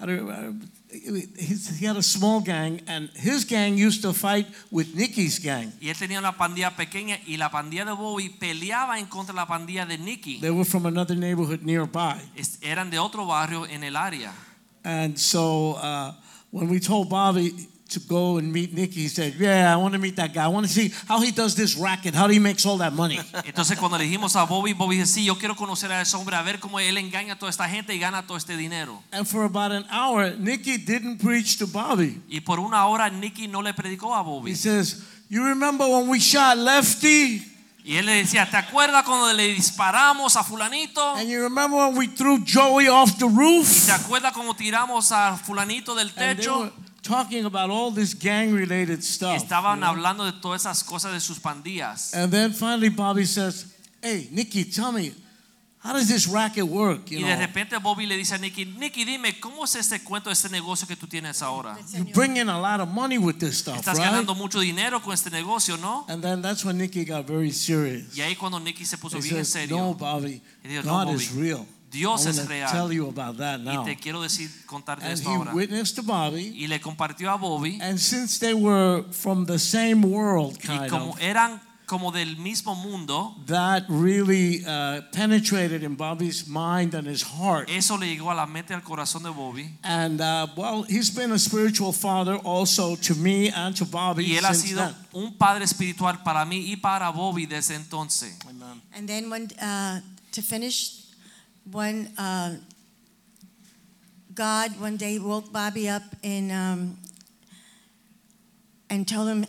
[0.00, 0.52] I don't, his,
[0.92, 5.72] he had a small gang, and his gang used to fight with Nicky's gang.
[5.80, 9.36] Y él tenía una pandilla pequeña y la pandilla de Bobby peleaba en contra de
[9.40, 10.40] la pandilla de Nicky.
[10.40, 12.20] They were from another neighborhood nearby.
[12.36, 14.32] Es- Eran de otro barrio en el área.
[14.84, 16.12] And so uh,
[16.50, 19.02] when we told Bobby to go and meet Nicky.
[19.02, 20.44] He said, "Yeah, I want to meet that guy.
[20.44, 23.18] I want to see how he does this racket, how he makes all that money."
[23.44, 26.36] Entonces cuando le dijimos a Bobby, Bobby dice, sí, yo quiero conocer a ese hombre,
[26.36, 29.02] a ver cómo él engaña a toda esta gente y gana todo este dinero.
[29.12, 32.20] and for about an hour, Nicky didn't preach to Bobby.
[32.28, 34.50] Y por una hora Nicky no le predicó a Bobby.
[34.52, 37.48] He says, "You remember when we shot Lefty,
[37.84, 41.16] Y él le decía, ¿te acuerdas cuando le disparamos a fulanito?
[41.16, 45.10] and you remember when we threw Joey off the ¿Y roof?" te acuerdas cómo tiramos
[45.10, 46.72] a fulanito del techo?
[47.02, 49.36] Were talking about all this gang-related stuff.
[49.42, 49.86] Estaban you know?
[49.88, 52.14] hablando de todas esas cosas de sus pandillas.
[52.14, 53.66] And then finally, Bobby says,
[54.02, 55.12] "Hey, Nicky, tell me,
[55.84, 57.10] how does this racket work?
[57.10, 60.00] You Y de know, repente Bobby le dice a Nicky, Nicky, dime, ¿cómo es este
[60.04, 61.76] cuento, este negocio que tú tienes ahora?
[61.92, 65.00] you bring in a lot of money with this stuff, Estás right?" ganando mucho dinero
[65.02, 66.04] con este negocio, ¿no?
[66.08, 68.16] And then that's when Nicky got very serious.
[68.16, 69.76] Y ahí cuando Nicky se puso He bien en says, serio.
[69.78, 71.66] "No, Bobby, Y dijo, "No, God is real.
[71.92, 72.68] Dios I es want to real.
[72.70, 75.52] tell you about that Y now." te quiero decir, contarte And esto he ahora.
[75.54, 77.78] witnessed to Bobby, Y le compartió a Bobby.
[77.80, 82.36] and since they were from the same world, Y kind como of, eran como del
[82.38, 87.68] mismo mundo, that really uh, penetrated in Bobby's mind and his heart.
[87.68, 89.68] eso le llegó a la mente y al corazón de Bobby.
[89.82, 94.36] And uh, well, he's been a spiritual father also to me and to Bobby Y
[94.38, 94.94] él ha since sido then.
[95.12, 98.38] un padre espiritual para mí y para Bobby desde entonces.
[98.96, 100.00] And then when uh,
[100.30, 101.01] to finish,
[101.70, 102.56] when uh,
[104.34, 106.98] God one day woke Bobby up in, um,
[108.88, 109.46] and told him,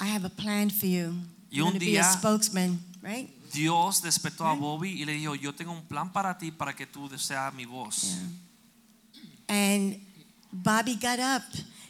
[0.00, 1.14] "I have a plan for you.
[1.50, 5.52] Y un to be a spokesman, right?" Dios despertó a Bobby y le dijo, yo
[5.52, 8.18] tengo un plan para ti para que tú seas mi voz.
[9.48, 9.98] And
[10.52, 11.42] Bobby got up.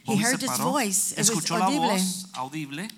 [0.04, 1.12] He heard his voice.
[1.12, 2.88] It was escuchó la voz audible,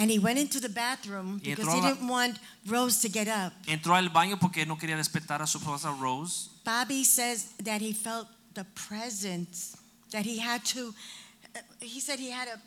[0.00, 3.52] And he went into the bathroom because he didn't want Rose to get up.
[3.66, 6.50] entró al baño porque no quería despertar a su esposa Rose.
[6.64, 9.76] Bobby says that he felt the presence,
[10.12, 10.94] that he had to,
[11.56, 12.60] uh, he said he had to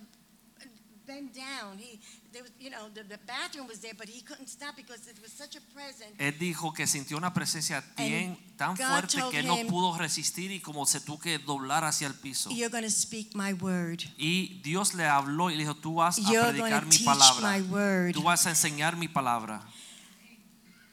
[1.08, 1.78] bend down.
[1.78, 1.99] He,
[2.32, 5.18] there was, you know, the, the bathroom was there, but he couldn't stop because it
[5.22, 6.16] was such a presence.
[6.18, 10.86] Él dijo que sintió una presencia tan God fuerte que no pudo resistir y como
[10.86, 12.49] se tuvo que doblar hacia el piso.
[12.52, 14.03] You're going to speak my word.
[14.18, 17.41] Y Dios le habló y le dijo, tú vas You're going predicar mi palabra.
[17.41, 18.14] my word.
[18.14, 19.62] Tú vas a enseñar mi palabra.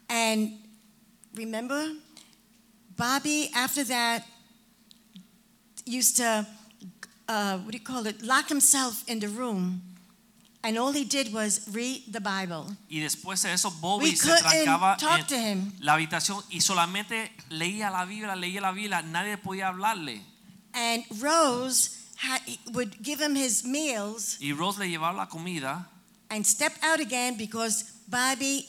[0.09, 0.59] And
[1.35, 1.93] remember,
[2.97, 4.25] Bobby, after that,
[5.85, 6.47] used to,
[7.29, 9.83] uh, what do you call it, lock himself in the room.
[10.63, 12.67] And all he did was read the Bible.
[12.91, 15.73] Y después de eso, Bobby We se trancaba talk en to him.
[15.81, 20.21] la habitación y solamente leía la Biblia, leía la Biblia, nadie podía hablarle.
[20.75, 22.41] And Rose had,
[22.73, 25.89] would give him his meals Y Rose le llevaba la comida
[26.31, 28.67] and step out again because Bobby,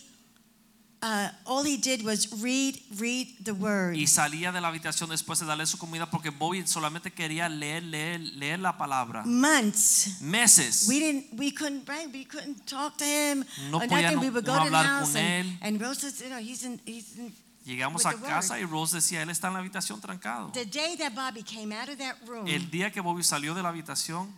[1.02, 3.96] uh, all he did was read, read the word.
[3.96, 7.84] y salía de la habitación después de darle su comida porque Bobby solamente quería leer,
[7.84, 9.24] leer, leer la palabra.
[9.26, 10.20] Months.
[10.22, 10.86] Meses.
[10.90, 12.12] We didn't, we couldn't, right?
[12.12, 14.16] We couldn't talk to him No or podía nothing.
[14.18, 15.58] no- we would go no to hablar house con and, él.
[15.62, 17.34] and Rose says, you know, he's in, he's in.
[17.66, 20.52] Llegamos a the casa y Rose decía, él está en la habitación trancado.
[20.54, 23.62] The day that Bobby came out of that room, El día que Bobby salió de
[23.62, 24.34] la habitación,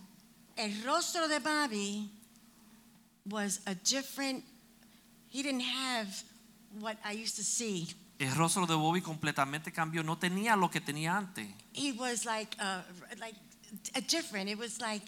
[0.56, 2.10] el rostro de Bobby
[3.24, 4.44] was a different,
[5.30, 6.22] he didn't have
[6.80, 7.88] what I used to see.
[8.18, 10.02] el rostro de Bobby completamente cambió.
[10.04, 11.46] No tenía lo que tenía antes.
[11.74, 12.82] He was like, uh,
[13.18, 13.34] like
[13.94, 15.02] a different, it was like,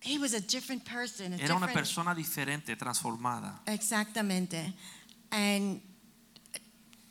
[0.00, 1.32] he was a different person.
[1.32, 3.60] A Era una different- persona diferente, transformada.
[3.66, 4.72] Exactamente.
[5.32, 5.80] And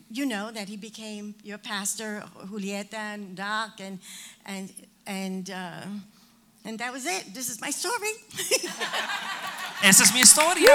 [0.10, 4.00] you know that he became your pastor, Julieta and Doc, and
[4.46, 4.70] and
[5.08, 5.86] and uh,
[6.66, 7.34] and that was it.
[7.34, 8.12] This is my story.
[9.84, 10.70] Esa es mi historia.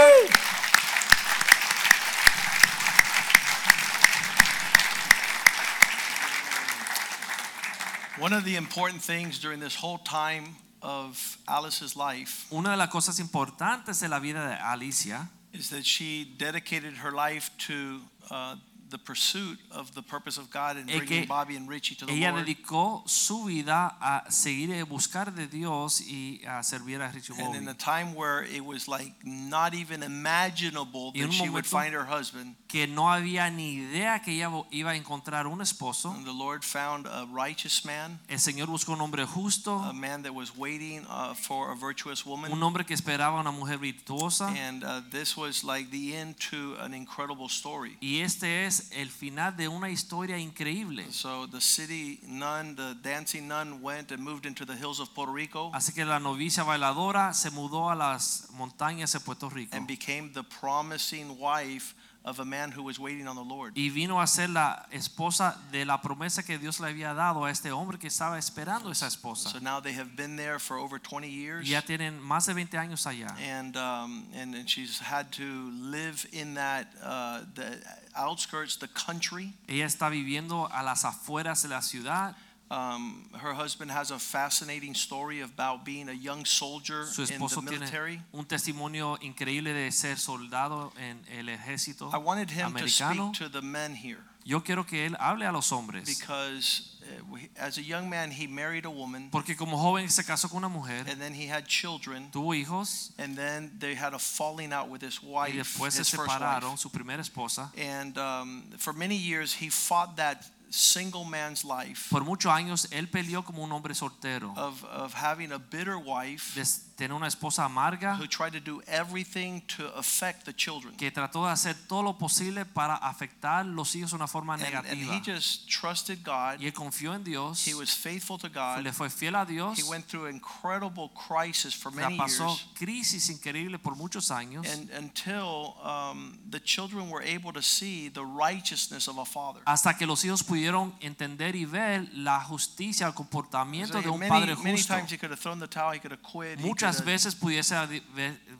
[8.19, 12.89] One of the important things during this whole time of Alice's life Una de las
[12.89, 18.57] cosas importantes de la vida de Alicia is that she dedicated her life to uh,
[18.91, 22.07] the pursuit of the purpose of God and Es bringing que Bobby and Richie to
[22.07, 22.47] the ella Lord.
[22.47, 27.57] dedicó su vida a seguir a buscar de Dios y a servir a Richie Bobby.
[27.59, 31.95] And in a time where it was like not even imaginable that she would find
[31.95, 36.11] her husband, Que no había ni idea que ella iba a encontrar un esposo.
[36.15, 40.23] and the Lord found a righteous man, El Señor buscó un hombre justo, a man
[40.23, 42.53] that was waiting uh, for a virtuous woman.
[42.53, 44.47] un hombre que esperaba una mujer virtuosa.
[44.57, 47.97] And uh, this was like the end to an incredible story.
[48.01, 51.11] Y este es el final de una historia increíble.
[51.11, 55.33] So the city nun, the dancing nun, went and moved into the hills of Puerto
[55.33, 59.87] Rico Así que la novicia bailadora se mudó a las montañas de Puerto Rico and
[59.87, 61.95] became the promising wife
[62.27, 63.73] of a man who was waiting on the Lord.
[63.77, 67.51] y vino a ser la esposa de la promesa que Dios le había dado a
[67.51, 69.49] este hombre que estaba esperando esa esposa.
[69.49, 71.69] So now they have been there for over 20 years.
[71.69, 73.35] Ya tienen más de 20 años allá.
[73.39, 77.79] And, um, and and she's had to live in that uh, the
[78.15, 79.55] outskirts, the country.
[79.69, 82.35] Ella está viviendo a las afueras de la ciudad.
[82.69, 87.35] Um, her husband has a fascinating story about being a young soldier Su in the
[87.35, 88.21] esposo tiene military.
[88.33, 93.49] un testimonio increíble de ser soldado en el ejército I wanted him to speak to
[93.49, 96.07] the men here Yo quiero que él hable a los hombres.
[96.07, 100.49] because uh, as a young man he married a woman Porque como joven se casó
[100.49, 104.19] con una mujer, and then he had children tuvo hijos and then they had a
[104.19, 105.53] falling out with his wife.
[105.53, 107.71] y después se separaron, su primera esposa.
[107.77, 110.45] And um, for many years he fought that
[110.77, 114.53] single man's life Por muchos años él peleó como un hombre soltero.
[114.57, 116.65] of, of having a bitter wife de
[116.97, 120.95] tener una esposa amarga who tried to do everything to affect the children.
[120.97, 124.65] que trató de hacer todo lo posible para afectar los hijos de una forma And,
[124.65, 126.61] and he just trusted God.
[126.61, 128.83] Y él confió en Dios, He was faithful to God.
[128.83, 132.67] le fue fiel a Dios, He went through incredible crisis for many pasó years.
[132.79, 138.25] crisis increíble por muchos años, And until um, the children were able to see the
[138.25, 139.61] righteousness of a father.
[139.67, 140.66] hasta que los hijos pudieron
[141.01, 144.95] entender y ver la justicia, el comportamiento So de un many, padre many justo.
[144.95, 146.59] times he could have thrown the towel, he could have quit.
[146.59, 148.03] he Muchas could have- veces pudiese haber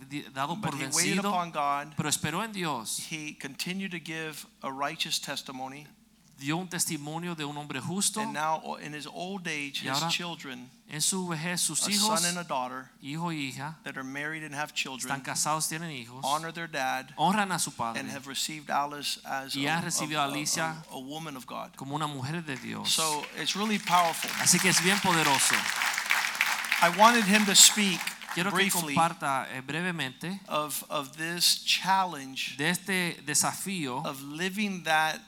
[0.09, 1.95] di- dado but por he waited vencido, upon God.
[1.97, 2.99] pero esperó en Dios.
[3.11, 5.87] He continued to give a righteous testimony.
[6.39, 8.21] Dio un testimonio de un hombre justo.
[8.21, 12.25] And now, in his old age, his children, En su vejez, sus a hijos, son
[12.27, 15.91] and a daughter, hijo y hija, that are married and have están children, casados, tienen
[15.91, 19.77] hijos, honor their dad honran a su padre and have received Alice as Y a,
[19.79, 21.75] han recibido a- a Alicia a- a woman of God.
[21.75, 22.91] como una mujer de Dios.
[22.93, 24.31] So it's really powerful.
[24.41, 25.55] Así que es bien poderoso.
[26.83, 27.99] I wanted him to speak
[28.35, 34.83] Quiero que briefly comparta eh, brevemente of, of this challenge de este desafío of living
[34.85, 35.21] that,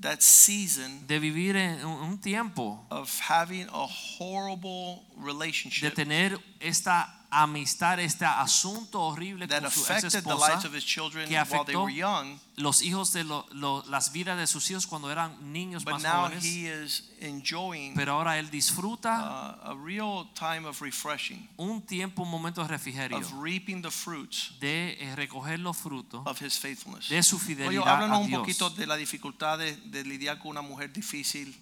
[0.00, 7.15] that season de vivir en un tiempo of having a horrible de relationship tener esta
[7.42, 11.28] amistad, este asunto horrible that con su ex affected the esposa lives of his children
[11.28, 14.70] que while they afectó were young, los hijos de lo- lo- las vidas de sus
[14.70, 19.58] hijos cuando eran niños but más now jóvenes, he is enjoying pero ahora él disfruta
[19.64, 23.90] uh, a real time of refreshing, un tiempo, un momento de refrigerio, of reaping the
[23.90, 27.08] fruits de eh, recoger los frutos of his faithfulness.
[27.08, 28.40] de su Oye, fidelidad háblanos a un Dios.
[28.40, 31.54] poquito de la dificultad de, de lidiar con una mujer difícil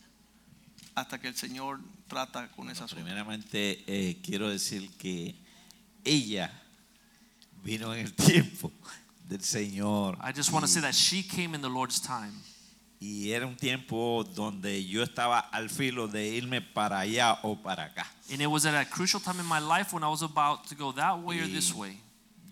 [0.94, 3.02] hasta que el Señor trata con esa asunto.
[3.02, 5.34] Primeramente eh, quiero decir que
[6.04, 6.50] ella
[7.62, 8.70] vino en el tiempo
[9.28, 10.18] del Señor.
[10.20, 12.32] I just want to say that she came in the Lord's time.
[13.00, 17.84] y era un tiempo donde yo estaba al filo de irme para allá o para
[17.84, 18.06] acá.
[18.30, 20.74] And it was at a crucial time in my life when I was about to
[20.74, 21.98] go that way or this way.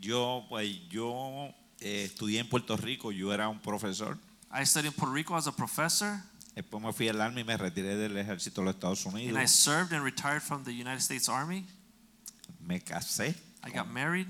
[0.00, 4.18] Yo, pues, yo eh, estudié en Puerto Rico, yo era un profesor.
[4.52, 6.20] I studied in Puerto Rico as a professor,
[6.54, 9.30] Después me fui al army y me retiré del ejército de los Estados and I
[9.30, 9.50] Unidos.
[9.52, 11.64] served and retired from the United States Army.
[12.60, 13.34] Me casé.
[13.64, 14.26] I got married.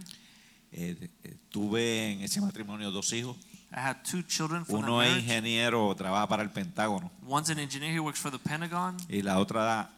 [0.72, 3.36] Eh, eh, tuve en ese matrimonio dos hijos.
[3.74, 7.10] I had two children from Uno es ingeniero, trabaja para el Pentágono.
[7.26, 9.90] One's an engineer who works for the Pentagon, Y la otra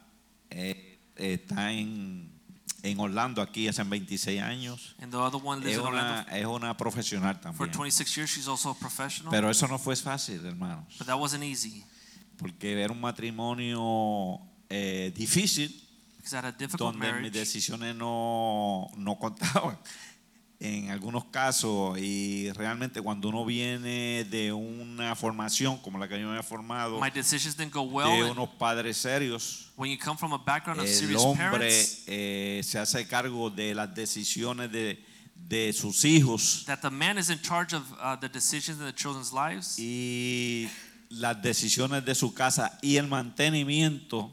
[0.49, 2.29] eh, está en,
[2.83, 4.95] en Orlando, aquí hace 26 años.
[4.99, 7.71] and the other one lives Es in una, Orlando es una profesional for también.
[7.71, 8.31] 26 years.
[8.31, 9.29] She's also a professional.
[9.31, 10.85] Pero eso no fue fácil, hermanos.
[10.97, 11.83] but that wasn't easy
[12.37, 14.39] Porque era un matrimonio
[14.69, 15.84] eh, difícil
[16.25, 19.77] because I had a difficult donde mis decisiones no, no contaban
[20.59, 26.29] en algunos casos y realmente cuando uno viene de una formación como la que yo
[26.29, 28.23] me he formado My decisions didn't go well.
[28.23, 32.61] de unos padres serios when you come from a background of el hombre parents, eh,
[32.63, 34.97] se hace cargo de las decisiones de,
[35.35, 38.93] de sus hijos that the man is in charge of uh, the decisions in the
[38.93, 40.67] children's lives y
[41.09, 44.31] las decisiones de su casa y el mantenimiento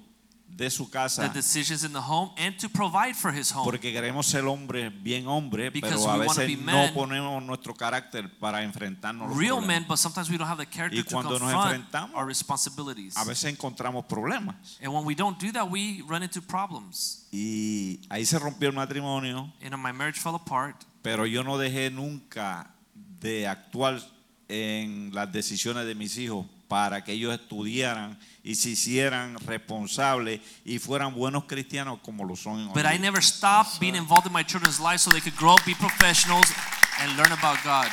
[0.54, 3.64] de su the casa decisions in the home and to provide for his home.
[3.64, 6.92] porque queremos ser hombres bien hombres Because pero a veces be no men.
[6.94, 9.66] ponemos nuestro carácter para enfrentarnos los Real problemas.
[9.80, 12.26] men, but sometimes we don't have the character Y to cuando nos confront enfrentamos, our
[12.26, 13.16] responsibilities.
[13.16, 17.26] a veces encontramos problemas And when we don't do that, we run into problems.
[17.32, 20.76] y ahí se rompió el matrimonio And my marriage fell apart.
[21.00, 24.00] pero yo no dejé nunca de actuar
[24.48, 30.78] en las decisiones de mis hijos para que ellos estudiaran y se hicieran responsables y
[30.78, 34.42] fueran buenos cristianos como lo son hoy But I never stopped being involved in my
[34.42, 36.50] children's lives so they could grow up, be professionals,
[36.98, 37.88] and learn about God.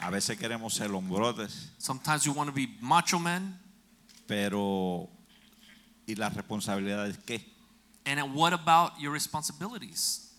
[0.00, 3.58] A veces queremos ser hombrotes, Sometimes we want to be macho men.
[4.26, 5.10] pero
[6.06, 7.44] ¿y las responsabilidades qué?
[8.06, 10.32] And what about your responsibilities?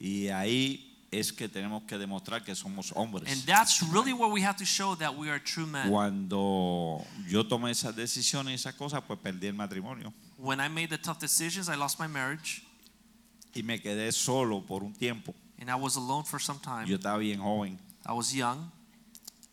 [0.00, 3.44] Y ahí es que tenemos que demostrar que somos And hombres.
[3.44, 5.90] that's really where we have to show that we are true men.
[5.90, 10.88] Cuando yo tomé esas decisiones y esas cosas, pues perdí el matrimonio When I made
[10.88, 12.62] the tough decisions, I lost my marriage
[13.54, 15.34] y me quedé solo por un tiempo.
[15.60, 16.86] and I was alone for some time.
[16.88, 18.70] Yo estaba bien joven I was young.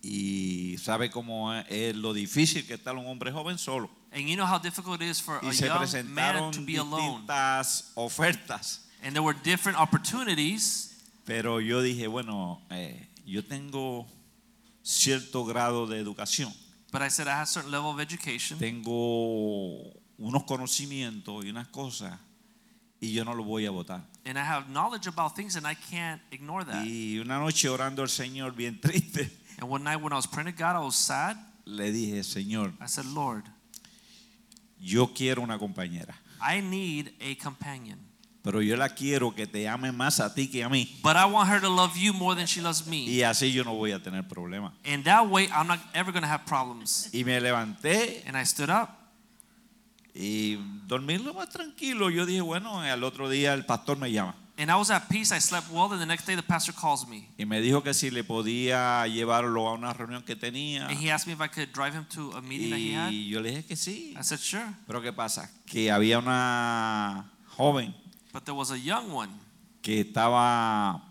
[0.02, 3.90] y sabe cómo es, lo difícil que está un hombre joven solo.
[4.11, 6.77] And you know how difficult it is for Y a se young man to be
[6.77, 7.19] alone.
[7.27, 8.80] distintas ofertas.
[9.03, 10.88] And there were different opportunities.
[11.30, 14.07] Pero yo dije, bueno, eh, yo tengo
[14.81, 16.51] cierto grado de educación,
[16.91, 18.57] But I said I have a certain level of education.
[18.57, 22.19] tengo unos conocimientos y unas cosas
[22.99, 24.07] y yo no lo voy a votar.
[24.26, 26.84] And I have knowledge about things and I can't ignore that.
[26.85, 29.30] Y una noche orando al Señor bien triste,
[29.60, 31.38] And one night when I was praying to God, I was sad.
[31.65, 33.43] le dije, Señor, I said, Lord,
[34.80, 37.99] yo quiero una compañera, I need a companion.
[38.41, 40.99] Pero yo la quiero que te ame más a ti que a mí.
[41.03, 43.05] But I want her to love you more than she loves me.
[43.05, 44.73] Y así yo no voy a tener problemas.
[44.85, 47.09] And that way, I'm not ever going to have problems.
[47.13, 48.89] Y me levanté And I stood up
[50.13, 50.57] y
[50.87, 52.09] dormí lo más tranquilo.
[52.09, 54.35] Yo dije, bueno, al otro día el pastor me llama.
[54.59, 55.31] and I was at peace.
[55.31, 55.89] I slept well.
[55.89, 57.29] And the next day, the pastor calls me.
[57.37, 60.87] Y me dijo que si le podía llevarlo a una reunión que tenía.
[60.89, 63.11] And he asked me if I could drive him to a meeting that he had.
[63.11, 64.13] Y yo le dije que sí.
[64.17, 64.75] I said, sure.
[64.85, 65.49] Pero ¿qué pasa?
[65.65, 67.95] Que había una joven
[68.31, 69.30] But there was a young one.
[69.81, 71.01] que estaba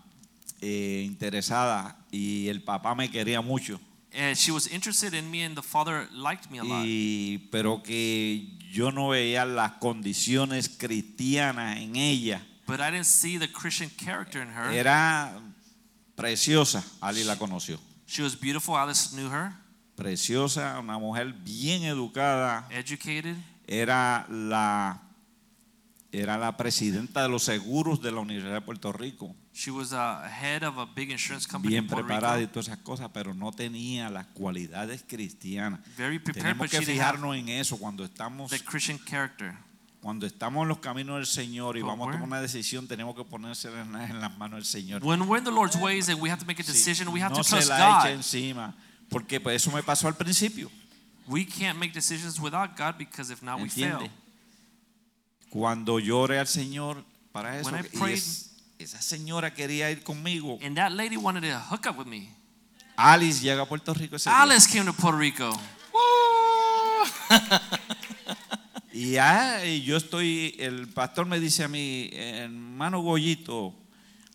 [0.61, 3.79] eh, interesada y el papá me quería mucho.
[4.11, 6.83] And she was interested in me, and the father liked me a lot.
[6.83, 12.41] Y, pero que yo no veía las condiciones cristianas en ella.
[12.65, 14.71] But I didn't see the Christian character in her.
[14.71, 15.31] Era
[16.15, 16.83] preciosa.
[17.01, 17.79] Ali la conoció.
[18.07, 18.75] She was beautiful.
[18.75, 19.53] Alice knew her.
[19.95, 22.67] Preciosa, una mujer bien educada.
[22.71, 23.35] Educated.
[23.67, 24.99] Era la,
[26.11, 29.35] era la presidenta de los seguros de la Universidad de Puerto Rico.
[29.53, 32.67] She was a head of a big insurance company bien in Puerto preparada y todas
[32.67, 35.81] esas cosas, pero no tenía las cualidades cristianas.
[35.97, 39.53] Very prepared, Tenemos que fijarnos en eso cuando estamos the Christian character.
[40.01, 43.15] cuando estamos en los caminos del Señor y But vamos a tomar una decisión, tenemos
[43.15, 45.03] que ponerse en, la- en las manos del Señor.
[45.03, 47.21] When we're in the Lord's ways and we have to make a Sí, decision, we
[47.21, 48.15] have no to se trust la eche God.
[48.17, 48.75] encima,
[49.09, 50.71] porque pues eso me pasó al principio.
[51.27, 53.99] We can't make decisions without God because if not, we ¿Entiende?
[54.07, 54.11] fail.
[55.49, 58.45] Cuando lloré al Señor para eso, When I y prayed- es-
[58.77, 60.57] esa señora quería ir conmigo.
[60.63, 62.29] And that lady wanted to hook up with me.
[62.95, 64.41] Alice llega a Puerto Rico ese día.
[64.41, 65.49] Alice came to Puerto Rico.
[68.91, 73.73] Y, ah, y yo estoy, el pastor me dice a mí, hermano Goyito,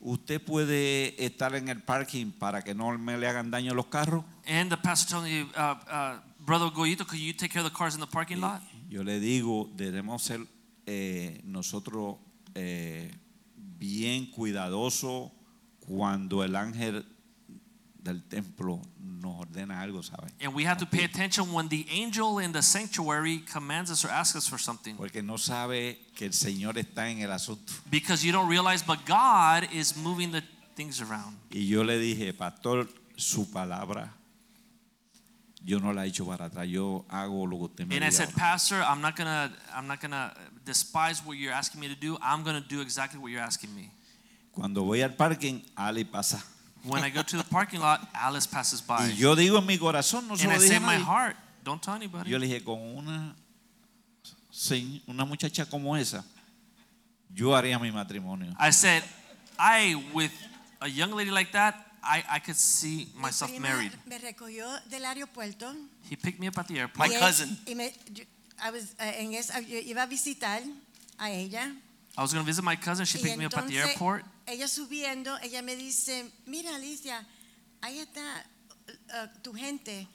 [0.00, 4.24] usted puede estar en el parking para que no me le hagan daño los carros.
[4.46, 7.76] And the pastor told me, uh, uh, Brother Goyito, could you take care of the
[7.76, 8.62] cars in the parking lot?
[8.88, 10.40] Yo le digo, debemos ser
[10.86, 12.16] eh, nosotros
[12.54, 13.10] eh,
[13.56, 15.32] bien cuidadosos
[15.80, 17.04] cuando el ángel
[18.04, 20.30] del templo nos ordena algo, ¿sabe?
[20.40, 24.10] And we have to pay attention when the angel in the sanctuary commands us or
[24.10, 24.96] asks us for something.
[24.96, 27.72] Porque no sabe que el Señor está en el asunto.
[27.90, 30.42] Because you don't realize, but God is moving the
[30.76, 31.36] things around.
[31.50, 34.12] Y yo le dije, pastor, su palabra,
[35.64, 38.10] yo no la he hecho para atrás, yo hago lo que usted me And I
[38.10, 38.36] said, ahora".
[38.36, 40.34] Pastor, I'm not gonna, I'm not gonna
[40.64, 42.16] despise what you're asking me to do.
[42.22, 43.90] I'm gonna do exactly what you're asking me.
[44.52, 46.42] Cuando voy al parking, Ali pasa.
[46.84, 49.08] When I go to the parking lot, Alice passes by.
[49.08, 50.96] Y yo digo en mi corazón, no se and lo I dije say in my
[50.96, 51.34] heart,
[51.64, 52.30] don't tell anybody.
[52.30, 53.34] Yo le dije, con una,
[55.08, 56.22] una muchacha como esa,
[57.32, 58.54] yo haría mi matrimonio.
[58.60, 59.02] I said,
[59.58, 60.32] I, with
[60.82, 63.92] a young lady like that, I, I could see myself married.
[64.06, 65.74] Me recogió del aeropuerto.
[66.10, 67.08] He picked me up at the airport.
[67.08, 67.56] My cousin.
[67.66, 68.24] Y me, yo,
[68.62, 70.62] I was, eh, en esa, yo iba a visitar
[71.18, 71.74] a ella.
[72.16, 73.04] I was going to visit my cousin.
[73.04, 74.24] She y picked me up at the entonces, airport.
[74.46, 77.26] Ella subiendo, ella me dice, mira Alicia,
[77.82, 78.44] ahí está
[78.88, 80.06] eh, tu gente,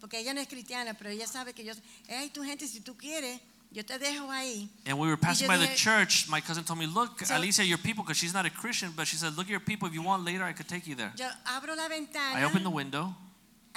[0.00, 1.72] porque ella no es cristiana, pero ella sabe que yo,
[2.08, 3.40] hey, tu gente, si tú quieres,
[3.70, 4.68] yo te dejo ahí.
[4.86, 6.28] And we were passing by the dije- church.
[6.28, 9.06] My cousin told me, Look, So- Alicia, your people, because she's not a Christian, but
[9.06, 9.88] she said, Look at your people.
[9.88, 11.12] If you want later, I could take you there.
[11.16, 12.38] Yo abro la ventana.
[12.38, 13.14] I opened the window.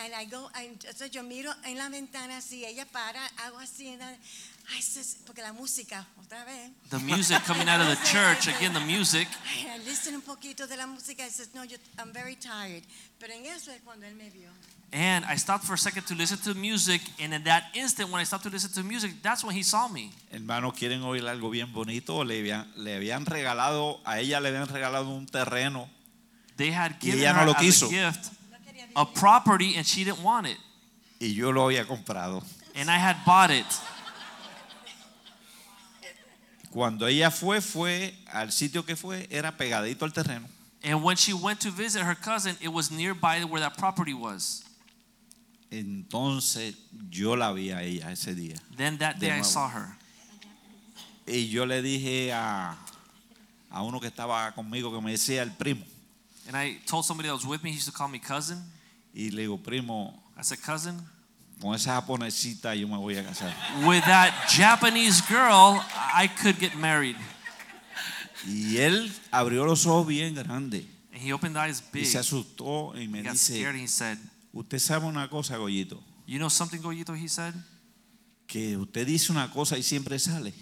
[0.05, 3.89] And I go, and entonces yo miro en la ventana así, ella para, hago así,
[3.89, 4.17] and I-
[4.75, 6.71] ay, sis- porque la música, otra vez.
[6.89, 8.47] The music coming out of the church.
[8.47, 9.27] Again, the music.
[9.65, 12.83] I listen un poquito de la música, y says, no, yo, I'm very tired.
[13.19, 14.49] Pero en eso es cuando él me vio.
[14.91, 17.01] And I stopped for a second to listen to music.
[17.19, 19.87] And in that instant, when I stopped to listen to music, that's when he saw
[19.89, 20.11] me.
[20.31, 22.23] Hermanos, ¿quieren oír algo bien bonito?
[22.23, 25.89] Le habían, le habían regalado, a ella le habían regalado un terreno
[26.55, 27.85] They had Y given ella her no lo quiso.
[27.85, 28.31] a gift
[28.95, 30.57] a property, and she didn't want it.
[31.19, 32.43] y yo lo había comprado.
[32.75, 33.65] And I had bought it.
[36.71, 40.47] Cuando ella fue, fue al sitio que fue, era pegadito al terreno.
[40.83, 44.63] And when she went to visit her cousin, it was nearby where that property was.
[45.71, 46.75] Entonces
[47.09, 48.59] yo la vi a ella ese día.
[48.75, 49.95] Then that day I saw her.
[51.27, 52.75] Y yo le dije a,
[53.71, 55.83] a uno que estaba conmigo que me decía el primo.
[56.47, 58.63] And I told somebody that was with me, he used to call me cousin.
[59.13, 60.99] Y le digo, primo, I said, cousin,
[61.59, 63.53] con esa japonesita yo me voy a casar.
[63.85, 65.81] with that Japanese girl,
[66.13, 67.15] I could get married.
[68.47, 72.05] Y él abrió los ojos bien grandes And he opened eyes y big.
[72.05, 74.17] se asustó y me He got dice, scared and he said,
[74.53, 77.15] usted sabe una cosa, Goyito, You know something, Goyito?
[77.17, 77.53] He said,
[78.47, 80.53] que usted dice una cosa y siempre sale.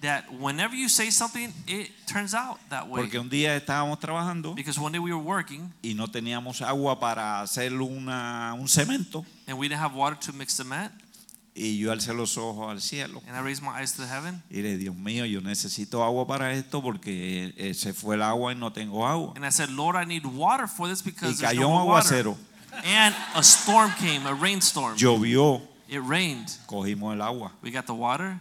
[0.00, 3.02] That whenever you say something, it turns out that way.
[3.02, 6.98] Porque un día estábamos trabajando Because one day we were working y no teníamos agua
[7.00, 10.92] para hacer una, un cemento and we didn't have water to mix cement.
[11.54, 13.20] y yo alcé los ojos al cielo.
[13.26, 16.52] And I raised my eyes to heaven Y le Dios mío, yo necesito agua para
[16.52, 19.32] esto porque eh, se fue el agua y no tengo agua.
[19.34, 21.74] and I said, Lord, I need water for this Y because there's cayó no un
[21.82, 22.14] more water.
[22.14, 22.36] aguacero,
[22.84, 24.96] And a storm came, a rainstorm.
[24.96, 26.46] llovió, It rained.
[26.68, 27.50] cogimos el agua.
[27.60, 28.38] We got the water.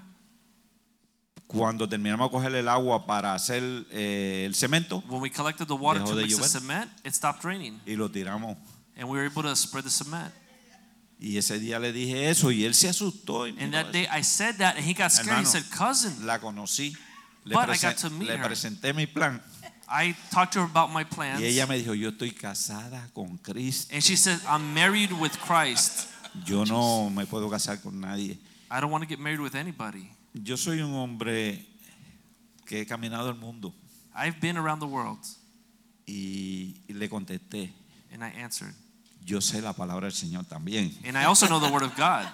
[1.48, 5.74] Cuando terminamos de coger el agua para hacer eh, el cemento When we collected the
[5.76, 6.50] water Dejó to de mix the llover.
[6.62, 7.80] cement, it stopped raining.
[7.86, 8.58] y lo tiramos.
[8.98, 10.34] And we were able to spread the cement.
[11.20, 13.48] Y ese día le dije eso y él se asustó.
[13.48, 15.28] Y And that day I said that and he got scared.
[15.40, 15.50] He Hermano.
[15.50, 16.94] said, Cousin, la conocí.
[17.46, 18.46] Le, But I presen- got to meet le her.
[18.48, 19.42] presenté mi plan
[19.90, 21.40] I talked to her about my plans.
[21.40, 23.94] y ella me dijo, yo estoy casada con Cristo.
[23.96, 26.10] And she said, I'm married with Christ.
[26.46, 28.38] Yo no me puedo casar con nadie.
[28.70, 30.12] I don't want to get married with anybody.
[30.44, 31.66] Yo soy un hombre
[32.66, 33.74] que he caminado el mundo
[34.16, 35.20] I've been around the world.
[36.06, 37.72] y, y le contesté,
[38.14, 38.74] And I answered.
[39.26, 42.26] yo sé la palabra del Señor también And I also know the word of God.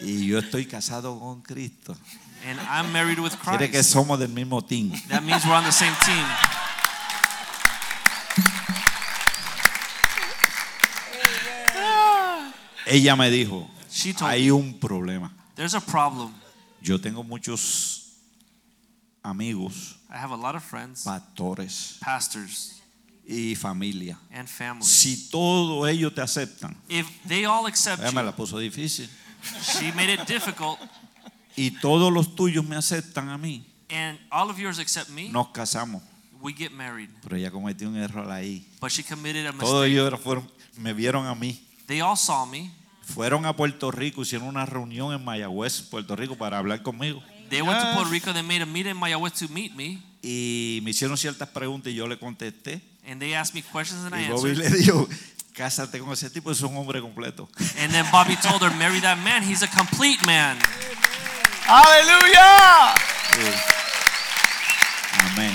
[0.00, 1.96] y yo estoy casado con Cristo.
[2.46, 3.90] And I'm married with Quiere que Christ.
[3.92, 4.92] somos del mismo team.
[5.08, 6.24] That means we're on the same team.
[12.86, 15.32] Ella me dijo, She told hay un problema.
[15.54, 16.32] There's a problem.
[16.86, 18.12] Yo tengo muchos
[19.22, 22.80] amigos, I have a lot of friends, pastores pastors,
[23.28, 24.16] y familia.
[24.30, 24.84] and family.
[24.84, 29.08] Si todos ellos te aceptan, If they all accept ella me you, la puso difícil,
[29.62, 30.78] she made it difficult,
[31.56, 35.48] y todos los tuyos me aceptan a mí, and all of yours accept me, nos
[35.48, 36.02] casamos.
[36.40, 37.10] we get married.
[37.22, 38.64] Pero ella cometió un error ahí.
[38.80, 39.92] But she committed a Todos mistake.
[39.92, 40.48] ellos fueron,
[40.78, 41.58] me vieron a mí.
[41.88, 42.70] They all saw me.
[43.14, 47.22] Fueron a Puerto Rico, hicieron una reunión en Mayagüez, Puerto Rico, para hablar conmigo.
[47.48, 48.32] They went to Puerto Rico.
[48.32, 51.96] They made a meeting in Mayagüez to meet me, Y me hicieron ciertas preguntas y
[51.96, 52.80] yo le contesté.
[53.08, 54.70] and they asked me questions, and I Y Bobby answered.
[54.72, 55.08] le dijo,
[55.54, 57.48] cásate con ese tipo, es un hombre completo.
[57.80, 59.44] And then Bobby told her, "Marry that man.
[59.48, 60.58] He's a complete man."
[61.68, 62.94] Aleluya.
[65.20, 65.54] Amén.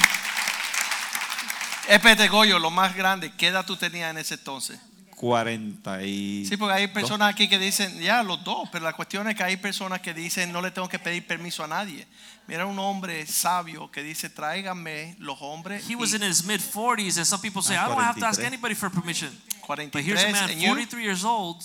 [1.90, 4.80] Espérate, Goyo, lo más grande, ¿qué edad tú tenías en ese entonces?
[5.22, 6.48] 40 y...
[6.48, 9.44] Sí, porque hay personas aquí que dicen, ya, los dos, pero la cuestión es que
[9.44, 12.08] hay personas que dicen, no le tengo que pedir permiso a nadie.
[12.48, 15.88] Mira un hombre sabio que dice, tráiganme los hombres.
[15.88, 18.42] He was in his mid 40s, and some people say, "I don't have to ask
[18.42, 18.48] 43.
[18.48, 19.30] anybody for permission."
[19.68, 21.64] But 43, here's a man, and you, 43 years old.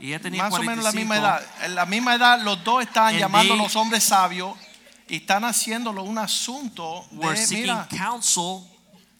[0.00, 0.98] Y ella tenía más o menos la 45.
[0.98, 1.46] misma edad.
[1.62, 4.58] En la misma edad, los dos están And llamando a los hombres sabios
[5.08, 8.75] y están haciéndolo un asunto Were de, seeking mira, counsel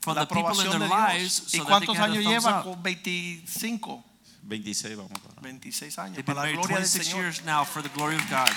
[0.06, 2.10] from la the people in their de lives so ¿Y that they cuántos can have
[2.10, 2.58] a años thumbs lleva?
[2.60, 2.64] up.
[2.64, 4.04] Con 25,
[4.42, 5.40] 26 vamos para.
[5.42, 6.14] 26 años.
[6.14, 7.22] They've been Para la married gloria del 26 Señor.
[7.22, 8.48] years now for the glory of God.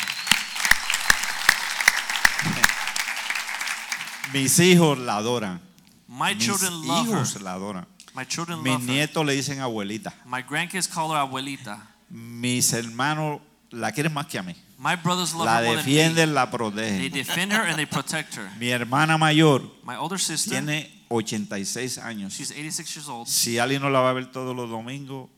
[4.34, 5.60] Mis hijos la adoran.
[6.08, 7.42] My Mis children love her.
[7.42, 7.86] la adoran.
[8.14, 8.88] My children Mis love her.
[8.94, 10.14] nietos le dicen abuelita.
[10.26, 11.80] My grandkids call her abuelita.
[12.10, 14.56] Mis hermanos la quieren más que a mí.
[14.78, 15.92] My brothers love La her more than me.
[15.94, 17.12] defienden, la They protegen.
[17.12, 18.50] defend her and they protect her.
[18.60, 22.34] Mi hermana mayor My older sister, tiene 86 años.
[22.34, 25.30] she's 86 years old, Si alguien no la va a ver todos los domingos,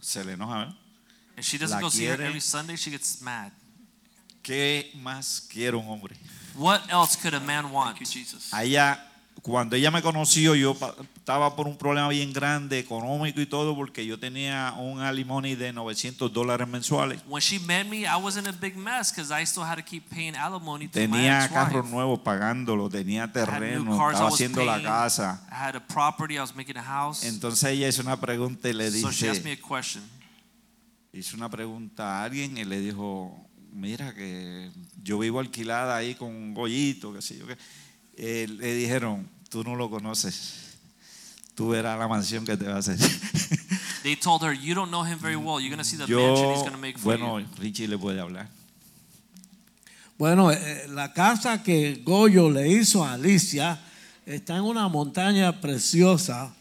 [0.00, 0.64] se le enoja.
[0.70, 0.74] ¿eh?
[1.36, 2.76] and she doesn't La go see her every Sunday.
[2.76, 3.52] She gets mad.
[4.42, 6.16] ¿Qué más quiere un hombre?
[6.56, 7.96] What else could a man want?
[7.96, 8.52] Thank you, Jesus.
[8.52, 8.98] A ella,
[9.42, 10.76] cuando ella me conoció, yo
[11.16, 15.72] estaba por un problema bien grande, económico y todo, porque yo tenía un alimony de
[15.72, 17.20] 900 dólares mensuales.
[17.26, 19.84] When she met me, I was in a big mess because I still had to
[19.84, 24.30] keep paying alimony to Tenía carros nuevos pagándolo, tenía I had new terreno, cars estaba
[24.30, 24.86] haciendo la paying.
[24.86, 25.46] casa.
[25.50, 26.36] I had a property.
[26.36, 27.24] I was making a house.
[27.24, 30.04] Entonces ella hizo una pregunta y le so she asked me dice, a question.
[31.12, 34.70] hizo una pregunta a alguien y le dijo, mira que
[35.02, 37.56] yo vivo alquilada ahí con un gollito, qué sé yo qué.
[38.20, 40.76] Eh, le dijeron, tú no lo conoces,
[41.54, 42.98] tú verás la mansión que te va a hacer.
[44.02, 45.60] They told her, "You don't know him very well.
[45.60, 48.20] You're gonna see the mansion he's yo, gonna make for bueno, you." Richie le puede
[48.20, 48.48] hablar.
[50.18, 53.78] Bueno, eh, la casa que Goyo le hizo a Alicia
[54.26, 56.52] está en una montaña preciosa.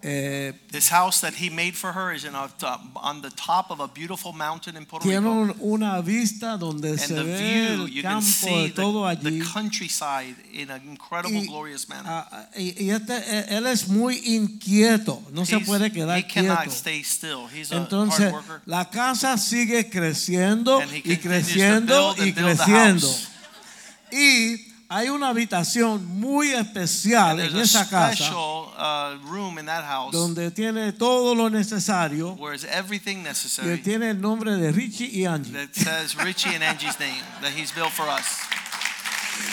[0.00, 2.48] Eh, This house that he made for her is in a,
[2.94, 5.20] on the top of a beautiful mountain in Puerto Rico.
[5.28, 9.16] un- una vista donde And se the ve view, el you can see todo the,
[9.16, 9.40] allí.
[9.40, 12.04] the countryside in an incredible, Y, glorious manner.
[12.08, 16.16] ah, ah, y- y este, eh, él es muy inquieto, no se He's- puede quedar
[16.16, 16.70] he cannot quieto.
[16.70, 17.48] stay still.
[17.52, 18.62] He's a Entonces, hard worker.
[18.66, 22.64] la casa sigue creciendo And he y continues to creciendo build and y build the
[22.64, 23.08] creciendo.
[23.08, 23.28] house.
[24.12, 29.66] Y hay una habitación muy especial en there's a esa casa special uh, room in
[29.66, 34.56] that house donde tiene todo lo necesario where is everything y necessary tiene el nombre
[34.56, 35.52] de Richie y Angie.
[35.52, 38.24] that says Richie and Angie's name that he's built for us.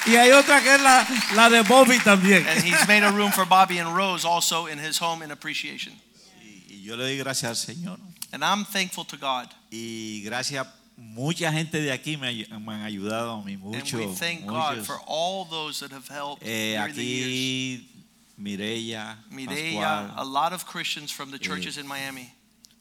[0.07, 1.05] Y hay otra que es la,
[1.35, 2.45] la de Bobby también.
[2.47, 5.93] And he's made a room for Bobby and Rose also in his home in appreciation.
[6.67, 7.99] Y yo le doy gracias al Señor.
[8.31, 9.49] And I'm thankful to God.
[9.71, 10.67] Y gracias,
[10.97, 13.97] mucha gente de aquí me, me han ayudado a mí And mucho.
[13.97, 14.87] we thank God muchos.
[14.87, 17.87] for all those that have helped Eh, aquí,
[18.37, 22.31] Mireya, Mireya, a lot of Christians from the churches in Miami.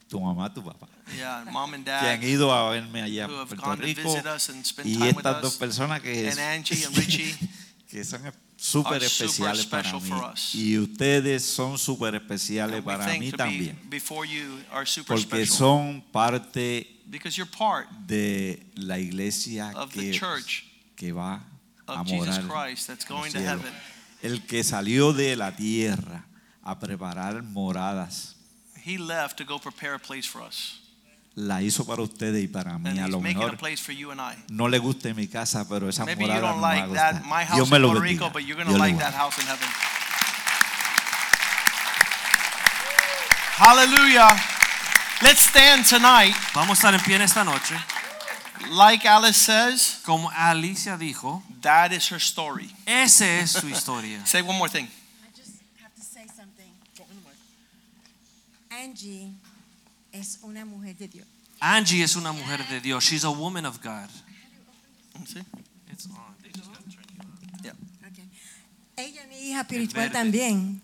[0.09, 0.87] tu mamá, tu papá,
[1.17, 4.15] Yeah, mom and que han dad ido a verme allá a Puerto Rico.
[4.15, 7.35] and Y estas dos personas que, And Angie and Richie
[7.89, 8.21] que son
[8.57, 10.09] súper especiales para mí.
[10.53, 13.77] Y ustedes son súper especiales And para mí también.
[13.83, 19.71] be before you are super Porque special son parte because you're part de la iglesia
[19.75, 20.65] of que, the church
[20.95, 21.41] que va
[21.87, 23.71] a of Jesus morar Christ that's going to heaven.
[24.23, 26.25] El que salió de la tierra
[26.63, 28.35] a preparar moradas,
[28.83, 30.79] He left to go prepare a place for us.
[31.35, 32.89] la hizo para ustedes y para mí.
[32.89, 34.35] And A lo a mejor place for you and I.
[34.49, 37.77] no le guste mi casa, pero esa Maybe morada no like that, my Dios me
[37.77, 38.01] lo bendiga.
[38.03, 39.67] Rico, but you're Dios like that house in heaven.
[43.57, 44.35] Hallelujah.
[45.21, 46.35] Let's stand tonight.
[46.53, 47.75] Vamos a estar en pie en esta noche.
[48.71, 52.69] Like Alice says, Como Alicia dijo, that is her story.
[52.85, 54.25] esa es su historia.
[54.25, 54.85] Say one more thing.
[54.87, 56.71] I just have to say something.
[58.71, 59.31] Angie
[60.11, 61.27] es una mujer de Dios.
[61.61, 63.03] Angie es una mujer de Dios.
[63.03, 64.09] She's a woman of God.
[65.17, 65.41] Mm, see?
[65.91, 66.35] It's on.
[66.43, 68.11] They just gotta turn you on.
[68.11, 68.23] Okay.
[68.97, 70.81] Ella es mi hija espiritual también.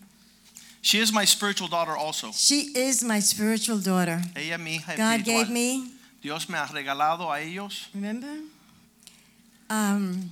[0.82, 2.32] She is my spiritual daughter also.
[2.32, 4.20] She is my spiritual daughter.
[4.34, 5.88] Ella mi hija God gave me,
[6.20, 7.86] Dios me ha regalado a ellos.
[7.94, 8.40] remember?
[9.70, 10.30] Um,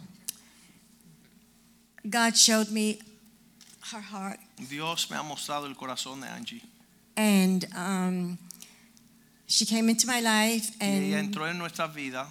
[2.09, 2.99] God showed me
[3.93, 4.41] her heart.
[4.69, 6.63] Dios me ha mostrado el corazón de Angie.
[7.17, 8.39] And um,
[9.47, 12.27] she came into my life, Y ella and, entró en nuestra vida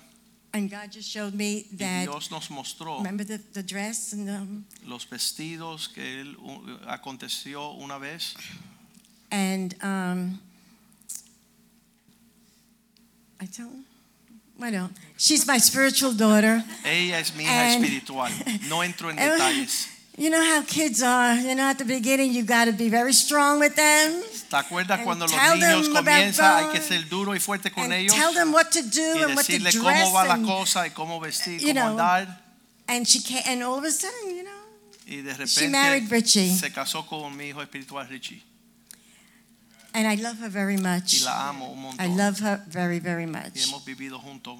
[0.53, 2.05] and God just showed me y that.
[2.05, 7.75] Dios nos mostró Remember the, the dress and the, los vestidos que él uh, aconteció
[7.79, 8.33] una vez.
[9.31, 10.39] and um,
[13.39, 13.85] I tell him,
[14.57, 16.63] bueno, she's my spiritual daughter.
[16.83, 18.31] Ella es mi hija And- espiritual.
[18.67, 19.87] No entro en detalles.
[20.19, 21.33] You know how kids are.
[21.35, 24.97] You know, at the beginning, you got to be very strong with them ¿Te acuerdas
[24.99, 26.65] And cuando los tell niños comienzan?
[26.65, 29.35] Hay que ser duro y fuerte con ellos tell them what to do y and
[29.35, 30.03] what to decirle dress.
[30.03, 32.27] cómo va la and, cosa y cómo vestir, cómo know, andar.
[32.89, 34.51] and she came, and all of a sudden, you know,
[35.07, 36.53] Y de she married Richie.
[36.53, 38.43] se casó con mi hijo espiritual Richie.
[39.93, 41.23] and I love her very Y much.
[41.23, 43.55] la amo un I love her very, very Y much.
[43.55, 44.57] hemos vivido juntos.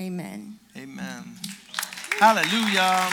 [0.00, 0.58] Amen.
[0.76, 1.36] Amen.
[2.20, 3.10] Hallelujah.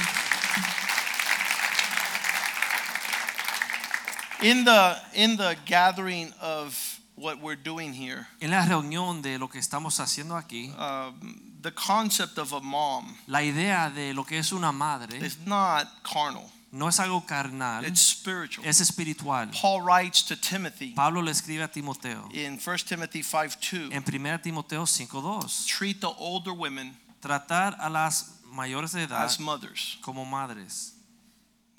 [4.42, 6.76] In the in the gathering of
[7.16, 11.72] what we're doing here, En la reunión de lo que estamos haciendo aquí, um, the
[11.72, 16.50] concept of a mom la idea de lo que es una madre is not carnal;
[16.72, 18.66] no es algo carnal, it's spiritual.
[18.66, 19.50] es espiritual.
[19.52, 24.40] Paul writes to Timothy Pablo le escribe a Timoteo in 1 Timothy 5:2, en 1
[24.42, 30.00] Timoteo 5:2, treat the older women tratar a las mayores de edad as mothers.
[30.02, 30.94] como madres,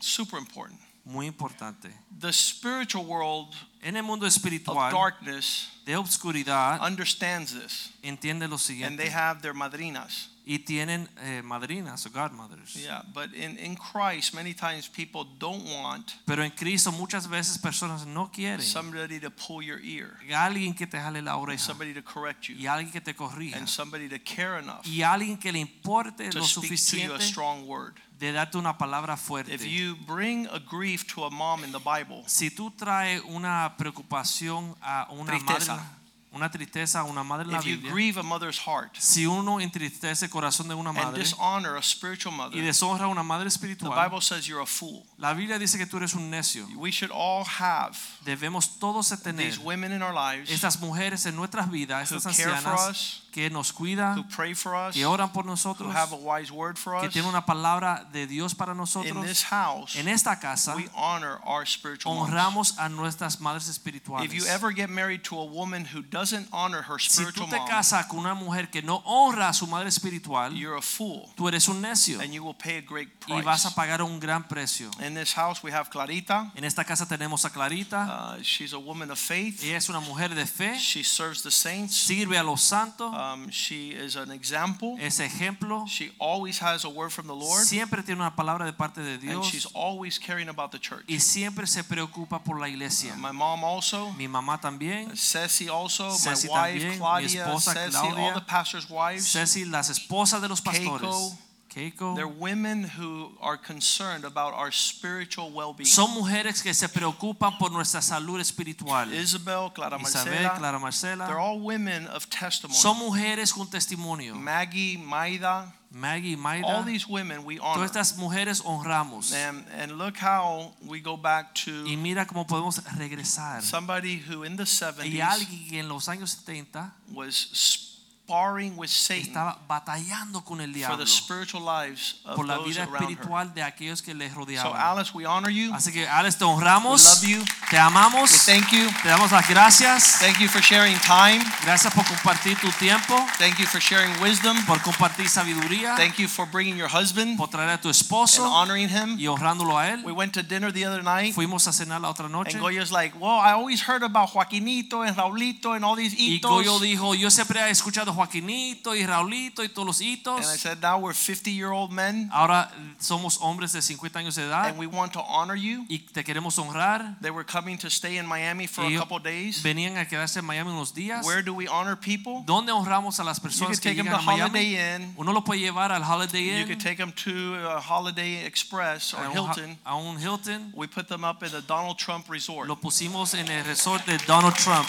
[0.01, 0.79] Super important.
[1.05, 1.91] Muy importante.
[2.21, 8.97] The spiritual world En el mundo of darkness de obscuridad understands this, entiende lo and
[8.97, 10.29] they have their madrinas.
[10.45, 12.75] y tienen eh, madrinas o godmothers.
[12.75, 17.59] Yeah, but in, in Christ, many times people don't want Pero en Cristo muchas veces
[17.59, 21.95] personas no quieren somebody to pull your ear, alguien que te jale la oreja somebody
[21.95, 25.39] to correct you, y alguien que te corrija and somebody to care enough y alguien
[25.39, 27.95] que le importe to lo speak to you a strong word.
[28.23, 29.53] De darte una palabra fuerte.
[29.53, 33.75] If you bring a grief to a mom in the Bible, Si tú traes una
[33.77, 35.75] preocupación a una Tristeza.
[35.77, 36.02] madre
[36.33, 39.27] una tristeza a una madre en la if you Biblia, grieve a mother's heart si
[39.27, 43.09] uno entristece el corazón de una and madre dishonor a spiritual y mother, deshonra a
[43.09, 45.05] una madre the espiritual, Bible says you're a fool.
[45.19, 46.67] la Biblia dice que tú eres un necio.
[46.77, 51.27] We should all have Debemos todos de tener these women in our lives estas mujeres
[51.27, 54.75] en nuestras vidas, who estas care for ancianas us, que nos who cuidan, pray for
[54.75, 57.13] us, que oran por who nosotros, have a wise word for que us.
[57.13, 59.25] tienen una palabra de Dios para In nosotros.
[59.27, 63.73] this house, En esta casa we honor our spiritual honramos a nuestras madres If you
[63.73, 64.47] espirituales.
[64.49, 67.69] ever get married to a woman who doesn't honor her Si tú spiritual te mom,
[67.69, 71.49] casas con una mujer que no honra a su madre espiritual, you're a fool tú
[71.49, 73.39] eres un necio and you will pay a great price.
[73.41, 74.91] y vas a pagar un gran precio.
[75.01, 76.53] In this house, we have Clarita.
[76.55, 78.37] En esta casa tenemos a Clarita.
[78.39, 79.63] Uh, she's a woman of faith.
[79.63, 81.95] Ella es una mujer de fe, She serves the saints.
[81.97, 84.97] sirve a los santos, Um, she is an example.
[85.01, 85.85] es ejemplo.
[85.89, 89.15] She always has a word from the Lord, Siempre tiene una palabra de parte de
[89.15, 91.05] and Dios she's always caring about the church.
[91.09, 93.15] y siempre se preocupa por la iglesia.
[93.17, 97.73] My mom also, Mi mamá también, Ceci also, Ceci my wife también, mi Claudia, esposa
[97.75, 99.27] Ceci, Claudia, all the pastors' wives.
[99.27, 101.09] Ceci, las esposas de los pastores.
[101.09, 101.39] Keiko.
[101.73, 102.15] Keiko.
[102.15, 105.87] They're women who are concerned about our spiritual well-being.
[105.87, 109.13] Son mujeres que se preocupan por nuestra salud espiritual.
[109.13, 110.43] Isabel, Clara Isabel,
[110.81, 112.79] Marcela, Clara they're all women of testimony.
[112.79, 114.35] Son mujeres con testimonio.
[114.35, 117.85] Maggie, Maida, Maggie, all these women we Todas honor.
[117.87, 119.33] estas mujeres honramos.
[119.35, 123.63] And, and look how we go back to Y mira cómo podemos regresar.
[123.63, 127.92] somebody who in the Y 70s alguien que en los años 70 was
[128.27, 132.69] sparring with Satan estaba batallando con el for the spiritual lives of por la those
[132.69, 132.95] vida her.
[132.95, 134.73] espiritual de aquellos que les So.
[134.75, 135.73] Alice, we honor you.
[135.75, 137.45] Así que Alex, te We love you.
[137.71, 138.89] te amamos, We thank you.
[139.03, 140.19] te damos las gracias.
[140.21, 141.45] Thank you for sharing time.
[141.65, 144.57] Gracias por compartir tu tiempo, Thank you for sharing wisdom.
[144.67, 148.45] por compartir sabiduría, Thank you for bringing your husband por traer a tu and esposo
[148.45, 149.19] honoring him.
[149.19, 150.03] y honrándolo a él.
[150.05, 151.35] We went to dinner the other night.
[151.35, 155.03] Fuimos a cenar la otra noche And Goyo's like, well, I always heard about Joaquinito
[155.07, 159.63] and Raulito and all these y Goyo dijo, yo siempre he escuchado Joaquinito y Raulito
[159.65, 160.37] y todos los hitos.
[160.39, 164.35] And I said, now we're 50 year old men Ahora somos hombres de 50 años
[164.37, 165.85] de edad and we want to honor you.
[165.89, 167.17] y te queremos honrar.
[167.21, 169.63] They were coming to stay in Miami for a couple days.
[169.63, 171.25] venían a quedarse en Miami unos días.
[171.27, 172.43] Where do we honor people?
[172.47, 174.51] ¿Dónde honramos a las You personas could que take them llegan to a Miami?
[174.77, 175.15] Holiday Inn.
[175.17, 176.61] Uno lo puede llevar al Holiday Inn.
[176.61, 179.79] You could take them to uh, Holiday Express or a Hilton.
[179.85, 180.73] a un Hilton.
[180.75, 184.19] We put them up at the Donald Trump Resort Lo pusimos en el resort de
[184.27, 184.89] Donald Trump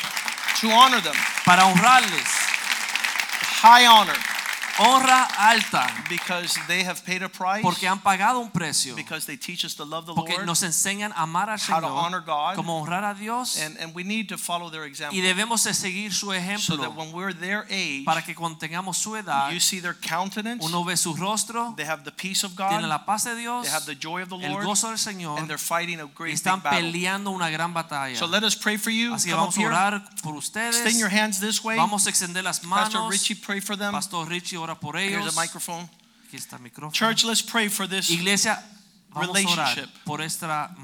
[0.61, 1.15] to honor them.
[1.45, 2.52] para honrarles.
[3.63, 4.42] High honor
[4.77, 8.95] Honra alta because they have paid a price, porque han pagado un precio.
[8.95, 11.79] because they teach us to love the Porque Lord, nos enseñan a amar al how
[11.79, 15.17] to honor God, como honrar a Dios and, and we need to follow their example
[15.17, 18.97] y debemos de seguir su so that when we're their age, para que cuando tengamos
[18.97, 22.55] su edad, you see their countenance, uno ve su rostro, they have the peace of
[22.55, 24.97] God, la paz de Dios, they have the joy of the el Lord, gozo del
[24.97, 26.91] Señor and they're fighting a great están big battle.
[26.91, 28.15] peleando una gran batalla.
[28.15, 29.13] So let us pray for you.
[29.13, 30.77] Así que vamos a orar por ustedes.
[30.77, 31.77] Extend your hands this way.
[31.77, 33.11] Vamos a extender las Pastor manos.
[33.11, 33.91] Richie, pray for them.
[33.91, 35.35] Pastor Richie ora por Here's ellos.
[35.35, 35.89] the microphone.
[36.27, 36.91] Aquí está el micrófono.
[36.93, 38.09] Church, let's pray for this.
[38.09, 38.63] Iglesia,
[39.11, 39.89] vamos a orar relationship.
[40.03, 40.75] por este That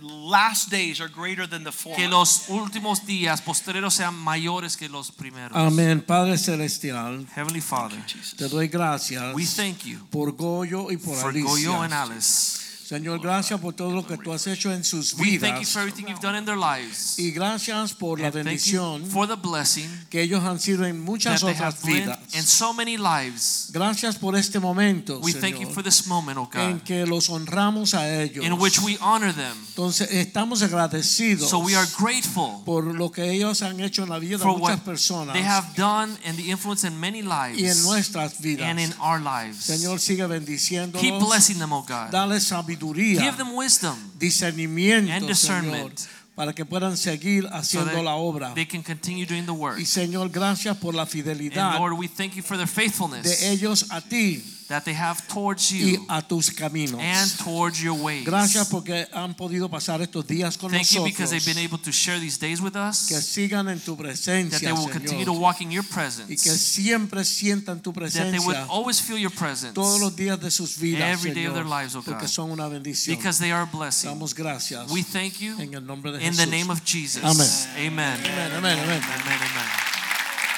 [0.00, 2.08] the last days are greater than the Que former.
[2.10, 5.56] los últimos días posteriores sean mayores que los primeros.
[5.56, 8.02] Amén, Padre Celestial, Heavenly Father,
[8.36, 12.63] te doy gracias we thank you por Goyo y por for Goyo and Alice.
[12.86, 15.68] Señor, gracias por todo lo que tú has hecho en sus We thank you vidas
[15.70, 17.18] for everything you've done in their lives.
[17.18, 21.02] y gracias por la And bendición for the blessing que ellos han sido en that
[21.04, 22.18] muchas they otras have vidas.
[22.34, 23.70] in so many lives.
[23.72, 27.30] Gracias por este momento, We thank you Señor, for this moment, oh en que los
[27.30, 28.44] honramos a ellos.
[28.44, 29.56] in which we honor them.
[29.70, 34.18] Entonces, estamos agradecidos So we are grateful por lo que ellos han hecho en la
[34.18, 38.40] vida de muchas personas they have done and the influence in many y en nuestras
[38.40, 38.66] vidas.
[38.68, 39.64] and in our lives.
[39.64, 41.26] Señor, sigue Keep bendiciéndolos.
[41.28, 42.10] blessing them, oh God.
[42.10, 46.00] Dale sabiduría, Give them wisdom discernimiento, and Señor, discernment
[46.34, 48.48] para que puedan seguir so la obra.
[48.48, 49.78] that they can continue doing the work.
[49.78, 53.50] Y Señor, gracias por la And fidelidad Lord, we thank you for their faithfulness de
[53.52, 57.00] ellos a ti that they have towards you a tus caminos.
[57.00, 58.24] and towards your ways.
[58.24, 61.92] Gracias porque han podido pasar estos días con Thank you because they've been able to
[61.92, 65.60] share these days with Que us, sigan en tu that they will continue to walk
[65.60, 69.74] in your Y que presence, siempre sientan tu that they will always feel your presence
[69.74, 72.28] todos los días de sus vidas, every day of their lives, oh porque God.
[72.28, 73.16] son una bendición.
[73.16, 74.10] because they are a blessing.
[74.10, 76.36] Damos gracias We thank you en el nombre de in Jesús.
[76.38, 77.22] the name of Jesus.
[77.22, 77.48] Amen.
[77.76, 78.20] Amen.
[78.20, 79.02] Amén, amén, amén.
[79.02, 79.68] Amen, amen.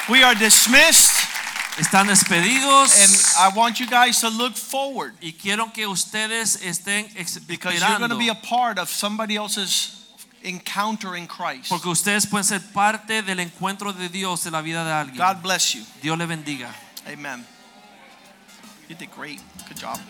[0.08, 1.15] We are dismissed,
[1.76, 7.06] Están despedidos and I want you guys to look forward y quiero que ustedes estén
[7.46, 9.92] because you're going to be a part of somebody else's
[10.42, 11.68] encounter in Christ.
[11.68, 15.18] porque ustedes pueden ser parte del encuentro de Dios en la vida de alguien.
[15.18, 15.82] God bless you.
[16.00, 16.74] Dios le bendiga.
[17.06, 17.44] Amen.
[18.88, 19.40] You did great.
[19.68, 20.00] Good job.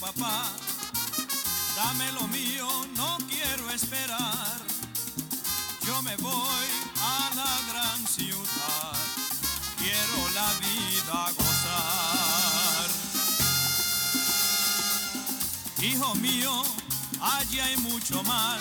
[0.00, 0.48] Papá.
[1.76, 4.58] Dame lo mío, no quiero esperar.
[5.86, 6.68] Yo me voy
[7.02, 8.96] a la gran ciudad.
[9.78, 12.88] Quiero la vida gozar.
[15.82, 16.62] Hijo mío,
[17.20, 18.60] allí hay mucho mal.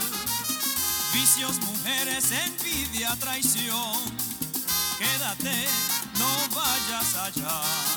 [1.14, 3.98] Vicios, mujeres, envidia, traición.
[4.98, 5.68] Quédate,
[6.18, 7.90] no vayas allá.